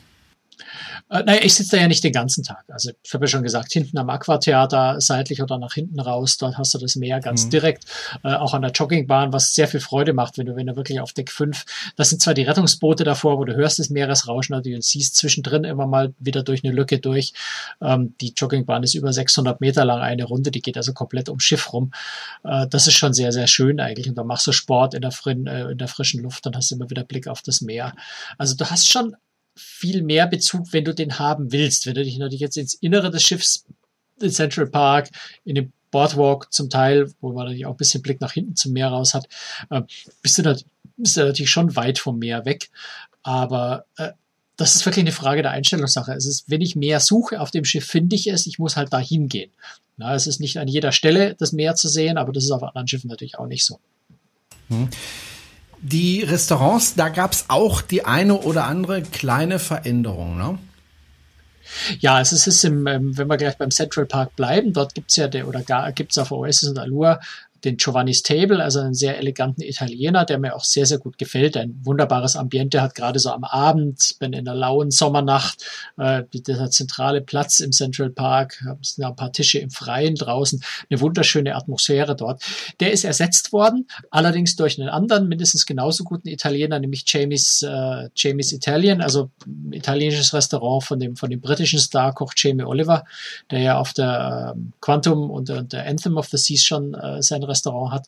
Äh, 1.10 1.24
naja, 1.24 1.42
ich 1.44 1.54
sitze 1.54 1.76
da 1.76 1.82
ja 1.84 1.88
nicht 1.88 2.04
den 2.04 2.14
ganzen 2.14 2.44
Tag. 2.44 2.64
Also 2.68 2.92
ich 3.04 3.14
habe 3.14 3.26
ja 3.26 3.28
schon 3.28 3.44
gesagt, 3.44 3.72
hinten 3.72 3.98
am 3.98 4.10
Aquatheater, 4.10 5.00
seitlich 5.00 5.42
oder 5.42 5.60
nach 5.60 5.74
hinten 5.74 6.00
raus, 6.00 6.38
dort 6.38 6.58
hast 6.58 6.74
du 6.74 6.80
das 6.80 6.96
Meer 6.96 7.20
ganz 7.20 7.46
mhm. 7.46 7.50
direkt. 7.52 7.86
Äh, 8.24 8.34
auch 8.34 8.54
an 8.54 8.64
der 8.64 8.72
Joggingbahn, 8.72 9.32
was 9.32 9.54
sehr 9.54 9.68
viel 9.68 9.80
Freude 9.80 10.14
macht, 10.14 10.38
wenn 10.38 10.48
du, 10.48 10.56
wenn 10.56 10.66
du 10.66 10.76
wirklich 10.76 11.00
auf 11.00 11.14
Deck 11.14 11.32
5, 11.32 11.94
das 11.96 12.10
sind 12.10 12.22
zwar 12.22 12.34
die 12.34 12.44
Rettungsboote 12.44 13.04
davor, 13.04 13.38
wo 13.38 13.46
du 13.46 13.56
hörst 13.56 13.78
das 13.78 13.90
Meeresrauschen 13.90 14.56
natürlich 14.56 14.78
und 14.78 14.84
siehst 14.84 15.16
zwischendrin 15.16 15.64
immer 15.64 15.86
mal 15.86 16.14
wieder 16.20 16.42
durch 16.42 16.64
eine 16.64 16.74
Lücke 16.74 17.00
durch. 17.00 17.34
Ähm, 17.82 18.16
die 18.20 18.34
Joggingbahn 18.36 18.82
ist 18.82 18.96
über 18.96 19.14
600 19.14 19.62
Meter 19.62 19.86
lang 19.86 20.02
eine 20.02 20.24
Runde, 20.24 20.50
die 20.50 20.62
geht 20.62 20.78
also 20.78 20.94
komplett 20.94 21.30
ums 21.30 21.44
Schiff 21.44 21.72
rum. 21.72 21.92
Äh, 22.44 22.68
das 22.68 22.88
ist 22.88 22.96
schon 22.96 23.14
sehr, 23.14 23.32
sehr 23.32 23.48
schön 23.48 23.80
eigentlich. 23.80 24.10
Und 24.10 24.16
da 24.16 24.24
machst 24.24 24.48
du 24.48 24.52
Sport 24.52 24.96
in 24.96 25.02
der, 25.02 25.14
äh, 25.28 25.72
in 25.72 25.78
der 25.78 25.88
frischen 25.88 26.24
Luft, 26.24 26.46
dann 26.48 26.56
hast 26.56 26.72
du 26.72 26.76
immer 26.76 26.90
wieder 26.90 27.04
Blick 27.04 27.28
auf 27.28 27.44
das 27.44 27.62
Meer. 27.62 27.94
Also 28.38 28.56
du 28.56 28.66
hast 28.66 28.90
schon 28.90 29.16
viel 29.56 30.04
mehr 30.04 30.28
Bezug, 30.28 30.74
wenn 30.74 30.86
du 30.86 30.94
den 30.94 31.20
haben 31.20 31.52
willst. 31.52 31.86
Wenn 31.86 31.96
du 31.96 32.04
dich 32.04 32.18
natürlich 32.18 32.42
jetzt 32.42 32.58
ins 32.58 32.74
Innere 32.76 33.10
des 33.12 33.24
Schiffs, 33.24 33.66
in 34.20 34.32
Central 34.32 34.68
Park, 34.68 35.10
in 35.44 35.56
den 35.56 35.74
Boardwalk 35.92 36.52
zum 36.52 36.70
Teil, 36.70 37.12
wo 37.22 37.32
man 37.32 37.46
natürlich 37.46 37.66
auch 37.66 37.72
ein 37.72 37.78
bisschen 37.78 38.02
Blick 38.02 38.20
nach 38.20 38.34
hinten 38.34 38.56
zum 38.56 38.74
Meer 38.74 38.90
raus 38.90 39.14
hat, 39.14 39.28
äh, 39.70 39.82
bist, 40.22 40.38
du 40.38 40.56
natürlich 40.98 41.50
schon 41.50 41.76
weit 41.76 42.00
vom 42.00 42.20
Meer 42.20 42.46
weg. 42.46 42.70
Aber 43.24 43.86
äh, 43.98 44.12
das 44.58 44.76
ist 44.76 44.86
wirklich 44.86 45.04
eine 45.04 45.12
Frage 45.12 45.42
der 45.42 45.52
Einstellungssache. 45.52 46.14
Es 46.14 46.26
ist, 46.26 46.50
wenn 46.50 46.62
ich 46.62 46.76
mehr 46.76 47.00
suche 47.00 47.40
auf 47.42 47.52
dem 47.52 47.66
Schiff, 47.66 47.86
finde 47.86 48.16
ich 48.16 48.28
es, 48.28 48.48
ich 48.48 48.60
muss 48.60 48.78
halt 48.78 48.94
da 48.94 49.00
hingehen. 49.00 49.52
Na, 49.98 50.14
es 50.14 50.28
ist 50.28 50.40
nicht 50.40 50.58
an 50.58 50.68
jeder 50.68 50.92
Stelle 50.92 51.36
das 51.36 51.54
Meer 51.54 51.76
zu 51.76 51.88
sehen, 51.88 52.18
aber 52.18 52.34
das 52.34 52.44
ist 52.44 52.52
auf 52.52 52.64
anderen 52.64 52.88
Schiffen 52.88 53.10
natürlich 53.10 53.38
auch 53.40 53.48
nicht 53.48 53.66
so. 53.66 53.80
Hm. 54.70 54.90
Die 55.88 56.24
Restaurants, 56.24 56.96
da 56.96 57.10
gab 57.10 57.34
es 57.34 57.46
auch 57.48 57.84
die 57.84 58.06
eine 58.06 58.40
oder 58.40 58.66
andere 58.66 59.04
kleine 59.04 59.60
Veränderung, 59.60 60.36
ne? 60.36 60.58
Ja, 62.00 62.20
es 62.20 62.32
ist, 62.32 62.64
im, 62.64 62.88
ähm, 62.88 63.16
wenn 63.16 63.28
wir 63.28 63.38
gleich 63.38 63.56
beim 63.56 63.70
Central 63.70 64.08
Park 64.08 64.36
bleiben, 64.36 64.74
dort 64.74 64.96
gibt's 64.96 65.16
ja, 65.16 65.28
der, 65.28 65.48
oder 65.48 65.62
gibt's 65.92 66.18
auf 66.18 66.32
Oasis 66.32 66.70
und 66.70 66.80
Allure 66.80 67.20
den 67.66 67.78
Giovanni's 67.78 68.24
Table, 68.24 68.64
also 68.64 68.80
einen 68.80 68.94
sehr 68.94 69.18
eleganten 69.18 69.62
Italiener, 69.62 70.24
der 70.24 70.40
mir 70.40 70.56
auch 70.56 70.64
sehr, 70.64 70.86
sehr 70.86 71.00
gut 71.00 71.18
gefällt. 71.18 71.58
Ein 71.58 71.80
wunderbares 71.84 72.36
Ambiente 72.36 72.82
hat 72.82 72.96
gerade 72.96 73.20
so 73.20 73.32
am 73.32 73.44
Abend, 73.44 74.16
wenn 74.20 74.34
in 74.34 74.46
der 74.46 74.54
lauen 74.54 74.92
Sommernacht, 74.92 75.66
äh, 75.98 76.24
dieser 76.32 76.70
zentrale 76.70 77.22
Platz 77.22 77.60
im 77.60 77.72
Central 77.72 78.12
Park, 78.12 78.64
es 78.82 78.96
sind 78.96 79.04
ein 79.04 79.16
paar 79.16 79.32
Tische 79.32 79.60
im 79.60 79.72
Freien 79.72 80.16
draußen, 80.16 80.62
eine 80.90 81.02
wunderschöne 81.02 81.56
Atmosphäre 81.56 82.16
dort. 82.16 82.44
Der 82.80 82.92
ist 82.92 83.04
ersetzt 83.04 83.52
worden, 83.52 83.88
allerdings 84.12 84.56
durch 84.56 84.80
einen 84.80 84.90
anderen, 84.90 85.28
mindestens 85.28 85.66
genauso 85.66 86.04
guten 86.04 86.28
Italiener, 86.28 86.80
nämlich 86.80 87.04
Jamie's, 87.08 87.64
äh, 87.64 88.10
Jamie's 88.16 88.52
Italian, 88.52 89.02
also 89.02 89.32
ein 89.46 89.74
italienisches 89.74 90.34
Restaurant 90.34 90.84
von 90.84 91.00
dem, 91.00 91.16
von 91.16 91.30
dem 91.30 91.42
britischen 91.42 91.80
Starkoch 91.80 92.34
Jamie 92.38 92.64
Oliver, 92.64 93.06
der 93.50 93.60
ja 93.60 93.80
auf 93.80 93.94
der 93.94 94.54
äh, 94.56 94.60
Quantum 94.82 95.32
und, 95.32 95.50
und 95.50 95.74
der 95.74 95.88
Anthem 95.88 96.18
of 96.18 96.28
the 96.28 96.38
Seas 96.38 96.64
schon 96.64 96.94
äh, 96.94 97.22
sein 97.24 97.44
Restaurant 97.44 97.55
hat. 97.92 98.08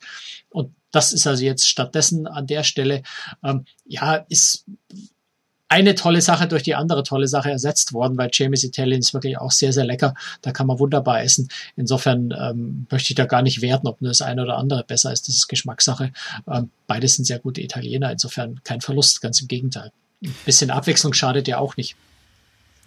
Und 0.49 0.73
das 0.91 1.13
ist 1.13 1.27
also 1.27 1.43
jetzt 1.43 1.67
stattdessen 1.67 2.27
an 2.27 2.47
der 2.47 2.63
Stelle, 2.63 3.03
ähm, 3.43 3.65
ja, 3.85 4.15
ist 4.29 4.65
eine 5.69 5.95
tolle 5.95 6.21
Sache 6.21 6.47
durch 6.47 6.63
die 6.63 6.75
andere 6.75 7.03
tolle 7.03 7.27
Sache 7.27 7.51
ersetzt 7.51 7.91
worden, 7.93 8.17
weil 8.17 8.29
Jamie's 8.31 8.63
Italian 8.63 8.99
ist 8.99 9.13
wirklich 9.13 9.37
auch 9.37 9.51
sehr, 9.51 9.73
sehr 9.73 9.85
lecker. 9.85 10.13
Da 10.41 10.51
kann 10.51 10.67
man 10.67 10.79
wunderbar 10.79 11.21
essen. 11.21 11.49
Insofern 11.75 12.33
ähm, 12.39 12.87
möchte 12.89 13.11
ich 13.11 13.15
da 13.15 13.25
gar 13.25 13.41
nicht 13.41 13.61
werten, 13.61 13.87
ob 13.87 14.01
nur 14.01 14.09
das 14.09 14.21
eine 14.21 14.43
oder 14.43 14.57
andere 14.57 14.83
besser 14.85 15.11
ist. 15.11 15.27
Das 15.27 15.35
ist 15.35 15.47
Geschmackssache. 15.47 16.13
Ähm, 16.49 16.69
beides 16.87 17.15
sind 17.15 17.25
sehr 17.25 17.39
gute 17.39 17.61
Italiener. 17.61 18.11
Insofern 18.11 18.61
kein 18.63 18.81
Verlust, 18.81 19.21
ganz 19.21 19.41
im 19.41 19.47
Gegenteil. 19.47 19.91
Ein 20.23 20.33
bisschen 20.45 20.71
Abwechslung 20.71 21.13
schadet 21.13 21.47
ja 21.47 21.57
auch 21.57 21.75
nicht. 21.75 21.95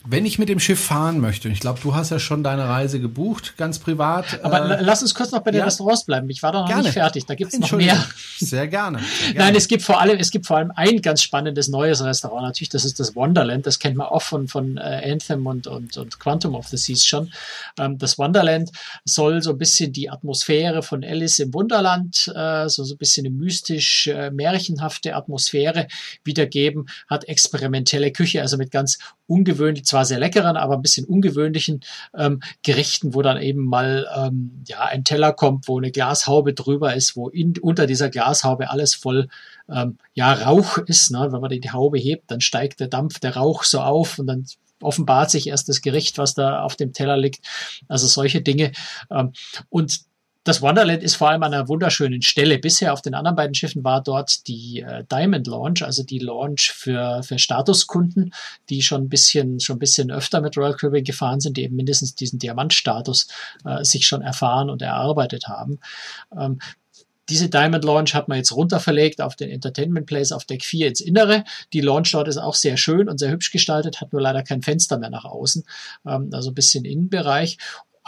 Wenn 0.06 0.24
ich 0.24 0.38
mit 0.38 0.48
dem 0.48 0.58
Schiff 0.58 0.80
fahren 0.80 1.20
möchte, 1.20 1.48
und 1.48 1.52
ich 1.52 1.60
glaube, 1.60 1.78
du 1.82 1.94
hast 1.94 2.08
ja 2.10 2.18
schon 2.18 2.42
deine 2.42 2.66
Reise 2.66 3.00
gebucht, 3.00 3.58
ganz 3.58 3.78
privat. 3.78 4.42
Aber 4.42 4.78
äh, 4.78 4.82
lass 4.82 5.02
uns 5.02 5.14
kurz 5.14 5.30
noch 5.30 5.40
bei 5.40 5.50
den 5.50 5.58
ja? 5.58 5.66
Restaurants 5.66 6.04
bleiben. 6.04 6.30
Ich 6.30 6.42
war 6.42 6.52
doch 6.52 6.60
noch 6.60 6.68
gerne. 6.68 6.84
nicht 6.84 6.94
fertig. 6.94 7.26
Da 7.26 7.34
gibt 7.34 7.52
es 7.52 7.58
noch 7.58 7.70
mehr. 7.72 8.02
Sehr 8.38 8.66
gerne, 8.66 8.98
sehr 8.98 9.32
gerne. 9.34 9.46
Nein, 9.46 9.56
es 9.56 9.68
gibt 9.68 9.82
vor 9.82 10.00
allem, 10.00 10.18
es 10.18 10.30
gibt 10.30 10.46
vor 10.46 10.56
allem 10.56 10.72
ein 10.74 11.02
ganz 11.02 11.22
spannendes 11.22 11.68
neues 11.68 12.02
Restaurant. 12.02 12.44
Natürlich, 12.44 12.70
das 12.70 12.86
ist 12.86 12.98
das 12.98 13.14
Wonderland. 13.14 13.66
Das 13.66 13.78
kennt 13.78 13.98
man 13.98 14.06
auch 14.06 14.22
von, 14.22 14.48
von 14.48 14.78
äh, 14.78 15.10
Anthem 15.12 15.46
und, 15.46 15.66
und, 15.66 15.98
und 15.98 16.18
Quantum 16.18 16.54
of 16.54 16.68
the 16.68 16.78
Seas 16.78 17.04
schon. 17.04 17.30
Ähm, 17.78 17.98
das 17.98 18.16
Wonderland 18.16 18.70
soll 19.04 19.42
so 19.42 19.50
ein 19.50 19.58
bisschen 19.58 19.92
die 19.92 20.08
Atmosphäre 20.08 20.82
von 20.82 21.04
Alice 21.04 21.40
im 21.40 21.52
Wunderland, 21.52 22.32
äh, 22.34 22.70
so, 22.70 22.84
so 22.84 22.94
ein 22.94 22.98
bisschen 22.98 23.26
eine 23.26 23.34
mystisch, 23.34 24.06
äh, 24.06 24.30
märchenhafte 24.30 25.14
Atmosphäre 25.14 25.88
wiedergeben. 26.24 26.88
Hat 27.06 27.24
experimentelle 27.24 28.12
Küche, 28.12 28.40
also 28.40 28.56
mit 28.56 28.70
ganz 28.70 28.98
ungewöhnlich, 29.31 29.85
zwar 29.85 30.05
sehr 30.05 30.19
leckeren, 30.19 30.57
aber 30.57 30.75
ein 30.75 30.83
bisschen 30.83 31.07
ungewöhnlichen 31.07 31.81
ähm, 32.16 32.40
Gerichten, 32.62 33.14
wo 33.14 33.23
dann 33.23 33.40
eben 33.40 33.64
mal 33.64 34.07
ähm, 34.16 34.62
ja 34.66 34.81
ein 34.81 35.05
Teller 35.05 35.33
kommt, 35.33 35.69
wo 35.69 35.79
eine 35.79 35.93
Glashaube 35.93 36.53
drüber 36.53 36.95
ist, 36.95 37.16
wo 37.16 37.29
in, 37.29 37.55
unter 37.61 37.87
dieser 37.87 38.11
Glashaube 38.11 38.71
alles 38.71 38.95
voll 38.95 39.29
ähm, 39.69 39.99
ja 40.14 40.33
Rauch 40.33 40.79
ist. 40.79 41.12
Ne? 41.12 41.29
Wenn 41.31 41.40
man 41.40 41.51
die 41.51 41.71
Haube 41.71 41.99
hebt, 41.99 42.31
dann 42.31 42.40
steigt 42.40 42.81
der 42.81 42.88
Dampf, 42.88 43.21
der 43.21 43.37
Rauch 43.37 43.62
so 43.62 43.81
auf 43.81 44.19
und 44.19 44.27
dann 44.27 44.47
offenbart 44.83 45.31
sich 45.31 45.47
erst 45.47 45.69
das 45.69 45.83
Gericht, 45.83 46.19
was 46.19 46.35
da 46.35 46.62
auf 46.62 46.75
dem 46.75 46.93
Teller 46.93 47.16
liegt. 47.16 47.47
Also 47.88 48.09
solche 48.09 48.40
Dinge. 48.40 48.73
Ähm, 49.11 49.33
und 49.69 50.01
das 50.44 50.62
Wonderland 50.62 51.03
ist 51.03 51.16
vor 51.16 51.29
allem 51.29 51.42
an 51.42 51.53
einer 51.53 51.68
wunderschönen 51.68 52.22
Stelle. 52.22 52.59
Bisher 52.59 52.94
auf 52.94 53.03
den 53.03 53.14
anderen 53.14 53.37
beiden 53.37 53.55
Schiffen 53.55 53.85
war 53.85 54.03
dort 54.03 54.46
die 54.48 54.81
äh, 54.81 55.05
Diamond 55.11 55.46
Launch, 55.46 55.83
also 55.83 56.03
die 56.03 56.18
Launch 56.18 56.72
für, 56.72 57.22
für 57.22 57.38
Statuskunden, 57.38 58.33
die 58.70 58.81
schon 58.81 59.03
ein 59.03 59.09
bisschen, 59.11 59.61
schon 59.61 59.76
ein 59.76 59.81
bisschen 59.81 60.11
öfter 60.11 60.40
mit 60.40 60.57
Royal 60.57 60.74
Caribbean 60.74 61.05
gefahren 61.05 61.40
sind, 61.40 61.59
die 61.59 61.64
eben 61.64 61.76
mindestens 61.76 62.14
diesen 62.14 62.38
Diamantstatus 62.38 63.29
äh, 63.66 63.85
sich 63.85 64.07
schon 64.07 64.22
erfahren 64.22 64.70
und 64.70 64.81
erarbeitet 64.81 65.48
haben. 65.48 65.79
Ähm, 66.38 66.59
diese 67.29 67.48
Diamond 67.48 67.85
Launch 67.85 68.14
hat 68.14 68.26
man 68.26 68.38
jetzt 68.38 68.57
runterverlegt 68.57 69.20
auf 69.20 69.37
den 69.37 69.50
Entertainment 69.50 70.07
Place 70.07 70.33
auf 70.33 70.46
Deck 70.46 70.64
4 70.64 70.88
ins 70.88 71.00
Innere. 71.00 71.44
Die 71.72 71.81
Launch 71.81 72.11
dort 72.11 72.26
ist 72.29 72.38
auch 72.38 72.55
sehr 72.55 72.76
schön 72.76 73.09
und 73.09 73.18
sehr 73.18 73.31
hübsch 73.31 73.53
gestaltet, 73.53 74.00
hat 74.00 74.12
nur 74.12 74.22
leider 74.22 74.42
kein 74.42 74.62
Fenster 74.62 74.98
mehr 74.98 75.11
nach 75.11 75.26
außen, 75.26 75.64
ähm, 76.07 76.31
also 76.33 76.50
ein 76.50 76.55
bisschen 76.55 76.87
Innenbereich 76.87 77.59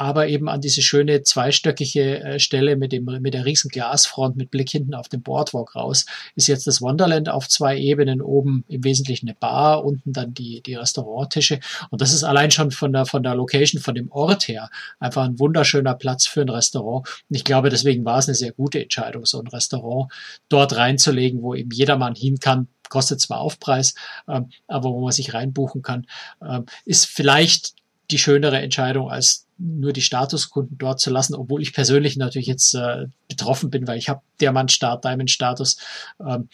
aber 0.03 0.27
eben 0.27 0.49
an 0.49 0.61
diese 0.61 0.83
schöne 0.83 1.23
zweistöckige 1.23 2.25
äh, 2.25 2.39
Stelle 2.41 2.75
mit 2.75 2.91
dem 2.91 3.05
mit 3.05 3.35
der 3.35 3.45
riesen 3.45 3.69
Glasfront 3.69 4.37
mit 4.37 4.51
Blick 4.51 4.69
hinten 4.69 4.95
auf 4.95 5.09
den 5.09 5.23
Boardwalk 5.23 5.77
raus 5.77 6.07
ist 6.35 6.49
jetzt 6.49 6.67
das 6.67 6.83
Wonderland 6.83 7.29
auf 7.29 7.49
zwei 7.49 7.79
Ebenen. 7.79 8.21
Oben 8.21 8.65
im 8.67 8.83
Wesentlichen 8.83 9.29
eine 9.29 9.37
Bar 9.37 9.85
unten 9.85 10.13
dann 10.13 10.35
die 10.35 10.61
die 10.61 10.75
Restauranttische. 10.75 11.61
Und 11.91 12.01
das 12.01 12.13
ist 12.13 12.25
allein 12.25 12.51
schon 12.51 12.73
von 12.73 12.93
der 12.93 13.07
von 13.07 13.23
der 13.23 13.37
Location 13.37 13.81
von 13.81 13.95
dem 13.95 14.11
Ort 14.11 14.49
her 14.49 14.71
einfach 14.99 15.23
ein 15.23 15.39
wunderschöner 15.39 15.95
Platz 15.95 16.27
für 16.27 16.41
ein 16.41 16.49
Restaurant. 16.49 17.07
Und 17.31 17.37
ich 17.37 17.45
glaube 17.45 17.71
deswegen 17.71 18.05
war 18.05 18.19
es 18.19 18.27
eine 18.27 18.35
sehr 18.35 18.53
gute 18.53 18.83
Entscheidung 18.83 19.25
so 19.25 19.39
ein 19.39 19.47
Restaurant 19.47 20.13
dort 20.49 20.75
reinzulegen 20.75 21.43
wo 21.43 21.55
eben 21.55 21.71
jedermann 21.71 22.17
hin 22.17 22.41
kann. 22.41 22.67
Kostet 22.89 23.21
zwar 23.21 23.39
Aufpreis 23.39 23.95
ähm, 24.29 24.49
aber 24.67 24.91
wo 24.91 25.01
man 25.01 25.13
sich 25.13 25.33
reinbuchen 25.33 25.83
kann. 25.83 26.07
Ähm, 26.45 26.67
ist 26.85 27.07
vielleicht 27.07 27.75
die 28.11 28.19
schönere 28.19 28.61
Entscheidung 28.61 29.11
als 29.11 29.47
nur 29.59 29.93
die 29.93 30.03
Statuskunden 30.03 30.77
dort 30.77 31.01
zu 31.01 31.11
lassen, 31.11 31.35
obwohl 31.35 31.63
ich 31.63 31.73
persönlich 31.73 32.17
natürlich 32.17 32.49
jetzt 32.49 32.75
äh, 32.75 33.07
betroffen 33.29 33.71
bin, 33.71 33.87
weil 33.87 33.99
ich 33.99 34.09
habe 34.09 34.23
Diamant-Start, 34.41 35.05
Diamond-Status. 35.05 35.77
Ähm, 36.21 36.49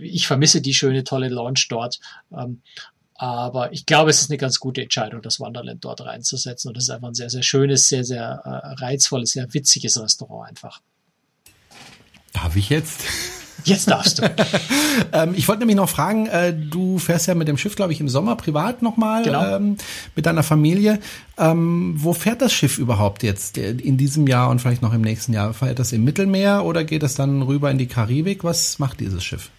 ich 0.00 0.26
vermisse 0.26 0.62
die 0.62 0.74
schöne, 0.74 1.04
tolle 1.04 1.28
Launch 1.28 1.68
dort. 1.68 2.00
Ähm, 2.36 2.62
aber 3.16 3.72
ich 3.72 3.86
glaube, 3.86 4.10
es 4.10 4.22
ist 4.22 4.30
eine 4.30 4.38
ganz 4.38 4.58
gute 4.58 4.82
Entscheidung, 4.82 5.22
das 5.22 5.38
Wonderland 5.40 5.84
dort 5.84 6.00
reinzusetzen. 6.00 6.68
Und 6.68 6.76
es 6.76 6.84
ist 6.84 6.90
einfach 6.90 7.08
ein 7.08 7.14
sehr, 7.14 7.30
sehr 7.30 7.42
schönes, 7.42 7.88
sehr, 7.88 8.04
sehr 8.04 8.42
äh, 8.44 8.82
reizvolles, 8.82 9.32
sehr 9.32 9.52
witziges 9.52 10.00
Restaurant 10.00 10.48
einfach. 10.48 10.80
Darf 12.32 12.56
ich 12.56 12.70
jetzt? 12.70 13.02
Jetzt 13.64 13.90
darfst 13.90 14.18
du. 14.18 14.22
ähm, 15.12 15.34
ich 15.36 15.48
wollte 15.48 15.60
nämlich 15.60 15.76
noch 15.76 15.88
fragen, 15.88 16.26
äh, 16.26 16.54
du 16.54 16.98
fährst 16.98 17.26
ja 17.26 17.34
mit 17.34 17.48
dem 17.48 17.56
Schiff, 17.56 17.76
glaube 17.76 17.92
ich, 17.92 18.00
im 18.00 18.08
Sommer 18.08 18.36
privat 18.36 18.82
nochmal 18.82 19.22
genau. 19.22 19.56
ähm, 19.56 19.76
mit 20.14 20.26
deiner 20.26 20.42
Familie. 20.42 21.00
Ähm, 21.36 21.94
wo 21.96 22.12
fährt 22.12 22.42
das 22.42 22.52
Schiff 22.52 22.78
überhaupt 22.78 23.22
jetzt 23.22 23.58
in 23.58 23.96
diesem 23.96 24.26
Jahr 24.26 24.50
und 24.50 24.60
vielleicht 24.60 24.82
noch 24.82 24.94
im 24.94 25.00
nächsten 25.00 25.32
Jahr? 25.32 25.54
Fährt 25.54 25.78
das 25.78 25.92
im 25.92 26.04
Mittelmeer 26.04 26.64
oder 26.64 26.84
geht 26.84 27.02
das 27.02 27.14
dann 27.14 27.42
rüber 27.42 27.70
in 27.70 27.78
die 27.78 27.86
Karibik? 27.86 28.44
Was 28.44 28.78
macht 28.78 29.00
dieses 29.00 29.24
Schiff? 29.24 29.50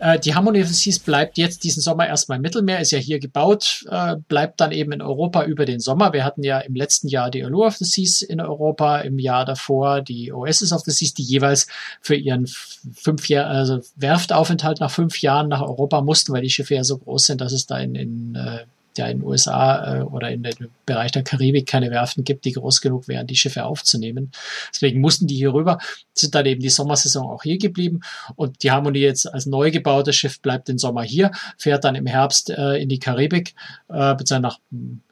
Äh, 0.00 0.18
die 0.18 0.34
Harmony 0.34 0.62
of 0.62 0.68
the 0.68 0.74
Seas 0.74 0.98
bleibt 0.98 1.38
jetzt 1.38 1.64
diesen 1.64 1.82
Sommer 1.82 2.06
erstmal 2.06 2.36
im 2.36 2.42
Mittelmeer, 2.42 2.80
ist 2.80 2.92
ja 2.92 2.98
hier 2.98 3.18
gebaut, 3.18 3.84
äh, 3.90 4.16
bleibt 4.28 4.60
dann 4.60 4.72
eben 4.72 4.92
in 4.92 5.02
Europa 5.02 5.44
über 5.44 5.64
den 5.64 5.80
Sommer. 5.80 6.12
Wir 6.12 6.24
hatten 6.24 6.42
ja 6.42 6.58
im 6.58 6.74
letzten 6.74 7.08
Jahr 7.08 7.30
die 7.30 7.44
Allure 7.44 7.66
of 7.66 7.76
the 7.76 7.84
Seas 7.84 8.22
in 8.22 8.40
Europa, 8.40 8.98
im 9.00 9.18
Jahr 9.18 9.44
davor 9.44 10.00
die 10.00 10.32
Oasis 10.32 10.72
of 10.72 10.82
the 10.82 10.90
Seas, 10.90 11.14
die 11.14 11.22
jeweils 11.22 11.66
für 12.00 12.14
ihren 12.14 12.46
fünf 12.94 13.28
Jahr, 13.28 13.46
also 13.46 13.80
Werftaufenthalt 13.96 14.80
nach 14.80 14.90
fünf 14.90 15.20
Jahren 15.20 15.48
nach 15.48 15.62
Europa 15.62 16.00
mussten, 16.00 16.32
weil 16.32 16.42
die 16.42 16.50
Schiffe 16.50 16.74
ja 16.74 16.84
so 16.84 16.98
groß 16.98 17.26
sind, 17.26 17.40
dass 17.40 17.52
es 17.52 17.66
da 17.66 17.78
in, 17.78 17.94
in 17.94 18.34
äh, 18.34 18.64
ja 18.98 19.06
in 19.06 19.18
den 19.18 19.26
USA 19.26 19.98
äh, 19.98 20.02
oder 20.02 20.30
in 20.30 20.42
dem 20.42 20.70
Bereich 20.86 21.12
der 21.12 21.22
Karibik 21.22 21.66
keine 21.66 21.90
Werften 21.90 22.24
gibt, 22.24 22.44
die 22.44 22.52
groß 22.52 22.80
genug 22.80 23.08
wären, 23.08 23.26
die 23.26 23.36
Schiffe 23.36 23.64
aufzunehmen. 23.64 24.32
Deswegen 24.72 25.00
mussten 25.00 25.26
die 25.26 25.36
hier 25.36 25.54
rüber, 25.54 25.78
sind 26.14 26.34
dann 26.34 26.46
eben 26.46 26.60
die 26.60 26.68
Sommersaison 26.68 27.26
auch 27.26 27.42
hier 27.42 27.58
geblieben 27.58 28.00
und 28.36 28.62
die 28.62 28.70
Harmonie 28.70 29.00
jetzt 29.00 29.32
als 29.32 29.46
neu 29.46 29.70
gebautes 29.70 30.16
Schiff 30.16 30.40
bleibt 30.40 30.68
den 30.68 30.78
Sommer 30.78 31.02
hier, 31.02 31.30
fährt 31.58 31.84
dann 31.84 31.94
im 31.94 32.06
Herbst 32.06 32.50
äh, 32.50 32.76
in 32.76 32.88
die 32.88 32.98
Karibik, 32.98 33.54
äh, 33.88 34.14
beziehungsweise 34.14 34.40
nach, 34.40 34.58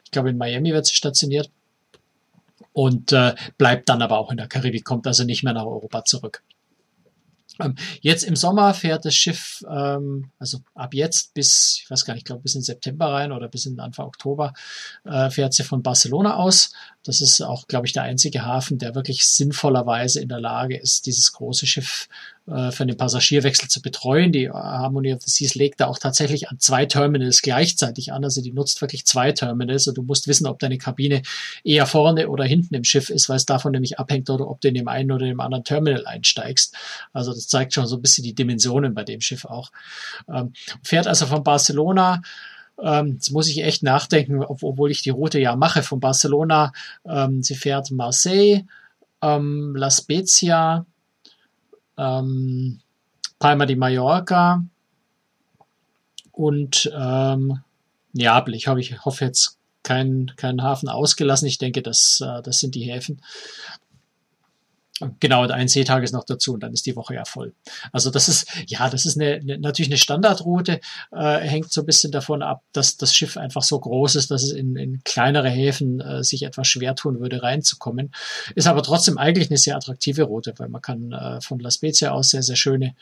ich 0.03 0.11
glaube 0.11 0.29
in 0.29 0.37
Miami 0.37 0.73
wird 0.73 0.85
sie 0.85 0.95
stationiert 0.95 1.49
und 2.73 3.11
äh, 3.11 3.35
bleibt 3.57 3.89
dann 3.89 4.01
aber 4.01 4.17
auch 4.17 4.31
in 4.31 4.37
der 4.37 4.47
Karibik, 4.47 4.85
kommt 4.85 5.07
also 5.07 5.23
nicht 5.23 5.43
mehr 5.43 5.53
nach 5.53 5.65
Europa 5.65 6.05
zurück. 6.05 6.43
Ähm, 7.61 7.75
jetzt 8.01 8.23
im 8.23 8.35
Sommer 8.35 8.73
fährt 8.73 9.05
das 9.05 9.15
Schiff, 9.15 9.63
ähm, 9.69 10.31
also 10.39 10.59
ab 10.73 10.93
jetzt 10.93 11.33
bis, 11.33 11.79
ich 11.83 11.89
weiß 11.89 12.05
gar 12.05 12.13
nicht, 12.13 12.21
ich 12.21 12.25
glaube 12.25 12.41
bis 12.41 12.55
in 12.55 12.61
September 12.61 13.13
rein 13.13 13.31
oder 13.31 13.47
bis 13.47 13.65
in 13.65 13.79
Anfang 13.79 14.07
Oktober, 14.07 14.53
äh, 15.05 15.29
fährt 15.29 15.53
sie 15.53 15.63
von 15.63 15.83
Barcelona 15.83 16.35
aus. 16.35 16.73
Das 17.03 17.21
ist 17.21 17.41
auch, 17.41 17.67
glaube 17.67 17.87
ich, 17.87 17.93
der 17.93 18.03
einzige 18.03 18.45
Hafen, 18.45 18.77
der 18.77 18.95
wirklich 18.95 19.27
sinnvollerweise 19.27 20.21
in 20.21 20.29
der 20.29 20.39
Lage 20.39 20.77
ist, 20.77 21.05
dieses 21.05 21.31
große 21.33 21.65
Schiff 21.65 22.07
für 22.71 22.85
den 22.85 22.97
Passagierwechsel 22.97 23.69
zu 23.69 23.81
betreuen. 23.81 24.33
Die 24.33 24.49
Harmony 24.49 25.13
of 25.13 25.21
the 25.21 25.31
Seas 25.31 25.55
legt 25.55 25.79
da 25.79 25.87
auch 25.87 25.97
tatsächlich 25.97 26.49
an 26.49 26.59
zwei 26.59 26.85
Terminals 26.85 27.41
gleichzeitig 27.41 28.11
an. 28.11 28.23
Also 28.23 28.41
die 28.41 28.51
nutzt 28.51 28.81
wirklich 28.81 29.05
zwei 29.05 29.31
Terminals 29.31 29.87
und 29.87 29.97
du 29.97 30.03
musst 30.03 30.27
wissen, 30.27 30.45
ob 30.47 30.59
deine 30.59 30.77
Kabine 30.77 31.21
eher 31.63 31.85
vorne 31.85 32.27
oder 32.27 32.43
hinten 32.43 32.75
im 32.75 32.83
Schiff 32.83 33.09
ist, 33.09 33.29
weil 33.29 33.37
es 33.37 33.45
davon 33.45 33.71
nämlich 33.71 33.99
abhängt, 33.99 34.29
oder 34.29 34.49
ob 34.49 34.59
du 34.59 34.67
in 34.67 34.73
dem 34.73 34.87
einen 34.87 35.11
oder 35.11 35.25
dem 35.25 35.39
anderen 35.39 35.63
Terminal 35.63 36.05
einsteigst. 36.05 36.75
Also 37.13 37.33
das 37.33 37.47
zeigt 37.47 37.73
schon 37.73 37.87
so 37.87 37.95
ein 37.95 38.01
bisschen 38.01 38.23
die 38.23 38.35
Dimensionen 38.35 38.93
bei 38.93 39.03
dem 39.03 39.21
Schiff 39.21 39.45
auch. 39.45 39.71
Ähm, 40.27 40.51
fährt 40.83 41.07
also 41.07 41.27
von 41.27 41.43
Barcelona 41.43 42.21
Ähm, 42.81 43.13
jetzt 43.13 43.31
muss 43.31 43.47
ich 43.47 43.63
echt 43.63 43.83
nachdenken, 43.83 44.43
obwohl 44.43 44.91
ich 44.91 45.03
die 45.03 45.11
Route 45.11 45.39
ja 45.39 45.55
mache 45.55 45.83
von 45.83 45.99
Barcelona. 45.99 46.73
Ähm, 47.05 47.43
sie 47.43 47.55
fährt 47.55 47.91
Marseille, 47.91 48.65
ähm, 49.21 49.75
La 49.75 49.91
Spezia, 49.91 50.85
ähm, 52.01 52.79
Palma 53.39 53.65
de 53.65 53.75
Mallorca 53.75 54.63
und 56.31 56.91
ähm, 56.97 57.59
Neapel. 58.13 58.55
Ich, 58.55 58.67
hoffe, 58.67 58.79
ich 58.79 59.05
hoffe 59.05 59.25
jetzt 59.25 59.57
keinen 59.83 60.35
keinen 60.35 60.63
Hafen 60.63 60.89
ausgelassen. 60.89 61.47
Ich 61.47 61.57
denke, 61.57 61.81
das, 61.81 62.21
äh, 62.23 62.41
das 62.41 62.59
sind 62.59 62.75
die 62.75 62.91
Häfen. 62.91 63.21
Genau, 65.19 65.47
ein 65.47 65.67
Seetag 65.67 66.03
ist 66.03 66.13
noch 66.13 66.25
dazu 66.25 66.53
und 66.53 66.61
dann 66.61 66.73
ist 66.73 66.85
die 66.85 66.95
Woche 66.95 67.15
ja 67.15 67.25
voll. 67.25 67.53
Also 67.91 68.09
das 68.09 68.27
ist, 68.27 68.47
ja, 68.67 68.89
das 68.89 69.05
ist 69.05 69.19
eine, 69.19 69.35
eine 69.35 69.57
natürlich 69.57 69.89
eine 69.89 69.97
Standardroute, 69.97 70.79
äh, 71.11 71.37
hängt 71.39 71.71
so 71.71 71.81
ein 71.81 71.85
bisschen 71.85 72.11
davon 72.11 72.41
ab, 72.41 72.61
dass 72.73 72.97
das 72.97 73.13
Schiff 73.13 73.37
einfach 73.37 73.63
so 73.63 73.79
groß 73.79 74.15
ist, 74.15 74.31
dass 74.31 74.43
es 74.43 74.51
in, 74.51 74.75
in 74.75 75.03
kleinere 75.03 75.49
Häfen 75.49 76.01
äh, 76.01 76.23
sich 76.23 76.43
etwas 76.43 76.67
schwer 76.67 76.95
tun 76.95 77.19
würde, 77.19 77.43
reinzukommen. 77.43 78.11
Ist 78.55 78.67
aber 78.67 78.83
trotzdem 78.83 79.17
eigentlich 79.17 79.49
eine 79.49 79.57
sehr 79.57 79.75
attraktive 79.75 80.23
Route, 80.23 80.53
weil 80.57 80.69
man 80.69 80.81
kann 80.81 81.11
äh, 81.11 81.41
von 81.41 81.59
La 81.59 81.71
Spezia 81.71 82.11
aus 82.11 82.29
sehr, 82.29 82.43
sehr 82.43 82.55
schöne 82.55 82.95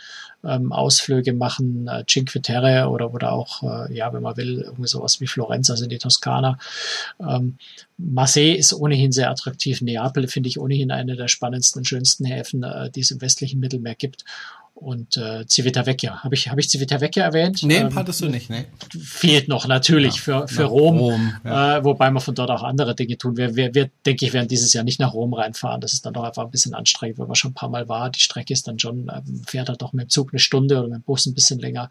ähm, 0.44 0.72
Ausflüge 0.72 1.34
machen, 1.34 1.88
äh, 1.88 2.06
Cinque 2.06 2.42
Terre 2.42 2.90
oder, 2.90 3.14
oder 3.14 3.32
auch, 3.32 3.64
äh, 3.64 3.94
ja, 3.94 4.14
wenn 4.14 4.24
man 4.24 4.38
will, 4.38 4.62
irgendwie 4.62 4.88
sowas 4.88 5.20
wie 5.20 5.28
Florenz, 5.28 5.70
also 5.70 5.84
in 5.84 5.90
die 5.90 5.98
Toskana. 5.98 6.58
Ähm, 7.20 7.58
Marseille 8.00 8.56
ist 8.56 8.74
ohnehin 8.74 9.12
sehr 9.12 9.30
attraktiv. 9.30 9.82
Neapel 9.82 10.28
finde 10.28 10.48
ich 10.48 10.60
ohnehin 10.60 10.90
eine 10.90 11.18
der 11.18 11.28
spannendsten 11.28 11.82
und 11.82 11.86
schönsten 11.86 12.26
Häfen, 12.26 12.64
äh, 12.64 12.90
die 12.90 13.02
es 13.02 13.12
im 13.12 13.22
westlichen 13.22 13.60
Mittelmeer 13.60 13.96
gibt. 13.96 14.24
Und 14.74 15.18
äh, 15.18 15.46
Civitavecchia. 15.46 16.24
Habe 16.24 16.36
ich, 16.36 16.48
hab 16.48 16.58
ich 16.58 16.70
Civitavecchia 16.70 17.26
erwähnt? 17.26 17.64
Nee, 17.64 17.80
ähm, 17.80 17.96
hattest 17.96 18.22
du 18.22 18.30
nicht, 18.30 18.50
ne? 18.50 18.66
Fehlt 18.98 19.50
noch 19.50 19.68
natürlich 19.68 20.16
ja, 20.16 20.22
für, 20.22 20.48
für 20.48 20.64
Rom, 20.64 21.00
Rom 21.00 21.34
ja. 21.44 21.80
äh, 21.80 21.84
wobei 21.84 22.10
man 22.10 22.22
von 22.22 22.34
dort 22.34 22.50
auch 22.50 22.64
andere 22.64 22.96
Dinge 22.96 23.18
tun. 23.18 23.36
Wir, 23.36 23.58
wir, 23.58 23.76
wir, 23.76 23.90
denke 24.06 24.26
ich, 24.26 24.32
werden 24.32 24.48
dieses 24.48 24.72
Jahr 24.72 24.86
nicht 24.86 25.02
nach 25.02 25.14
Rom 25.14 25.34
reinfahren. 25.34 25.82
Das 25.82 25.92
ist 25.92 26.06
dann 26.06 26.14
doch 26.14 26.24
einfach 26.24 26.46
ein 26.46 26.52
bisschen 26.52 26.74
anstrengend, 26.74 27.20
weil 27.20 27.28
man 27.28 27.36
schon 27.36 27.52
ein 27.52 27.56
paar 27.56 27.68
Mal 27.68 27.90
war. 27.90 28.10
Die 28.10 28.22
Strecke 28.22 28.54
ist 28.54 28.70
dann 28.70 28.80
schon, 28.80 29.12
ähm, 29.14 29.44
fährt 29.46 29.68
halt 29.68 29.82
doch 29.82 29.92
mit 29.92 30.06
dem 30.06 30.10
Zug 30.10 30.32
eine 30.32 30.40
Stunde 30.40 30.80
oder 30.80 30.88
mit 30.88 31.00
dem 31.00 31.04
Bus 31.04 31.26
ein 31.26 31.34
bisschen 31.34 31.60
länger. 31.60 31.90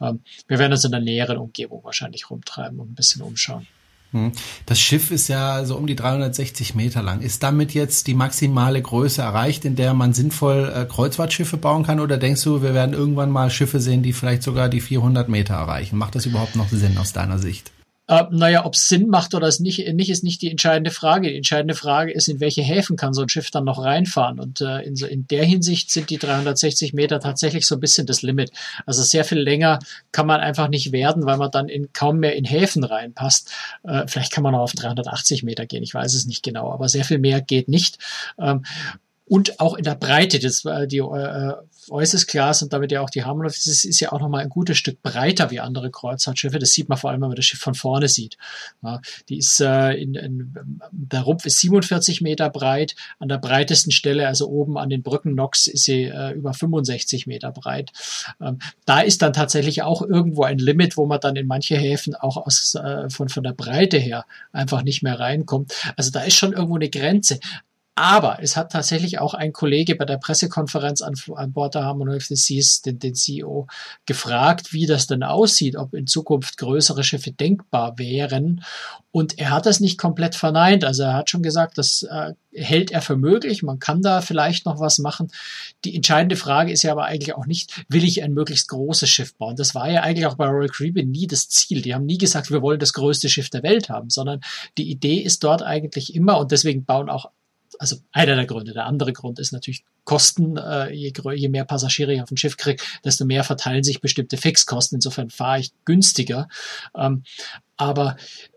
Ähm, 0.00 0.20
wir 0.46 0.60
werden 0.60 0.70
uns 0.70 0.84
in 0.84 0.92
der 0.92 1.00
näheren 1.00 1.38
Umgebung 1.38 1.82
wahrscheinlich 1.82 2.30
rumtreiben 2.30 2.78
und 2.78 2.92
ein 2.92 2.94
bisschen 2.94 3.22
umschauen. 3.22 3.66
Hm. 4.12 4.32
Das 4.66 4.78
Schiff 4.78 5.10
ist 5.10 5.28
ja 5.28 5.64
so 5.64 5.76
um 5.76 5.86
die 5.86 5.96
360 5.96 6.74
Meter 6.74 7.02
lang. 7.02 7.20
Ist 7.20 7.42
damit 7.42 7.72
jetzt 7.74 8.06
die 8.06 8.14
maximale 8.14 8.80
Größe 8.80 9.22
erreicht, 9.22 9.64
in 9.64 9.74
der 9.76 9.94
man 9.94 10.12
sinnvoll 10.12 10.70
äh, 10.74 10.84
Kreuzfahrtschiffe 10.84 11.56
bauen 11.56 11.82
kann? 11.82 12.00
Oder 12.00 12.18
denkst 12.18 12.42
du, 12.44 12.62
wir 12.62 12.74
werden 12.74 12.94
irgendwann 12.94 13.30
mal 13.30 13.50
Schiffe 13.50 13.80
sehen, 13.80 14.02
die 14.02 14.12
vielleicht 14.12 14.42
sogar 14.42 14.68
die 14.68 14.80
400 14.80 15.28
Meter 15.28 15.54
erreichen? 15.54 15.96
Macht 15.96 16.14
das 16.14 16.26
überhaupt 16.26 16.56
noch 16.56 16.68
Sinn 16.68 16.98
aus 16.98 17.12
deiner 17.12 17.38
Sicht? 17.38 17.72
Äh, 18.08 18.24
naja, 18.30 18.66
ob 18.66 18.74
es 18.74 18.88
Sinn 18.88 19.08
macht 19.08 19.34
oder 19.34 19.46
es 19.46 19.60
nicht, 19.60 19.86
nicht, 19.94 20.10
ist 20.10 20.24
nicht 20.24 20.42
die 20.42 20.50
entscheidende 20.50 20.90
Frage. 20.90 21.28
Die 21.28 21.36
entscheidende 21.36 21.74
Frage 21.74 22.12
ist, 22.12 22.28
in 22.28 22.40
welche 22.40 22.62
Häfen 22.62 22.96
kann 22.96 23.14
so 23.14 23.22
ein 23.22 23.28
Schiff 23.28 23.50
dann 23.50 23.64
noch 23.64 23.82
reinfahren? 23.82 24.40
Und 24.40 24.60
äh, 24.60 24.80
in, 24.80 24.96
so, 24.96 25.06
in 25.06 25.26
der 25.28 25.44
Hinsicht 25.44 25.90
sind 25.90 26.10
die 26.10 26.18
360 26.18 26.94
Meter 26.94 27.20
tatsächlich 27.20 27.66
so 27.66 27.76
ein 27.76 27.80
bisschen 27.80 28.06
das 28.06 28.22
Limit. 28.22 28.50
Also 28.86 29.02
sehr 29.02 29.24
viel 29.24 29.38
länger 29.38 29.78
kann 30.10 30.26
man 30.26 30.40
einfach 30.40 30.68
nicht 30.68 30.90
werden, 30.90 31.26
weil 31.26 31.36
man 31.36 31.50
dann 31.50 31.68
in, 31.68 31.92
kaum 31.92 32.18
mehr 32.18 32.34
in 32.34 32.44
Häfen 32.44 32.82
reinpasst. 32.82 33.52
Äh, 33.84 34.04
vielleicht 34.08 34.32
kann 34.32 34.42
man 34.42 34.54
auch 34.54 34.62
auf 34.62 34.72
380 34.72 35.44
Meter 35.44 35.66
gehen, 35.66 35.82
ich 35.82 35.94
weiß 35.94 36.14
es 36.14 36.26
nicht 36.26 36.42
genau, 36.42 36.72
aber 36.72 36.88
sehr 36.88 37.04
viel 37.04 37.18
mehr 37.18 37.40
geht 37.40 37.68
nicht. 37.68 37.98
Ähm, 38.38 38.64
und 39.32 39.60
auch 39.60 39.74
in 39.74 39.84
der 39.84 39.94
Breite. 39.94 40.38
Das 40.40 40.64
war 40.64 40.86
die 40.86 40.98
äh, 40.98 41.52
äußerst 41.90 42.28
Class 42.28 42.62
und 42.62 42.72
damit 42.72 42.92
ja 42.92 43.00
auch 43.00 43.10
die 43.10 43.24
Harmonic, 43.24 43.52
das 43.52 43.66
ist, 43.66 43.84
ist 43.84 44.00
ja 44.00 44.12
auch 44.12 44.20
nochmal 44.20 44.42
ein 44.42 44.48
gutes 44.48 44.78
Stück 44.78 45.02
breiter 45.02 45.50
wie 45.50 45.60
andere 45.60 45.90
Kreuzfahrtschiffe. 45.90 46.58
Das 46.58 46.72
sieht 46.72 46.88
man 46.88 46.98
vor 46.98 47.10
allem, 47.10 47.20
wenn 47.22 47.28
man 47.28 47.36
das 47.36 47.44
Schiff 47.44 47.60
von 47.60 47.74
vorne 47.74 48.08
sieht. 48.08 48.36
Ja, 48.82 49.00
die 49.28 49.38
ist 49.38 49.60
äh, 49.60 49.92
in, 49.92 50.14
in, 50.14 50.54
der 50.90 51.22
Rumpf 51.22 51.46
ist 51.46 51.60
47 51.60 52.20
Meter 52.20 52.50
breit, 52.50 52.94
an 53.18 53.28
der 53.28 53.38
breitesten 53.38 53.92
Stelle, 53.92 54.26
also 54.26 54.48
oben 54.48 54.78
an 54.78 54.90
den 54.90 55.02
Brückennocks, 55.02 55.66
ist 55.66 55.84
sie 55.84 56.04
äh, 56.04 56.32
über 56.32 56.54
65 56.54 57.26
Meter 57.26 57.52
breit. 57.52 57.92
Ähm, 58.40 58.58
da 58.84 59.00
ist 59.00 59.22
dann 59.22 59.32
tatsächlich 59.32 59.82
auch 59.82 60.02
irgendwo 60.02 60.44
ein 60.44 60.58
Limit, 60.58 60.96
wo 60.96 61.06
man 61.06 61.20
dann 61.20 61.36
in 61.36 61.46
manche 61.46 61.76
Häfen 61.76 62.14
auch 62.14 62.36
aus, 62.36 62.74
äh, 62.74 63.08
von, 63.10 63.28
von 63.28 63.42
der 63.42 63.52
Breite 63.52 63.98
her 63.98 64.24
einfach 64.52 64.82
nicht 64.82 65.02
mehr 65.02 65.18
reinkommt. 65.18 65.72
Also 65.96 66.10
da 66.10 66.22
ist 66.22 66.36
schon 66.36 66.52
irgendwo 66.52 66.76
eine 66.76 66.90
Grenze. 66.90 67.40
Aber 67.94 68.42
es 68.42 68.56
hat 68.56 68.72
tatsächlich 68.72 69.18
auch 69.18 69.34
ein 69.34 69.52
Kollege 69.52 69.96
bei 69.96 70.06
der 70.06 70.16
Pressekonferenz 70.16 71.02
an, 71.02 71.14
an 71.34 71.52
Bord 71.52 71.74
der 71.74 71.94
the 72.20 72.36
Seas, 72.36 72.80
den, 72.80 72.98
den 72.98 73.14
CEO, 73.14 73.66
gefragt, 74.06 74.72
wie 74.72 74.86
das 74.86 75.06
denn 75.06 75.22
aussieht, 75.22 75.76
ob 75.76 75.92
in 75.92 76.06
Zukunft 76.06 76.56
größere 76.56 77.04
Schiffe 77.04 77.32
denkbar 77.32 77.98
wären. 77.98 78.64
Und 79.10 79.38
er 79.38 79.50
hat 79.50 79.66
das 79.66 79.80
nicht 79.80 79.98
komplett 79.98 80.34
verneint. 80.34 80.84
Also 80.84 81.02
er 81.02 81.12
hat 81.12 81.28
schon 81.28 81.42
gesagt, 81.42 81.76
das 81.76 82.02
äh, 82.04 82.32
hält 82.54 82.92
er 82.92 83.02
für 83.02 83.16
möglich. 83.16 83.62
Man 83.62 83.78
kann 83.78 84.00
da 84.00 84.22
vielleicht 84.22 84.64
noch 84.64 84.80
was 84.80 84.98
machen. 84.98 85.30
Die 85.84 85.94
entscheidende 85.94 86.36
Frage 86.36 86.72
ist 86.72 86.84
ja 86.84 86.92
aber 86.92 87.04
eigentlich 87.04 87.34
auch 87.34 87.44
nicht, 87.44 87.84
will 87.90 88.04
ich 88.04 88.22
ein 88.22 88.32
möglichst 88.32 88.68
großes 88.68 89.10
Schiff 89.10 89.34
bauen? 89.36 89.56
Das 89.56 89.74
war 89.74 89.90
ja 89.90 90.00
eigentlich 90.00 90.24
auch 90.24 90.36
bei 90.36 90.46
Royal 90.46 90.68
Caribbean 90.68 91.10
nie 91.10 91.26
das 91.26 91.50
Ziel. 91.50 91.82
Die 91.82 91.94
haben 91.94 92.06
nie 92.06 92.16
gesagt, 92.16 92.50
wir 92.50 92.62
wollen 92.62 92.80
das 92.80 92.94
größte 92.94 93.28
Schiff 93.28 93.50
der 93.50 93.62
Welt 93.62 93.90
haben, 93.90 94.08
sondern 94.08 94.40
die 94.78 94.90
Idee 94.90 95.18
ist 95.18 95.44
dort 95.44 95.62
eigentlich 95.62 96.14
immer, 96.14 96.38
und 96.38 96.50
deswegen 96.50 96.86
bauen 96.86 97.10
auch 97.10 97.26
also 97.82 97.96
einer 98.12 98.36
der 98.36 98.46
Gründe. 98.46 98.72
Der 98.72 98.86
andere 98.86 99.12
Grund 99.12 99.40
ist 99.40 99.50
natürlich 99.50 99.82
Kosten. 100.04 100.56
Äh, 100.56 100.92
je, 100.92 101.12
je 101.34 101.48
mehr 101.48 101.64
Passagiere 101.64 102.14
ich 102.14 102.22
auf 102.22 102.30
ein 102.30 102.36
Schiff 102.36 102.56
kriege, 102.56 102.80
desto 103.04 103.24
mehr 103.24 103.42
verteilen 103.42 103.82
sich 103.82 104.00
bestimmte 104.00 104.36
Fixkosten. 104.36 104.98
Insofern 104.98 105.30
fahre 105.30 105.58
ich 105.58 105.72
günstiger. 105.84 106.48
Ähm, 106.96 107.24
aber 107.76 108.16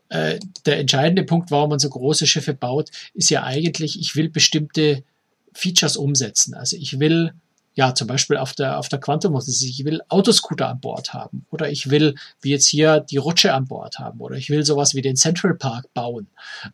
äh, 0.09 0.37
der 0.67 0.77
entscheidende 0.77 1.23
Punkt, 1.23 1.49
warum 1.49 1.71
man 1.71 1.79
so 1.79 1.89
große 1.89 2.27
Schiffe 2.27 2.53
baut, 2.53 2.91
ist 3.15 3.31
ja 3.31 3.43
eigentlich, 3.43 3.99
ich 3.99 4.15
will 4.15 4.29
bestimmte 4.29 5.03
Features 5.53 5.97
umsetzen. 5.97 6.53
Also 6.53 6.77
ich 6.77 6.99
will 6.99 7.33
ja, 7.73 7.95
zum 7.95 8.07
Beispiel 8.07 8.37
auf 8.37 8.53
der, 8.53 8.77
auf 8.77 8.89
der 8.89 8.99
Quantum, 8.99 9.37
ich 9.37 9.83
will 9.83 10.01
Autoscooter 10.07 10.69
an 10.69 10.79
Bord 10.79 11.13
haben 11.13 11.47
oder 11.49 11.69
ich 11.69 11.89
will, 11.89 12.13
wie 12.41 12.51
jetzt 12.51 12.67
hier, 12.67 12.99
die 13.01 13.17
Rutsche 13.17 13.53
an 13.53 13.65
Bord 13.65 13.97
haben 13.97 14.21
oder 14.21 14.35
ich 14.35 14.51
will 14.51 14.63
sowas 14.63 14.93
wie 14.93 15.01
den 15.01 15.17
Central 15.17 15.55
Park 15.55 15.93
bauen. 15.95 16.27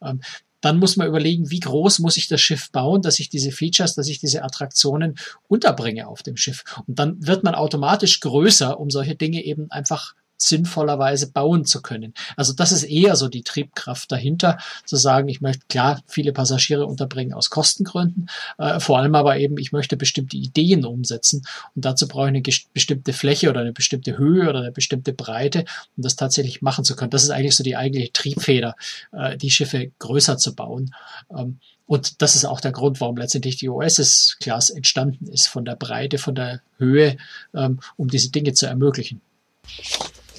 Ähm, 0.04 0.22
dann 0.62 0.80
muss 0.80 0.95
man 0.95 1.07
überlegen, 1.07 1.51
wie 1.51 1.59
groß 1.59 1.99
muss 1.99 2.18
ich 2.18 2.28
das 2.28 2.41
Schiff 2.41 2.72
bauen, 2.72 3.01
dass 3.01 3.20
ich 3.20 3.30
diese 3.30 3.51
Features, 3.51 3.95
dass 3.95 4.07
ich 4.07 4.20
diese 4.20 4.43
Attraktionen 4.43 5.18
unterbringe 5.47 6.07
auf 6.07 6.24
dem 6.24 6.38
Schiff. 6.38 6.64
Und 6.88 6.99
dann 6.99 7.26
wird 7.26 7.43
man 7.43 7.55
automatisch 7.55 8.20
größer, 8.20 8.80
um 8.80 8.89
solche 8.89 9.16
Dinge 9.16 9.43
eben 9.43 9.70
einfach 9.72 10.14
sinnvollerweise 10.42 11.32
bauen 11.32 11.66
zu 11.66 11.82
können. 11.82 12.14
Also 12.36 12.54
das 12.54 12.72
ist 12.72 12.84
eher 12.84 13.16
so 13.16 13.28
die 13.28 13.44
Triebkraft 13.44 14.12
dahinter, 14.12 14.58
zu 14.86 14.98
sagen, 14.98 15.28
ich 15.30 15.42
möchte 15.42 15.66
klar 15.68 16.02
viele 16.08 16.34
Passagiere 16.34 16.86
unterbringen 16.86 17.34
aus 17.34 17.50
Kostengründen, 17.50 18.30
äh, 18.58 18.80
vor 18.80 19.00
allem 19.00 19.16
aber 19.16 19.38
eben, 19.38 19.58
ich 19.58 19.72
möchte 19.72 19.98
bestimmte 19.98 20.38
Ideen 20.38 20.86
umsetzen 20.86 21.44
und 21.76 21.86
dazu 21.86 22.08
brauche 22.08 22.26
ich 22.26 22.36
eine 22.36 22.44
bestimmte 22.74 23.14
Fläche 23.14 23.50
oder 23.50 23.62
eine 23.62 23.74
bestimmte 23.74 24.18
Höhe 24.18 24.50
oder 24.50 24.60
eine 24.60 24.72
bestimmte 24.72 25.14
Breite, 25.14 25.66
um 25.96 26.04
das 26.04 26.16
tatsächlich 26.16 26.62
machen 26.62 26.84
zu 26.84 26.96
können. 26.96 27.12
Das 27.12 27.24
ist 27.24 27.30
eigentlich 27.30 27.56
so 27.56 27.64
die 27.64 27.76
eigentliche 27.76 28.12
Triebfeder, 28.12 28.76
äh, 29.12 29.38
die 29.38 29.52
Schiffe 29.52 29.92
größer 30.00 30.38
zu 30.38 30.56
bauen. 30.56 30.94
Ähm, 31.36 31.60
und 31.92 32.22
das 32.22 32.38
ist 32.38 32.46
auch 32.46 32.62
der 32.62 32.72
Grund, 32.72 33.02
warum 33.02 33.18
letztendlich 33.18 33.58
die 33.58 33.68
OSS-Class 33.68 34.70
entstanden 34.70 35.28
ist, 35.28 35.48
von 35.48 35.66
der 35.66 35.76
Breite, 35.76 36.20
von 36.20 36.36
der 36.36 36.62
Höhe, 36.78 37.18
ähm, 37.54 37.82
um 37.98 38.08
diese 38.08 38.32
Dinge 38.32 38.54
zu 38.54 38.66
ermöglichen. 38.66 39.20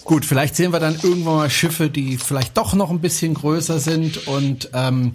Gut, 0.05 0.25
vielleicht 0.25 0.57
sehen 0.57 0.73
wir 0.73 0.81
dann 0.81 0.95
irgendwann 0.95 1.37
mal 1.37 1.51
Schiffe, 1.51 1.89
die 1.89 2.17
vielleicht 2.17 2.57
doch 2.57 2.75
noch 2.75 2.91
ein 2.91 3.01
bisschen 3.01 3.35
größer 3.35 3.79
sind 3.79 4.27
und 4.27 4.71
ähm, 4.75 5.13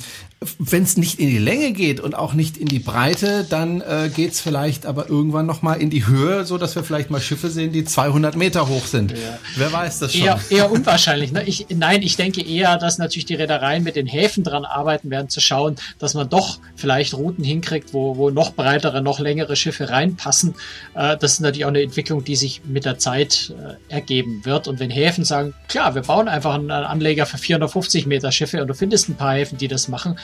wenn 0.60 0.84
es 0.84 0.98
nicht 0.98 1.20
in 1.20 1.30
die 1.30 1.40
Länge 1.40 1.72
geht 1.72 2.00
und 2.00 2.14
auch 2.14 2.34
nicht 2.34 2.58
in 2.58 2.68
die 2.68 2.78
Breite, 2.78 3.44
dann 3.50 3.82
äh, 3.82 4.10
geht 4.14 4.34
es 4.34 4.42
vielleicht 4.42 4.86
aber 4.86 5.10
irgendwann 5.10 5.48
noch 5.48 5.64
mal 5.64 5.74
in 5.74 5.90
die 5.90 6.06
Höhe, 6.06 6.46
so 6.46 6.60
dass 6.60 6.76
wir 6.76 6.84
vielleicht 6.84 7.10
mal 7.10 7.20
Schiffe 7.20 7.50
sehen, 7.50 7.72
die 7.72 7.84
200 7.84 8.36
Meter 8.36 8.68
hoch 8.68 8.86
sind. 8.86 9.12
Ja. 9.12 9.40
Wer 9.56 9.74
weiß 9.74 9.98
das 10.00 10.14
schon? 10.14 10.26
Eher, 10.26 10.40
eher 10.52 10.72
unwahrscheinlich. 10.72 11.32
Ne? 11.32 11.44
Ich, 11.46 11.66
nein, 11.70 12.04
ich 12.04 12.18
denke 12.18 12.46
eher, 12.46 12.78
dass 12.78 13.00
natürlich 13.00 13.26
die 13.26 13.34
Reedereien 13.34 13.84
mit 13.84 13.96
den 13.96 14.06
Häfen 14.06 14.44
dran 14.44 14.64
arbeiten 14.64 15.10
werden, 15.10 15.28
zu 15.30 15.42
schauen, 15.42 15.76
dass 15.98 16.14
man 16.14 16.30
doch 16.30 16.60
vielleicht 16.76 17.16
Routen 17.16 17.44
hinkriegt, 17.44 17.94
wo, 17.96 18.18
wo 18.18 18.30
noch 18.30 18.54
breitere, 18.54 19.02
noch 19.02 19.20
längere 19.20 19.56
Schiffe 19.56 19.90
reinpassen. 19.90 20.54
Äh, 20.94 21.18
das 21.18 21.34
ist 21.34 21.40
natürlich 21.40 21.66
auch 21.66 21.70
eine 21.70 21.82
Entwicklung, 21.82 22.24
die 22.24 22.36
sich 22.36 22.62
mit 22.64 22.86
der 22.86 23.00
Zeit 23.00 23.56
äh, 23.58 23.92
ergeben 23.92 24.46
wird. 24.46 24.68
Und 24.68 24.80
wenn 24.80 24.92
Häfen 24.92 25.26
sagen, 25.26 25.56
klar, 25.68 25.96
wir 25.96 26.04
bauen 26.04 26.28
einfach 26.28 26.54
einen 26.54 26.70
Anleger 26.70 27.26
für 27.26 27.40
450 27.40 28.06
Meter 28.06 28.32
Schiffe 28.32 28.62
und 28.62 28.68
du 28.68 28.76
findest 28.76 29.10
ein 29.10 29.16
paar 29.16 29.34
Häfen, 29.34 29.58
die 29.58 29.68
das 29.68 29.88
machen, 29.88 30.20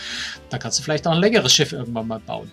da 0.49 0.58
kannst 0.58 0.80
du 0.80 0.84
vielleicht 0.84 1.08
auch 1.08 1.12
ein 1.12 1.20
längeres 1.20 1.54
Schiff 1.54 1.74
irgendwann 1.74 2.08
mal 2.08 2.20
bauen. 2.20 2.51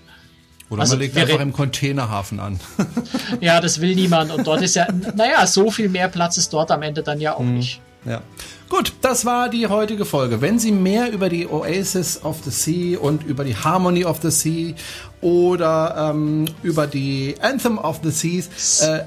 Oder 0.71 0.83
also, 0.83 0.95
man 0.95 1.01
legt 1.01 1.17
einfach 1.17 1.41
im 1.41 1.53
Containerhafen 1.53 2.39
an. 2.39 2.61
ja, 3.41 3.61
das 3.61 3.81
will 3.81 3.95
niemand. 3.97 4.31
Und 4.31 4.47
dort 4.47 4.63
ist 4.63 4.77
ja, 4.77 4.87
naja, 5.17 5.47
so 5.47 5.71
viel 5.71 5.89
mehr 5.89 6.09
Platz 6.09 6.39
ist 6.39 6.53
dort 6.53 6.71
am 6.71 6.83
Ende 6.83 7.03
dann 7.03 7.21
ja 7.21 7.35
auch 7.35 7.41
mhm. 7.41 7.55
nicht. 7.55 7.81
Ja. 8.05 8.23
Gut, 8.69 8.95
das 9.03 9.25
war 9.25 9.49
die 9.49 9.67
heutige 9.67 10.05
Folge. 10.05 10.41
Wenn 10.41 10.59
Sie 10.59 10.71
mehr 10.71 11.11
über 11.11 11.29
die 11.29 11.47
Oasis 11.49 12.23
of 12.23 12.39
the 12.45 12.51
Sea 12.51 12.99
und 12.99 13.25
über 13.25 13.45
die 13.45 13.57
Harmony 13.57 14.05
of 14.05 14.21
the 14.23 14.31
Sea 14.31 14.75
oder 15.21 16.11
ähm, 16.11 16.47
über 16.63 16.87
die 16.87 17.35
Anthem 17.41 17.77
of 17.79 18.01
the 18.03 18.11
Seas, 18.11 18.81
äh, 18.81 19.05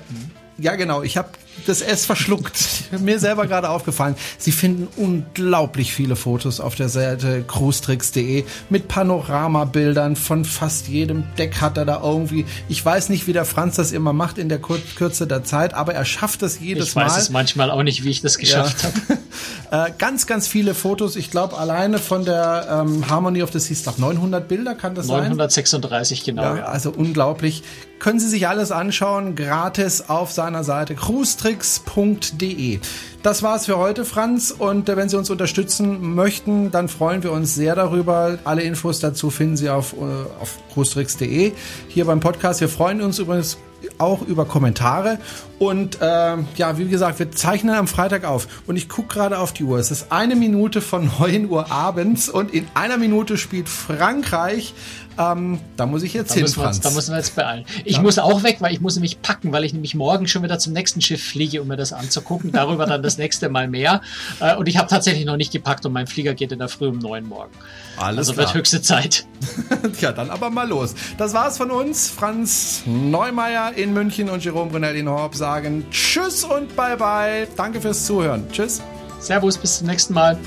ja 0.58 0.76
genau, 0.76 1.02
ich 1.02 1.18
habe 1.18 1.30
das 1.66 1.82
S 1.82 2.06
verschluckt. 2.06 2.58
Mir 2.99 3.20
selber 3.20 3.47
gerade 3.47 3.70
aufgefallen. 3.70 4.16
Sie 4.38 4.51
finden 4.51 4.88
unglaublich 4.95 5.93
viele 5.93 6.16
Fotos 6.16 6.60
auf 6.60 6.76
der 6.76 6.89
Seite 6.89 7.43
cruestricks.de 7.47 8.43
mit 8.70 8.88
Panoramabildern 8.88 10.16
von 10.16 10.45
fast 10.45 10.88
jedem 10.88 11.24
Deck 11.38 11.62
hat 11.62 11.78
er 11.78 11.86
da 11.86 12.01
irgendwie. 12.04 12.45
Ich 12.70 12.84
weiß 12.84 13.10
nicht, 13.10 13.28
wie 13.28 13.34
der 13.34 13.45
Franz 13.45 13.76
das 13.76 13.91
immer 13.91 14.14
macht 14.14 14.38
in 14.38 14.49
der 14.49 14.60
Kürze 14.60 15.28
der 15.28 15.43
Zeit, 15.43 15.74
aber 15.74 15.93
er 15.93 16.06
schafft 16.06 16.43
es 16.43 16.60
jedes 16.60 16.95
Mal. 16.95 17.08
Ich 17.08 17.14
weiß 17.14 17.22
es 17.24 17.30
manchmal 17.30 17.72
auch 17.72 17.84
nicht, 17.84 18.04
wie 18.04 18.10
ich 18.10 18.22
das 18.22 18.38
geschafft 18.38 18.84
ja. 18.84 18.89
habe. 18.89 19.22
äh, 19.71 19.91
ganz, 19.97 20.27
ganz 20.27 20.47
viele 20.47 20.73
Fotos. 20.73 21.15
Ich 21.15 21.31
glaube, 21.31 21.57
alleine 21.57 21.99
von 21.99 22.25
der 22.25 22.84
ähm, 22.86 23.09
Harmony 23.09 23.43
of 23.43 23.51
the 23.51 23.59
Seas, 23.59 23.86
noch 23.86 23.97
900 23.97 24.47
Bilder 24.47 24.75
kann 24.75 24.95
das 24.95 25.07
936, 25.07 25.69
sein? 25.69 25.81
936, 25.81 26.23
genau. 26.23 26.55
Ja, 26.55 26.65
also 26.65 26.91
unglaublich. 26.91 27.63
Können 27.99 28.19
Sie 28.19 28.27
sich 28.27 28.47
alles 28.47 28.71
anschauen, 28.71 29.36
gratis 29.36 30.09
auf 30.09 30.31
seiner 30.31 30.63
Seite 30.65 30.93
cruestricks.de. 30.93 32.79
Das 33.23 33.43
war's 33.43 33.65
für 33.65 33.77
heute, 33.77 34.03
Franz. 34.03 34.51
Und 34.51 34.89
äh, 34.89 34.97
wenn 34.97 35.07
Sie 35.07 35.17
uns 35.17 35.29
unterstützen 35.29 36.13
möchten, 36.13 36.69
dann 36.71 36.89
freuen 36.89 37.23
wir 37.23 37.31
uns 37.31 37.55
sehr 37.55 37.75
darüber. 37.75 38.38
Alle 38.43 38.63
Infos 38.63 38.99
dazu 38.99 39.29
finden 39.29 39.55
Sie 39.55 39.69
auf, 39.69 39.93
äh, 39.93 40.41
auf 40.41 40.59
cruestricks.de 40.73 41.53
hier 41.88 42.05
beim 42.05 42.19
Podcast. 42.19 42.59
Wir 42.59 42.69
freuen 42.69 43.01
uns 43.01 43.19
übrigens 43.19 43.57
auch 43.97 44.21
über 44.21 44.45
Kommentare. 44.45 45.19
Und 45.59 46.01
äh, 46.01 46.38
ja, 46.55 46.77
wie 46.77 46.88
gesagt, 46.88 47.19
wir 47.19 47.31
zeichnen 47.31 47.75
am 47.75 47.88
Freitag 47.88 48.25
auf. 48.25 48.47
Und 48.67 48.75
ich 48.75 48.89
gucke 48.89 49.13
gerade 49.13 49.39
auf 49.39 49.53
die 49.53 49.63
Uhr. 49.63 49.77
Es 49.79 49.91
ist 49.91 50.11
eine 50.11 50.36
Minute 50.36 50.81
von 50.81 51.09
9 51.19 51.49
Uhr 51.49 51.71
abends 51.71 52.29
und 52.29 52.53
in 52.53 52.67
einer 52.73 52.97
Minute 52.97 53.38
spielt 53.38 53.69
Frankreich. 53.69 54.73
Ähm, 55.18 55.59
da 55.78 55.86
muss 55.86 56.03
ich 56.03 56.14
jetzt 56.14 56.34
hin, 56.34 56.47
Franz. 56.47 56.78
Uns, 56.78 56.80
da 56.82 56.91
müssen 56.91 57.11
wir 57.11 57.18
jetzt 57.18 57.36
beeilen. 57.36 57.66
Ich 57.86 57.97
ja. 57.97 58.01
muss 58.01 58.18
auch 58.20 58.43
weg, 58.43 58.57
weil 58.59 58.74
ich 58.74 58.82
muss 58.82 58.95
nämlich 58.95 59.22
packen, 59.22 59.51
weil 59.51 59.64
ich 59.64 59.74
nämlich 59.74 59.95
morgen 59.95 60.28
schon 60.28 60.43
wieder 60.43 60.59
zum 60.59 60.74
nächsten 60.74 61.01
Schiff 61.01 61.24
fliege, 61.24 61.61
um 61.61 61.68
mir 61.68 61.78
das 61.78 61.93
anzugucken. 61.93 62.51
Darüber 62.51 62.86
dann 62.86 63.03
das 63.03 63.18
nächste 63.18 63.49
Mal 63.49 63.68
mehr. 63.68 64.01
Äh, 64.39 64.55
und 64.55 64.68
ich 64.68 64.78
habe 64.78 64.88
tatsächlich 64.88 65.26
noch 65.26 65.38
nicht 65.38 65.51
gepackt 65.51 65.86
und 65.86 65.93
mein 65.93 66.07
Flieger 66.07 66.34
geht 66.34 66.51
in 66.51 66.59
der 66.59 66.70
Früh 66.70 66.88
um 66.88 66.99
9 66.99 67.26
morgen. 67.26 67.51
Alles 67.97 68.20
also 68.20 68.34
klar. 68.34 68.45
wird 68.45 68.55
höchste 68.55 68.82
Zeit. 68.82 69.26
ja, 70.01 70.11
dann 70.11 70.30
aber 70.30 70.49
mal 70.49 70.68
los. 70.68 70.95
Das 71.18 71.34
war's 71.34 71.57
von 71.57 71.72
uns. 71.72 72.09
Franz 72.09 72.84
Neumeier 72.86 73.74
in 73.76 73.93
München 73.93 74.30
und 74.30 74.43
Jerome 74.43 74.72
Brunel 74.72 74.95
in 74.95 75.09
Horb 75.09 75.36
sagen 75.36 75.86
Tschüss 75.91 76.43
und 76.43 76.76
Bye 76.76 76.97
Bye. 76.97 77.47
Danke 77.55 77.82
fürs 77.82 78.05
Zuhören. 78.05 78.45
Tschüss. 78.51 78.82
Servus, 79.20 79.57
bis 79.57 79.78
zum 79.78 79.88
nächsten 79.88 80.14
Mal. 80.14 80.38